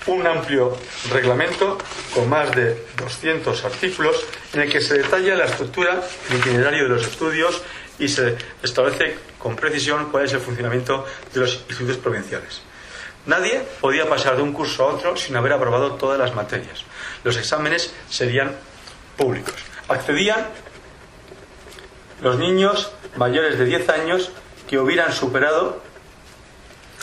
un 0.06 0.26
amplio 0.26 0.76
reglamento 1.10 1.78
con 2.14 2.28
más 2.28 2.54
de 2.54 2.84
200 2.96 3.64
artículos 3.64 4.16
en 4.52 4.60
el 4.60 4.70
que 4.70 4.80
se 4.80 4.98
detalla 4.98 5.34
la 5.34 5.46
estructura 5.46 6.02
y 6.30 6.36
itinerario 6.36 6.84
de 6.84 6.90
los 6.90 7.06
estudios 7.06 7.62
y 7.98 8.08
se 8.08 8.36
establece 8.62 9.18
con 9.38 9.56
precisión 9.56 10.10
cuál 10.10 10.24
es 10.24 10.32
el 10.32 10.40
funcionamiento 10.40 11.04
de 11.32 11.40
los 11.40 11.64
institutos 11.68 11.96
provinciales. 11.96 12.62
Nadie 13.26 13.62
podía 13.80 14.08
pasar 14.08 14.36
de 14.36 14.42
un 14.42 14.52
curso 14.52 14.84
a 14.84 14.94
otro 14.94 15.16
sin 15.16 15.36
haber 15.36 15.52
aprobado 15.52 15.92
todas 15.92 16.18
las 16.18 16.34
materias. 16.34 16.84
Los 17.24 17.36
exámenes 17.36 17.92
serían 18.08 18.54
públicos. 19.16 19.54
Accedían 19.88 20.46
los 22.22 22.38
niños 22.38 22.92
mayores 23.16 23.58
de 23.58 23.64
10 23.64 23.88
años 23.90 24.30
que 24.68 24.78
hubieran 24.78 25.12
superado 25.12 25.80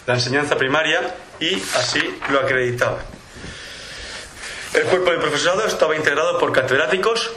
la 0.06 0.15
enseñanza 0.15 0.56
primaria 0.56 1.15
y 1.39 1.56
así 1.76 2.00
lo 2.30 2.39
acreditaba. 2.39 3.00
El 4.74 4.84
cuerpo 4.84 5.12
de 5.12 5.17
profesorado 5.17 5.65
estaba 5.65 5.95
integrado 5.95 6.38
por 6.38 6.52
catedráticos 6.52 7.32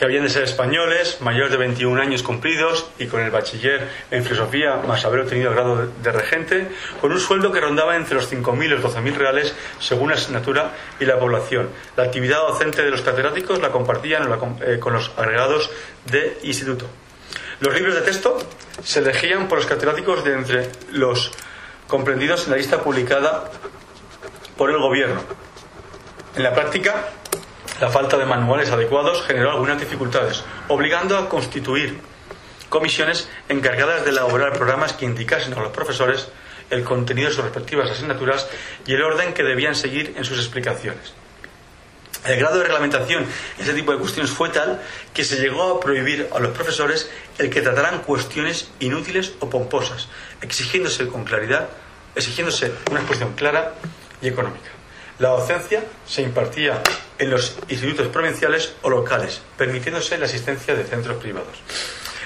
que 0.00 0.06
habían 0.06 0.22
de 0.24 0.30
ser 0.30 0.44
españoles, 0.44 1.18
mayores 1.20 1.50
de 1.50 1.58
21 1.58 2.00
años 2.00 2.22
cumplidos 2.22 2.90
y 2.98 3.06
con 3.06 3.20
el 3.20 3.30
bachiller 3.30 3.86
en 4.10 4.24
filosofía 4.24 4.76
más 4.76 5.04
haber 5.04 5.20
obtenido 5.20 5.50
el 5.50 5.54
grado 5.54 5.88
de 6.02 6.10
regente, 6.10 6.68
con 7.02 7.12
un 7.12 7.20
sueldo 7.20 7.52
que 7.52 7.60
rondaba 7.60 7.94
entre 7.96 8.14
los 8.14 8.32
5.000 8.32 8.64
y 8.64 8.68
los 8.68 8.82
12.000 8.82 9.14
reales 9.14 9.54
según 9.78 10.08
la 10.08 10.14
asignatura 10.14 10.72
y 11.00 11.04
la 11.04 11.18
población. 11.18 11.68
La 11.98 12.04
actividad 12.04 12.38
docente 12.38 12.82
de 12.82 12.90
los 12.90 13.02
catedráticos 13.02 13.60
la 13.60 13.72
compartían 13.72 14.26
eh, 14.62 14.78
con 14.78 14.94
los 14.94 15.12
agregados 15.18 15.70
de 16.06 16.38
instituto. 16.44 16.86
Los 17.60 17.74
libros 17.74 17.94
de 17.94 18.00
texto 18.00 18.38
se 18.82 19.00
elegían 19.00 19.48
por 19.48 19.58
los 19.58 19.66
catedráticos 19.66 20.24
de 20.24 20.32
entre 20.32 20.70
los 20.92 21.30
comprendidos 21.88 22.46
en 22.46 22.52
la 22.52 22.56
lista 22.56 22.82
publicada 22.82 23.50
por 24.56 24.70
el 24.70 24.78
gobierno. 24.78 25.20
En 26.36 26.42
la 26.42 26.54
práctica, 26.54 27.04
la 27.80 27.88
falta 27.88 28.18
de 28.18 28.26
manuales 28.26 28.70
adecuados 28.70 29.22
generó 29.26 29.52
algunas 29.52 29.80
dificultades, 29.80 30.44
obligando 30.68 31.16
a 31.16 31.28
constituir 31.28 31.98
comisiones 32.68 33.28
encargadas 33.48 34.04
de 34.04 34.10
elaborar 34.10 34.52
programas 34.52 34.92
que 34.92 35.06
indicasen 35.06 35.54
a 35.54 35.60
los 35.60 35.72
profesores 35.72 36.28
el 36.68 36.84
contenido 36.84 37.28
de 37.28 37.34
sus 37.34 37.44
respectivas 37.44 37.90
asignaturas 37.90 38.46
y 38.86 38.92
el 38.92 39.02
orden 39.02 39.32
que 39.32 39.42
debían 39.42 39.74
seguir 39.74 40.14
en 40.16 40.24
sus 40.24 40.38
explicaciones. 40.38 41.14
El 42.26 42.38
grado 42.38 42.58
de 42.58 42.64
reglamentación 42.64 43.24
en 43.24 43.64
ese 43.64 43.72
tipo 43.72 43.92
de 43.92 43.98
cuestiones 43.98 44.30
fue 44.30 44.50
tal 44.50 44.80
que 45.14 45.24
se 45.24 45.40
llegó 45.40 45.76
a 45.76 45.80
prohibir 45.80 46.28
a 46.34 46.38
los 46.38 46.52
profesores 46.52 47.10
el 47.38 47.48
que 47.48 47.62
trataran 47.62 48.02
cuestiones 48.02 48.70
inútiles 48.78 49.32
o 49.40 49.48
pomposas, 49.48 50.08
exigiéndose 50.42 51.08
con 51.08 51.24
claridad, 51.24 51.70
exigiéndose 52.14 52.72
una 52.90 53.00
exposición 53.00 53.32
clara 53.32 53.74
y 54.20 54.28
económica. 54.28 54.79
La 55.20 55.28
docencia 55.28 55.84
se 56.06 56.22
impartía 56.22 56.82
en 57.18 57.30
los 57.30 57.58
institutos 57.68 58.06
provinciales 58.06 58.72
o 58.80 58.88
locales, 58.88 59.42
permitiéndose 59.58 60.16
la 60.16 60.24
asistencia 60.24 60.74
de 60.74 60.82
centros 60.82 61.18
privados. 61.18 61.60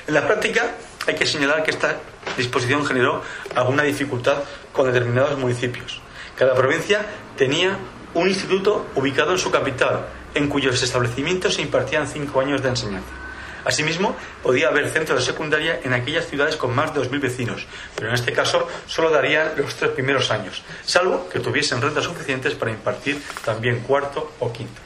En 0.07 0.15
la 0.15 0.25
práctica, 0.25 0.77
hay 1.05 1.17
que 1.17 1.27
señalar 1.27 1.65
que 1.65 1.73
esta 1.73 1.97
disposición 2.37 2.87
generó 2.87 3.21
alguna 3.57 3.83
dificultad 3.83 4.37
con 4.73 4.87
determinados 4.87 5.37
municipios. 5.37 6.01
Cada 6.39 6.55
provincia 6.55 7.05
tenía 7.37 7.77
un 8.15 8.29
instituto 8.29 8.87
ubicado 8.95 9.33
en 9.33 9.39
su 9.39 9.51
capital, 9.51 10.07
en 10.37 10.49
cuyos 10.49 10.81
establecimientos 10.81 11.55
se 11.55 11.63
impartían 11.63 12.07
cinco 12.07 12.41
años 12.41 12.63
de 12.63 12.69
enseñanza. 12.69 13.24
Asimismo, 13.64 14.16
podía 14.42 14.68
haber 14.68 14.90
centros 14.90 15.18
de 15.18 15.33
secundaria 15.33 15.81
en 15.83 15.92
aquellas 15.92 16.27
ciudades 16.27 16.57
con 16.57 16.74
más 16.74 16.94
de 16.94 17.00
2.000 17.00 17.20
vecinos, 17.20 17.66
pero 17.94 18.09
en 18.09 18.14
este 18.14 18.33
caso 18.33 18.68
solo 18.87 19.11
darían 19.11 19.53
los 19.57 19.74
tres 19.74 19.92
primeros 19.92 20.31
años, 20.31 20.62
salvo 20.85 21.29
que 21.29 21.40
tuviesen 21.40 21.81
rentas 21.81 22.05
suficientes 22.05 22.55
para 22.55 22.70
impartir 22.70 23.20
también 23.44 23.81
cuarto 23.81 24.33
o 24.40 24.53
quinto. 24.53 24.81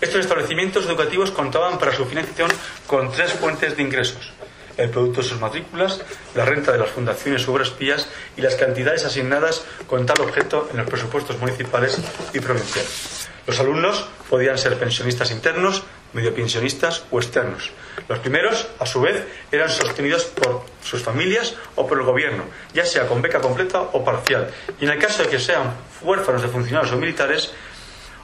Estos 0.00 0.20
establecimientos 0.20 0.86
educativos 0.86 1.30
contaban 1.30 1.78
para 1.78 1.94
su 1.94 2.04
financiación 2.06 2.50
con 2.86 3.12
tres 3.12 3.32
fuentes 3.34 3.76
de 3.76 3.82
ingresos 3.82 4.32
el 4.76 4.90
producto 4.90 5.22
de 5.22 5.28
sus 5.28 5.40
matrículas, 5.40 6.00
la 6.34 6.44
renta 6.44 6.72
de 6.72 6.78
las 6.78 6.90
fundaciones 6.90 7.46
obras 7.48 7.70
pías 7.70 8.08
y 8.36 8.40
las 8.40 8.54
cantidades 8.54 9.04
asignadas 9.04 9.64
con 9.86 10.06
tal 10.06 10.20
objeto 10.20 10.68
en 10.70 10.78
los 10.78 10.88
presupuestos 10.88 11.38
municipales 11.38 11.98
y 12.32 12.40
provinciales. 12.40 13.28
Los 13.46 13.58
alumnos 13.60 14.08
podían 14.30 14.56
ser 14.56 14.78
pensionistas 14.78 15.30
internos, 15.30 15.82
medio 16.12 16.34
pensionistas 16.34 17.04
o 17.10 17.18
externos. 17.18 17.70
Los 18.08 18.18
primeros, 18.18 18.68
a 18.78 18.86
su 18.86 19.00
vez, 19.00 19.24
eran 19.50 19.70
sostenidos 19.70 20.24
por 20.24 20.62
sus 20.82 21.02
familias 21.02 21.54
o 21.76 21.86
por 21.86 21.98
el 21.98 22.04
gobierno, 22.04 22.44
ya 22.74 22.84
sea 22.84 23.06
con 23.06 23.22
beca 23.22 23.40
completa 23.40 23.80
o 23.80 24.04
parcial, 24.04 24.50
y 24.80 24.84
en 24.84 24.90
el 24.90 24.98
caso 24.98 25.22
de 25.22 25.28
que 25.28 25.38
sean 25.38 25.74
huérfanos 26.02 26.42
de 26.42 26.48
funcionarios 26.48 26.92
o 26.92 26.96
militares, 26.96 27.52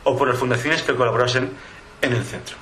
o 0.05 0.17
por 0.17 0.29
las 0.29 0.39
fundaciones 0.39 0.83
que 0.83 0.95
colaborasen 0.95 1.51
en 2.01 2.13
el 2.13 2.25
centro. 2.25 2.57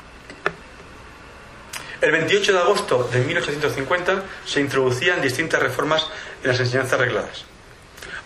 El 2.01 2.13
28 2.13 2.53
de 2.53 2.59
agosto 2.59 3.09
de 3.11 3.21
1850 3.21 4.23
se 4.45 4.61
introducían 4.61 5.23
distintas 5.23 5.63
reformas 5.63 6.07
en 6.43 6.51
las 6.51 6.61
enseñanzas 6.61 7.01
regladas. 7.01 7.45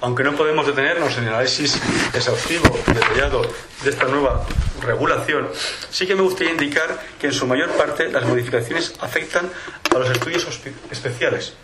Aunque 0.00 0.24
no 0.24 0.34
podemos 0.34 0.66
detenernos 0.66 1.16
en 1.18 1.24
el 1.24 1.34
análisis 1.34 1.80
exhaustivo 2.12 2.78
y 2.88 2.92
detallado 2.92 3.42
de 3.84 3.90
esta 3.90 4.06
nueva 4.06 4.44
regulación, 4.80 5.48
sí 5.90 6.06
que 6.06 6.14
me 6.14 6.22
gustaría 6.22 6.52
indicar 6.52 6.98
que 7.20 7.28
en 7.28 7.32
su 7.32 7.46
mayor 7.46 7.70
parte 7.70 8.10
las 8.10 8.24
modificaciones 8.24 8.94
afectan 9.00 9.50
a 9.94 9.98
los 9.98 10.10
estudios 10.10 10.46
especiales, 10.90 11.54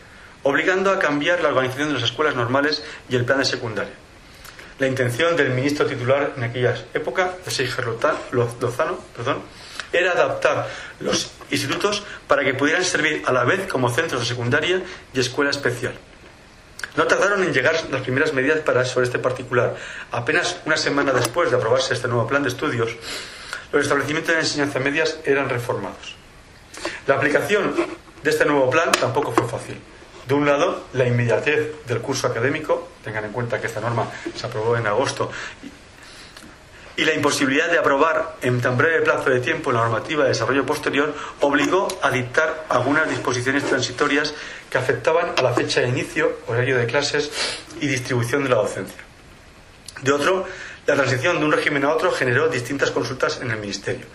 obligando 0.43 0.91
a 0.91 0.99
cambiar 0.99 1.41
la 1.43 1.49
organización 1.49 1.89
de 1.89 1.95
las 1.95 2.05
escuelas 2.05 2.35
normales 2.35 2.83
y 3.09 3.17
el 3.17 3.25
plan 3.25 3.39
de 3.39 3.45
secundaria. 3.45 3.95
La 4.79 4.87
intención 4.87 5.37
del 5.37 5.51
ministro 5.51 5.87
titular 5.87 6.35
en 6.37 6.45
aquella 6.45 6.75
época, 6.93 7.35
de 7.45 7.51
Seijer 7.51 7.87
Lozano, 8.33 8.99
perdón, 9.17 9.43
era 9.93 10.13
adaptar 10.13 10.69
los 11.01 11.31
institutos 11.51 12.03
para 12.27 12.45
que 12.45 12.55
pudieran 12.55 12.85
servir 12.85 13.23
a 13.27 13.33
la 13.33 13.45
vez 13.45 13.67
como 13.67 13.91
centros 13.91 14.21
de 14.21 14.27
secundaria 14.27 14.83
y 15.15 15.21
escuela 15.21 15.51
especial. 15.51 15.95
No 16.97 17.07
tardaron 17.07 17.43
en 17.43 17.53
llegar 17.53 17.75
las 17.91 18.03
primeras 18.03 18.33
medidas 18.33 18.61
para 18.61 18.85
sobre 18.85 19.07
este 19.07 19.19
particular. 19.19 19.77
Apenas 20.13 20.61
una 20.65 20.77
semana 20.77 21.13
después 21.13 21.51
de 21.51 21.57
aprobarse 21.57 21.95
este 21.95 22.09
nuevo 22.09 22.27
plan 22.27 22.43
de 22.43 22.49
estudios, 22.49 22.91
los 23.73 23.83
establecimientos 23.83 24.35
de 24.35 24.41
enseñanza 24.41 24.79
medias 24.79 25.19
eran 25.25 25.49
reformados. 25.49 26.17
La 27.07 27.17
aplicación 27.17 27.75
de 28.23 28.31
este 28.31 28.45
nuevo 28.45 28.71
plan 28.71 28.91
tampoco 28.93 29.33
fue 29.33 29.47
fácil. 29.47 29.79
De 30.27 30.35
un 30.35 30.47
lado, 30.47 30.87
la 30.93 31.07
inmediatez 31.07 31.87
del 31.87 32.01
curso 32.01 32.27
académico, 32.27 32.89
tengan 33.05 33.25
en 33.25 33.33
cuenta 33.33 33.61
que 33.61 33.69
esta 33.69 33.81
norma 33.81 34.11
se 34.35 34.47
aprobó 34.47 34.77
en 34.77 34.87
agosto 34.87 35.31
y 36.97 37.05
la 37.05 37.15
imposibilidad 37.15 37.71
de 37.71 37.79
aprobar 37.79 38.37
en 38.43 38.61
tan 38.61 38.77
breve 38.77 39.03
plazo 39.03 39.31
de 39.31 39.41
tiempo 39.41 39.71
la 39.71 39.81
normativa 39.81 40.25
de 40.25 40.31
desarrollo 40.31 40.65
posterior 40.65 41.15
obligó 41.41 41.89
a 42.03 42.11
dictar 42.11 42.65
algunas 42.69 43.09
disposiciones 43.09 43.65
transitorias 43.65 44.35
que 44.71 44.79
afectaban 44.79 45.33
a 45.37 45.43
la 45.43 45.53
fecha 45.53 45.81
de 45.81 45.89
inicio, 45.89 46.39
horario 46.47 46.79
de 46.79 46.87
clases 46.87 47.31
y 47.81 47.87
distribución 47.87 48.45
de 48.45 48.49
la 48.49 48.57
docencia. 48.57 49.03
De 50.03 50.13
otro, 50.13 50.47
la 50.87 50.95
transición 50.95 51.39
de 51.39 51.45
un 51.45 51.53
régimen 51.53 51.85
a 51.85 51.93
otro 51.93 52.13
generó 52.13 52.49
distintas 52.49 52.91
consultas 52.91 53.41
en 53.43 53.51
el 53.51 53.59
Ministerio. 53.59 54.07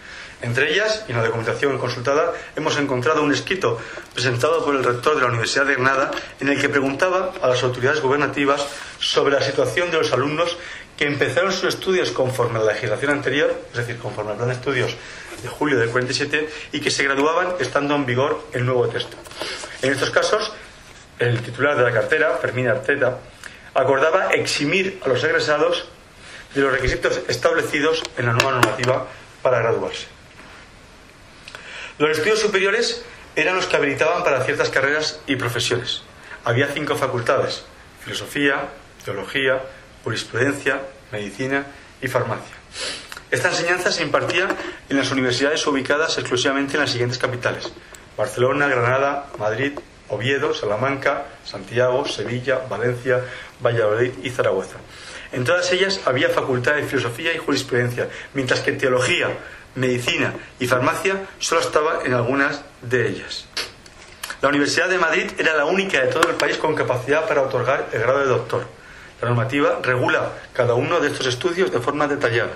Entre 0.42 0.72
ellas, 0.72 1.06
y 1.08 1.12
en 1.12 1.18
la 1.18 1.24
documentación 1.24 1.78
consultada, 1.78 2.34
hemos 2.56 2.78
encontrado 2.78 3.22
un 3.22 3.32
escrito 3.32 3.78
presentado 4.14 4.66
por 4.66 4.76
el 4.76 4.84
rector 4.84 5.16
de 5.16 5.22
la 5.22 5.28
Universidad 5.28 5.66
de 5.66 5.76
Granada 5.76 6.12
en 6.40 6.48
el 6.50 6.60
que 6.60 6.68
preguntaba 6.68 7.34
a 7.42 7.48
las 7.48 7.62
autoridades 7.62 8.02
gubernativas 8.02 8.66
sobre 9.00 9.36
la 9.36 9.42
situación 9.42 9.92
de 9.92 9.98
los 9.98 10.12
alumnos 10.14 10.58
que 11.02 11.08
empezaron 11.08 11.52
sus 11.52 11.74
estudios 11.74 12.12
conforme 12.12 12.60
a 12.60 12.62
la 12.62 12.74
legislación 12.74 13.10
anterior, 13.10 13.60
es 13.72 13.78
decir, 13.80 13.97
conforme 13.97 14.34
al 14.34 14.38
plan 14.38 14.49
de 14.49 14.54
estudios 14.54 14.95
de 15.41 15.49
julio 15.49 15.80
del 15.80 15.89
47, 15.89 16.47
y 16.74 16.80
que 16.80 16.91
se 16.91 17.04
graduaban 17.04 17.56
estando 17.60 17.95
en 17.95 18.06
vigor 18.06 18.45
el 18.54 18.68
nuevo 18.68 18.88
texto. 18.88 19.18
En 19.82 19.91
estos 19.91 20.12
casos, 20.12 20.54
el 21.18 21.41
titular 21.41 21.76
de 21.76 21.82
la 21.82 21.91
cartera, 21.91 22.38
Fermín 22.39 22.68
Arteta, 22.68 23.18
acordaba 23.74 24.30
eximir 24.34 25.02
a 25.04 25.10
los 25.10 25.24
egresados 25.24 25.88
de 26.54 26.62
los 26.62 26.72
requisitos 26.72 27.20
establecidos 27.28 28.04
en 28.20 28.28
la 28.28 28.34
nueva 28.34 28.52
normativa 28.52 29.08
para 29.41 29.58
graduarse. 29.58 30.06
Los 31.97 32.12
estudios 32.12 32.41
superiores 32.41 33.04
eran 33.36 33.56
los 33.56 33.66
que 33.66 33.76
habilitaban 33.76 34.24
para 34.24 34.43
ciertas 34.43 34.70
carreras 34.70 35.20
y 35.26 35.36
profesiones. 35.36 36.04
Había 36.43 36.68
cinco 36.68 36.95
facultades, 36.95 37.64
filosofía, 38.04 38.70
teología, 39.04 39.64
jurisprudencia, 40.04 40.82
medicina 41.12 41.66
y 42.02 42.08
farmacia. 42.08 42.56
Esta 43.30 43.49
enseñanza 43.49 43.91
se 43.91 44.04
impartía 44.04 44.47
en 44.89 44.97
las 44.97 45.12
universidades 45.12 45.66
ubicadas 45.68 46.18
exclusivamente 46.18 46.74
en 46.74 46.82
las 46.82 46.91
siguientes 46.91 47.18
capitales: 47.18 47.72
Barcelona, 48.18 48.68
Granada, 48.68 49.28
Madrid, 49.39 49.74
Oviedo, 50.10 50.54
Salamanca, 50.54 51.26
Santiago, 51.45 52.06
Sevilla, 52.06 52.60
Valencia, 52.70 53.24
Valladolid 53.64 54.12
y 54.24 54.30
Zaragoza. 54.30 54.78
En 55.32 55.45
todas 55.45 55.72
ellas 55.72 56.02
había 56.06 56.30
facultad 56.30 56.76
de 56.76 56.84
filosofía 56.84 57.34
y 57.34 57.38
jurisprudencia, 57.38 58.10
mientras 58.34 58.60
que 58.60 58.74
teología, 58.74 59.30
medicina 59.76 60.34
y 60.60 60.68
farmacia 60.68 61.28
solo 61.39 61.62
estaba 61.62 62.02
en 62.04 62.14
algunas 62.14 62.62
de 62.82 63.08
ellas. 63.08 63.45
La 64.41 64.49
Universidad 64.49 64.89
de 64.89 64.97
Madrid 64.97 65.32
era 65.38 65.56
la 65.56 65.66
única 65.66 66.02
de 66.02 66.08
todo 66.08 66.30
el 66.30 66.36
país 66.36 66.58
con 66.58 66.76
capacidad 66.76 67.28
para 67.28 67.43
otorgar 67.43 67.88
el 67.93 68.02
grado 68.02 68.20
de 68.20 68.26
doctor. 68.26 68.81
La 69.22 69.28
normativa 69.28 69.80
regula 69.84 70.32
cada 70.52 70.74
uno 70.74 71.00
de 71.00 71.10
estos 71.10 71.28
estudios 71.28 71.72
de 71.72 71.80
forma 71.80 72.08
detallada. 72.08 72.54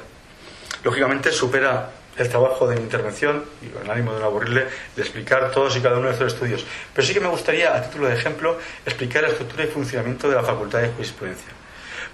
Lógicamente 0.84 1.32
supera 1.32 1.91
el 2.18 2.30
trabajo 2.30 2.68
de 2.68 2.76
mi 2.76 2.82
intervención, 2.82 3.43
y 3.61 3.68
con 3.68 3.84
el 3.84 3.91
ánimo 3.91 4.13
de 4.13 4.22
no 4.22 4.26
aburrirle, 4.26 4.68
de 4.95 5.01
explicar 5.01 5.51
todos 5.51 5.76
y 5.78 5.82
cada 5.82 5.97
uno 5.97 6.07
de 6.07 6.13
estos 6.13 6.34
estudios. 6.34 6.66
Pero 6.93 7.05
sí 7.05 7.13
que 7.13 7.20
me 7.20 7.28
gustaría, 7.28 7.76
a 7.76 7.84
título 7.84 8.07
de 8.07 8.16
ejemplo, 8.16 8.57
explicar 8.86 9.24
la 9.24 9.30
estructura 9.30 9.66
y 9.66 9.68
funcionamiento 9.68 10.30
de 10.30 10.36
la 10.36 10.43
Facultad 10.43 10.80
de 10.80 10.89
Jurisprudencia. 10.89 11.51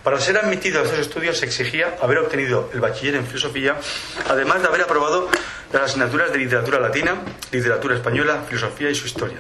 Para 0.04 0.20
ser 0.20 0.38
admitido 0.38 0.82
a 0.82 0.84
estos 0.84 1.00
estudios 1.00 1.38
se 1.38 1.46
exigía 1.46 1.96
haber 2.02 2.18
obtenido 2.18 2.72
el 2.74 2.82
bachiller 2.82 3.16
en 3.16 3.26
filosofía, 3.28 3.78
además 4.28 4.62
de 4.62 4.68
haber 4.68 4.82
aprobado 4.82 5.30
las 5.72 5.84
asignaturas 5.84 6.32
de 6.32 6.40
literatura 6.40 6.80
latina, 6.80 7.22
literatura 7.52 7.96
española, 7.96 8.44
filosofía 8.48 8.90
y 8.90 8.96
su 8.96 9.06
historia. 9.06 9.38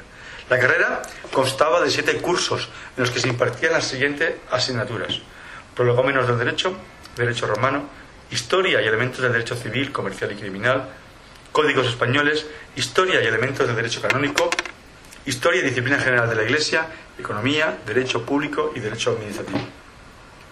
La 0.51 0.59
carrera 0.59 1.01
constaba 1.31 1.79
de 1.79 1.89
siete 1.89 2.17
cursos 2.17 2.67
en 2.97 3.03
los 3.03 3.09
que 3.09 3.21
se 3.21 3.29
impartían 3.29 3.71
las 3.71 3.87
siguientes 3.87 4.35
asignaturas: 4.51 5.21
prolegómenos 5.77 6.27
del 6.27 6.37
derecho, 6.37 6.75
derecho 7.15 7.47
romano, 7.47 7.87
historia 8.31 8.81
y 8.81 8.85
elementos 8.85 9.21
del 9.21 9.31
derecho 9.31 9.55
civil, 9.55 9.93
comercial 9.93 10.29
y 10.33 10.35
criminal, 10.35 10.89
códigos 11.53 11.87
españoles, 11.87 12.45
historia 12.75 13.23
y 13.23 13.27
elementos 13.27 13.65
del 13.65 13.77
derecho 13.77 14.01
canónico, 14.01 14.49
historia 15.25 15.61
y 15.61 15.63
disciplina 15.63 15.97
general 15.99 16.27
de 16.27 16.35
la 16.35 16.43
Iglesia, 16.43 16.85
economía, 17.17 17.77
derecho 17.85 18.25
público 18.25 18.73
y 18.75 18.81
derecho 18.81 19.11
administrativo. 19.11 19.61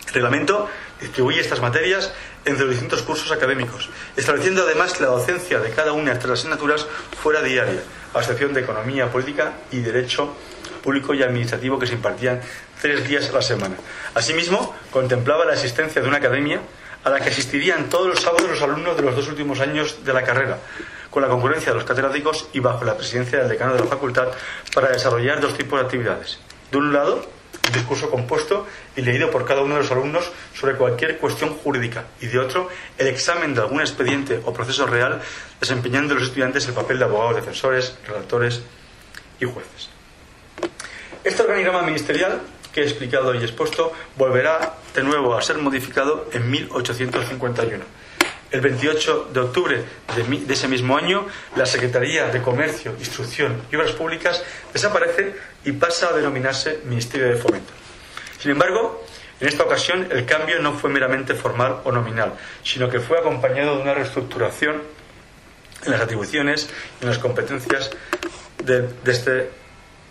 El 0.07 0.13
reglamento 0.13 0.69
distribuye 1.01 1.41
estas 1.41 1.59
materias 1.59 2.13
entre 2.45 2.63
los 2.63 2.71
distintos 2.71 3.01
cursos 3.01 3.33
académicos, 3.33 3.89
estableciendo 4.15 4.63
además 4.63 4.93
que 4.93 5.03
la 5.03 5.09
docencia 5.09 5.59
de 5.59 5.71
cada 5.71 5.91
una 5.91 6.11
de 6.11 6.17
estas 6.17 6.31
asignaturas 6.31 6.87
fuera 7.21 7.41
diaria, 7.41 7.81
a 8.13 8.19
excepción 8.19 8.53
de 8.53 8.61
economía, 8.61 9.11
política 9.11 9.53
y 9.71 9.79
derecho 9.79 10.35
público 10.83 11.13
y 11.13 11.23
administrativo 11.23 11.77
que 11.77 11.87
se 11.87 11.93
impartían 11.93 12.41
tres 12.81 13.07
días 13.07 13.29
a 13.29 13.33
la 13.33 13.41
semana. 13.41 13.75
Asimismo, 14.13 14.75
contemplaba 14.91 15.45
la 15.45 15.53
existencia 15.53 16.01
de 16.01 16.07
una 16.07 16.17
academia 16.17 16.61
a 17.03 17.09
la 17.09 17.19
que 17.19 17.29
asistirían 17.29 17.89
todos 17.89 18.07
los 18.07 18.21
sábados 18.21 18.49
los 18.49 18.61
alumnos 18.61 18.95
de 18.97 19.03
los 19.03 19.15
dos 19.15 19.27
últimos 19.27 19.59
años 19.59 20.03
de 20.03 20.13
la 20.13 20.23
carrera, 20.23 20.57
con 21.09 21.21
la 21.21 21.29
concurrencia 21.29 21.71
de 21.71 21.77
los 21.77 21.87
catedráticos 21.87 22.49
y 22.53 22.59
bajo 22.59 22.83
la 22.85 22.95
presidencia 22.95 23.39
del 23.39 23.49
decano 23.49 23.73
de 23.73 23.79
la 23.79 23.85
facultad 23.85 24.27
para 24.73 24.89
desarrollar 24.89 25.39
dos 25.41 25.57
tipos 25.57 25.79
de 25.79 25.85
actividades. 25.85 26.39
De 26.71 26.77
un 26.77 26.93
lado, 26.93 27.25
un 27.69 27.73
discurso 27.73 28.09
compuesto 28.09 28.67
y 28.95 29.01
leído 29.01 29.29
por 29.29 29.45
cada 29.45 29.61
uno 29.61 29.75
de 29.75 29.81
los 29.81 29.91
alumnos 29.91 30.29
sobre 30.53 30.75
cualquier 30.75 31.17
cuestión 31.17 31.55
jurídica 31.55 32.05
y 32.19 32.27
de 32.27 32.39
otro 32.39 32.67
el 32.97 33.07
examen 33.07 33.53
de 33.53 33.61
algún 33.61 33.79
expediente 33.79 34.41
o 34.43 34.51
proceso 34.51 34.85
real 34.85 35.21
desempeñando 35.59 36.15
los 36.15 36.23
estudiantes 36.23 36.67
el 36.67 36.73
papel 36.73 36.99
de 36.99 37.05
abogados 37.05 37.35
defensores, 37.35 37.95
redactores 38.07 38.61
y 39.39 39.45
jueces. 39.45 39.89
Este 41.23 41.43
organigrama 41.43 41.83
ministerial 41.83 42.41
que 42.73 42.81
he 42.81 42.83
explicado 42.83 43.33
y 43.33 43.37
expuesto 43.37 43.93
volverá 44.17 44.75
de 44.93 45.03
nuevo 45.03 45.35
a 45.35 45.41
ser 45.41 45.57
modificado 45.57 46.27
en 46.33 46.49
1851 46.49 47.99
el 48.51 48.61
28 48.61 49.29
de 49.33 49.39
octubre 49.39 49.83
de, 50.15 50.53
ese 50.53 50.67
mismo 50.67 50.97
año, 50.97 51.27
la 51.55 51.65
Secretaría 51.65 52.27
de 52.27 52.41
Comercio, 52.41 52.95
Instrucción 52.99 53.61
y 53.71 53.75
Obras 53.75 53.91
Públicas 53.91 54.43
desaparece 54.73 55.35
y 55.65 55.71
pasa 55.73 56.09
a 56.09 56.13
denominarse 56.13 56.81
Ministerio 56.85 57.27
de 57.27 57.35
Fomento. 57.35 57.71
Sin 58.39 58.51
embargo, 58.51 59.05
en 59.39 59.47
esta 59.47 59.63
ocasión 59.63 60.07
el 60.11 60.25
cambio 60.25 60.59
no 60.59 60.73
fue 60.73 60.89
meramente 60.89 61.33
formal 61.33 61.81
o 61.83 61.91
nominal, 61.91 62.33
sino 62.63 62.89
que 62.89 62.99
fue 62.99 63.19
acompañado 63.19 63.75
de 63.75 63.81
una 63.83 63.93
reestructuración 63.93 64.81
en 65.85 65.91
las 65.91 66.01
atribuciones 66.01 66.69
y 66.99 67.03
en 67.03 67.09
las 67.09 67.19
competencias 67.19 67.91
de, 68.63 68.81
de 68.81 69.11
este 69.11 69.58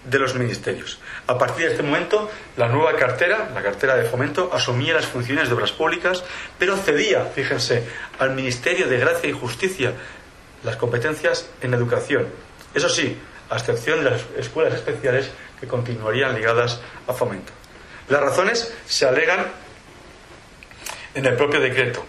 de 0.08 0.18
los 0.18 0.34
ministerios. 0.34 0.98
A 1.26 1.36
partir 1.36 1.66
de 1.66 1.72
este 1.72 1.82
momento, 1.82 2.30
la 2.56 2.68
nueva 2.68 2.96
cartera, 2.96 3.50
la 3.54 3.62
cartera 3.62 3.96
de 3.96 4.04
fomento, 4.04 4.50
asumía 4.52 4.94
las 4.94 5.06
funciones 5.06 5.48
de 5.48 5.54
obras 5.54 5.72
públicas, 5.72 6.24
pero 6.58 6.76
cedía, 6.76 7.24
fíjense, 7.26 7.84
al 8.18 8.34
Ministerio 8.34 8.86
de 8.88 8.98
Gracia 8.98 9.28
y 9.28 9.32
Justicia 9.32 9.92
las 10.64 10.76
competencias 10.76 11.48
en 11.60 11.74
educación. 11.74 12.26
Eso 12.74 12.88
sí, 12.88 13.16
a 13.50 13.56
excepción 13.56 14.02
de 14.02 14.10
las 14.10 14.22
escuelas 14.36 14.74
especiales 14.74 15.30
que 15.60 15.66
continuarían 15.66 16.34
ligadas 16.34 16.80
a 17.06 17.12
fomento. 17.12 17.52
Las 18.08 18.20
razones 18.20 18.74
se 18.86 19.06
alegan 19.06 19.46
en 21.14 21.26
el 21.26 21.36
propio 21.36 21.60
decreto. 21.60 22.04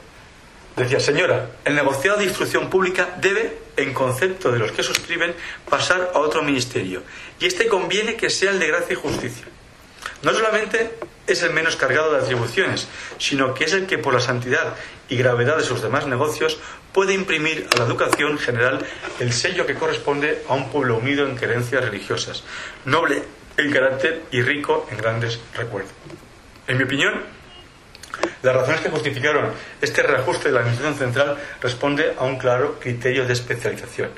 Decía, 0.80 1.01
señora, 1.01 1.49
el 1.65 1.75
negociado 1.75 2.19
de 2.19 2.23
instrucción 2.23 2.69
pública 2.69 3.09
debe, 3.19 3.57
en 3.75 3.93
concepto 3.93 4.49
de 4.49 4.59
los 4.59 4.71
que 4.71 4.82
suscriben, 4.82 5.36
pasar 5.69 6.11
a 6.15 6.19
otro 6.19 6.41
ministerio. 6.41 7.03
Y 7.38 7.47
este 7.47 7.67
conviene 7.67 8.15
que 8.15 8.30
sea 8.30 8.51
el 8.51 8.59
de 8.59 8.67
gracia 8.67 8.93
y 8.93 8.95
justicia. 8.95 9.43
No 10.23 10.34
solamente 10.34 10.91
es 11.27 11.43
el 11.43 11.51
menos 11.51 11.75
cargado 11.75 12.13
de 12.13 12.19
atribuciones, 12.19 12.88
sino 13.17 13.53
que 13.53 13.65
es 13.65 13.73
el 13.73 13.88
que 13.88 13.97
por 13.97 14.13
la 14.13 14.21
santidad 14.21 14.77
y 15.09 15.17
gravedad 15.17 15.57
de 15.57 15.65
sus 15.65 15.82
demás 15.82 16.07
negocios 16.07 16.57
puede 16.93 17.13
imprimir 17.13 17.67
a 17.73 17.80
la 17.80 17.84
educación 17.84 18.38
general 18.38 18.80
el 19.19 19.34
sello 19.34 19.65
que 19.65 19.75
corresponde 19.75 20.43
a 20.47 20.53
un 20.53 20.69
pueblo 20.69 20.95
unido 20.95 21.27
en 21.27 21.36
creencias 21.36 21.84
religiosas, 21.84 22.45
noble 22.86 23.21
en 23.57 23.69
carácter 23.69 24.21
y 24.32 24.41
rico 24.41 24.88
en 24.89 24.97
grandes 24.97 25.41
recuerdos. 25.55 25.91
En 26.67 26.77
mi 26.77 26.86
opinión, 26.86 27.21
las 28.41 28.55
razones 28.55 28.82
que 28.82 28.89
justificaron 28.89 29.51
este 29.82 30.03
reajuste 30.03 30.49
de 30.49 30.53
la 30.53 30.61
Administración 30.61 30.97
Central 30.97 31.38
responde 31.61 32.13
a 32.17 32.24
un 32.24 32.38
claro 32.38 32.80
criterio 32.80 33.26
de 33.26 33.34
especialización. 33.34 34.09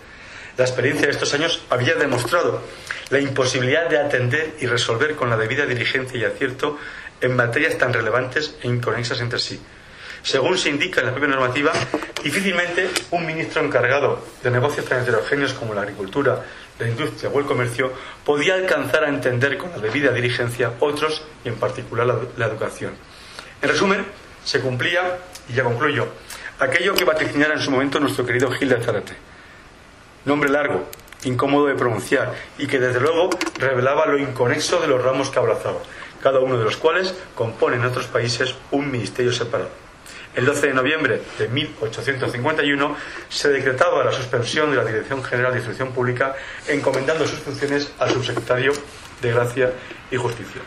La 0.58 0.66
experiencia 0.66 1.08
de 1.08 1.14
estos 1.14 1.34
años 1.34 1.64
había 1.70 1.96
demostrado 1.96 2.62
la 3.10 3.20
imposibilidad 3.20 3.90
de 3.90 3.98
atender 3.98 4.56
y 4.60 4.68
resolver 4.68 5.16
con 5.16 5.30
la 5.30 5.38
debida 5.38 5.66
diligencia 5.66 6.20
y 6.20 6.24
acierto 6.24 6.78
en 7.20 7.36
materias 7.36 7.78
tan 7.78 7.94
relevantes 7.94 8.56
e 8.62 8.68
inconexas 8.68 9.22
entre 9.22 9.40
sí. 9.40 9.60
Según 10.24 10.58
se 10.58 10.70
indica 10.70 11.00
en 11.00 11.08
la 11.08 11.14
propia 11.14 11.30
normativa, 11.30 11.72
difícilmente 12.24 12.90
un 13.12 13.26
ministro 13.26 13.64
encargado 13.64 14.24
de 14.44 14.52
negocios 14.52 14.86
tan 14.86 15.02
heterogéneos 15.02 15.54
como 15.54 15.74
la 15.74 15.82
agricultura, 15.82 16.44
la 16.80 16.88
industria 16.88 17.30
o 17.30 17.40
el 17.40 17.46
comercio 17.46 17.92
podía 18.24 18.54
alcanzar 18.56 19.04
a 19.04 19.10
entender 19.10 19.58
con 19.58 19.72
la 19.72 19.78
debida 19.78 20.12
diligencia 20.12 20.74
otros 20.80 21.24
y 21.44 21.50
en 21.50 21.56
particular 21.56 22.08
la 22.38 22.46
educación. 22.46 22.94
En 23.62 23.70
resumen, 23.70 24.06
se 24.44 24.60
cumplía, 24.60 25.20
y 25.48 25.54
ya 25.54 25.64
concluyo, 25.64 26.08
aquello 26.60 26.96
que 26.96 27.06
vaticinara 27.06 27.54
en 27.54 27.60
su 27.60 27.70
momento 27.70 28.00
nuestro 28.00 28.26
querido 28.26 28.50
Gil 28.52 28.70
de 28.70 28.82
Zarate. 28.82 29.14
Nombre 30.26 30.50
largo, 30.50 30.88
incómodo 31.26 31.68
de 31.68 31.76
pronunciar 31.76 32.34
y 32.58 32.66
que 32.66 32.80
desde 32.80 33.00
luego 33.00 33.30
revelaba 33.60 34.08
lo 34.08 34.18
inconexo 34.18 34.80
de 34.80 34.88
los 34.88 35.04
ramos 35.04 35.30
que 35.30 35.38
abrazaba, 35.38 35.78
cada 36.24 36.40
uno 36.40 36.58
de 36.58 36.64
los 36.64 36.78
cuales 36.78 37.14
compone 37.36 37.76
en 37.76 37.86
otros 37.86 38.08
países 38.08 38.56
un 38.72 38.90
ministerio 38.90 39.32
separado. 39.32 39.70
El 40.34 40.46
12 40.46 40.68
de 40.68 40.74
noviembre 40.74 41.22
de 41.38 41.48
1851 41.50 42.96
se 43.30 43.50
decretaba 43.50 44.04
la 44.04 44.12
suspensión 44.12 44.72
de 44.72 44.78
la 44.78 44.86
Dirección 44.86 45.24
General 45.24 45.52
de 45.52 45.60
Instrucción 45.60 45.92
Pública, 45.92 46.36
encomendando 46.68 47.28
sus 47.28 47.40
funciones 47.40 47.92
al 48.00 48.12
subsecretario 48.12 48.72
de 49.22 49.32
Gracia 49.32 49.74
y 50.10 50.16
Justicia. 50.16 50.62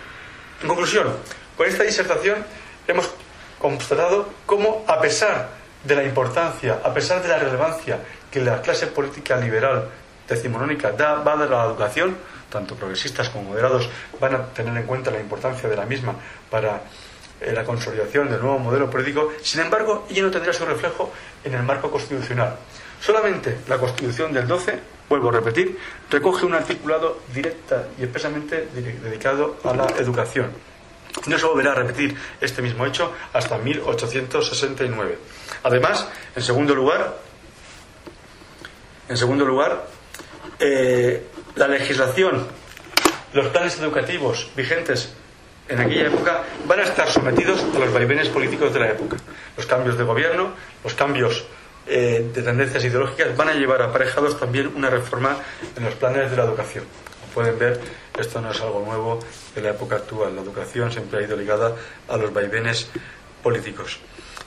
En 0.62 0.68
conclusión, 0.68 1.09
con 1.57 1.66
esta 1.66 1.82
disertación 1.82 2.45
hemos 2.87 3.11
constatado 3.59 4.28
cómo, 4.47 4.85
a 4.87 5.01
pesar 5.01 5.51
de 5.85 5.95
la 5.95 6.05
importancia, 6.05 6.80
a 6.82 6.93
pesar 6.93 7.22
de 7.22 7.28
la 7.28 7.39
relevancia 7.39 7.99
que 8.30 8.41
la 8.41 8.61
clase 8.62 8.87
política 8.89 9.37
liberal 9.37 9.89
decimonónica 10.28 10.93
da, 10.93 11.16
va 11.16 11.35
a 11.35 11.37
dar 11.37 11.53
a 11.53 11.57
la 11.59 11.64
educación, 11.66 12.16
tanto 12.51 12.74
progresistas 12.74 13.28
como 13.28 13.51
moderados 13.51 13.89
van 14.20 14.35
a 14.35 14.47
tener 14.47 14.76
en 14.76 14.85
cuenta 14.85 15.11
la 15.11 15.20
importancia 15.20 15.68
de 15.68 15.76
la 15.76 15.85
misma 15.85 16.14
para 16.51 16.82
eh, 17.41 17.53
la 17.53 17.64
consolidación 17.64 18.30
del 18.30 18.41
nuevo 18.41 18.59
modelo 18.59 18.89
político, 18.89 19.32
sin 19.43 19.61
embargo, 19.61 20.07
ella 20.09 20.22
no 20.22 20.30
tendrá 20.30 20.53
su 20.53 20.64
reflejo 20.64 21.12
en 21.43 21.55
el 21.55 21.62
marco 21.62 21.91
constitucional. 21.91 22.57
Solamente 23.01 23.59
la 23.68 23.76
Constitución 23.76 24.32
del 24.32 24.47
12, 24.47 24.78
vuelvo 25.09 25.28
a 25.28 25.32
repetir, 25.32 25.78
recoge 26.11 26.47
un 26.47 26.55
articulado 26.55 27.18
directa 27.35 27.89
y 27.99 28.05
expresamente 28.05 28.68
dedicado 28.72 29.59
a 29.62 29.74
la 29.74 29.87
educación. 29.99 30.51
No 31.27 31.39
se 31.39 31.47
volverá 31.47 31.73
a 31.73 31.75
repetir 31.77 32.17
este 32.41 32.61
mismo 32.61 32.85
hecho 32.87 33.12
hasta 33.33 33.59
1869. 33.59 35.19
Además, 35.62 36.09
en 36.35 36.43
segundo 36.43 36.75
lugar, 36.75 37.19
en 39.09 39.17
segundo 39.17 39.45
lugar, 39.45 39.87
eh, 40.59 41.27
la 41.57 41.69
legislación, 41.69 42.47
los 43.33 43.49
planes 43.49 43.79
educativos 43.79 44.51
vigentes 44.57 45.12
en 45.69 45.81
aquella 45.81 46.07
época 46.09 46.43
van 46.67 46.81
a 46.81 46.83
estar 46.83 47.09
sometidos 47.09 47.65
a 47.75 47.79
los 47.79 47.93
vaivenes 47.93 48.29
políticos 48.29 48.73
de 48.75 48.81
la 48.81 48.91
época. 48.91 49.17
Los 49.57 49.67
cambios 49.67 49.97
de 49.97 50.05
gobierno, 50.05 50.53
los 50.83 50.95
cambios 50.95 51.45
eh, 51.87 52.31
de 52.33 52.43
tendencias 52.43 52.85
ideológicas 52.85 53.37
van 53.37 53.49
a 53.49 53.55
llevar 53.55 53.83
aparejados 53.83 54.39
también 54.39 54.73
una 54.75 54.91
reforma 54.91 55.37
en 55.77 55.85
los 55.85 55.95
planes 55.95 56.31
de 56.31 56.37
la 56.37 56.45
educación. 56.45 56.85
Pueden 57.35 57.59
ver, 57.59 57.80
esto 58.16 58.41
no 58.41 58.53
es 58.53 58.61
algo 58.61 58.85
nuevo 58.87 59.18
de 59.55 59.61
la 59.61 59.70
época 59.70 59.97
actual. 59.97 60.37
La 60.37 60.43
educación 60.43 60.93
siempre 60.93 61.18
ha 61.18 61.22
ido 61.22 61.37
ligada 61.37 61.74
a 62.09 62.16
los 62.16 62.32
vaivenes 62.32 62.89
políticos. 63.43 63.99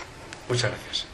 Muchas 0.49 0.71
gracias. 0.71 1.14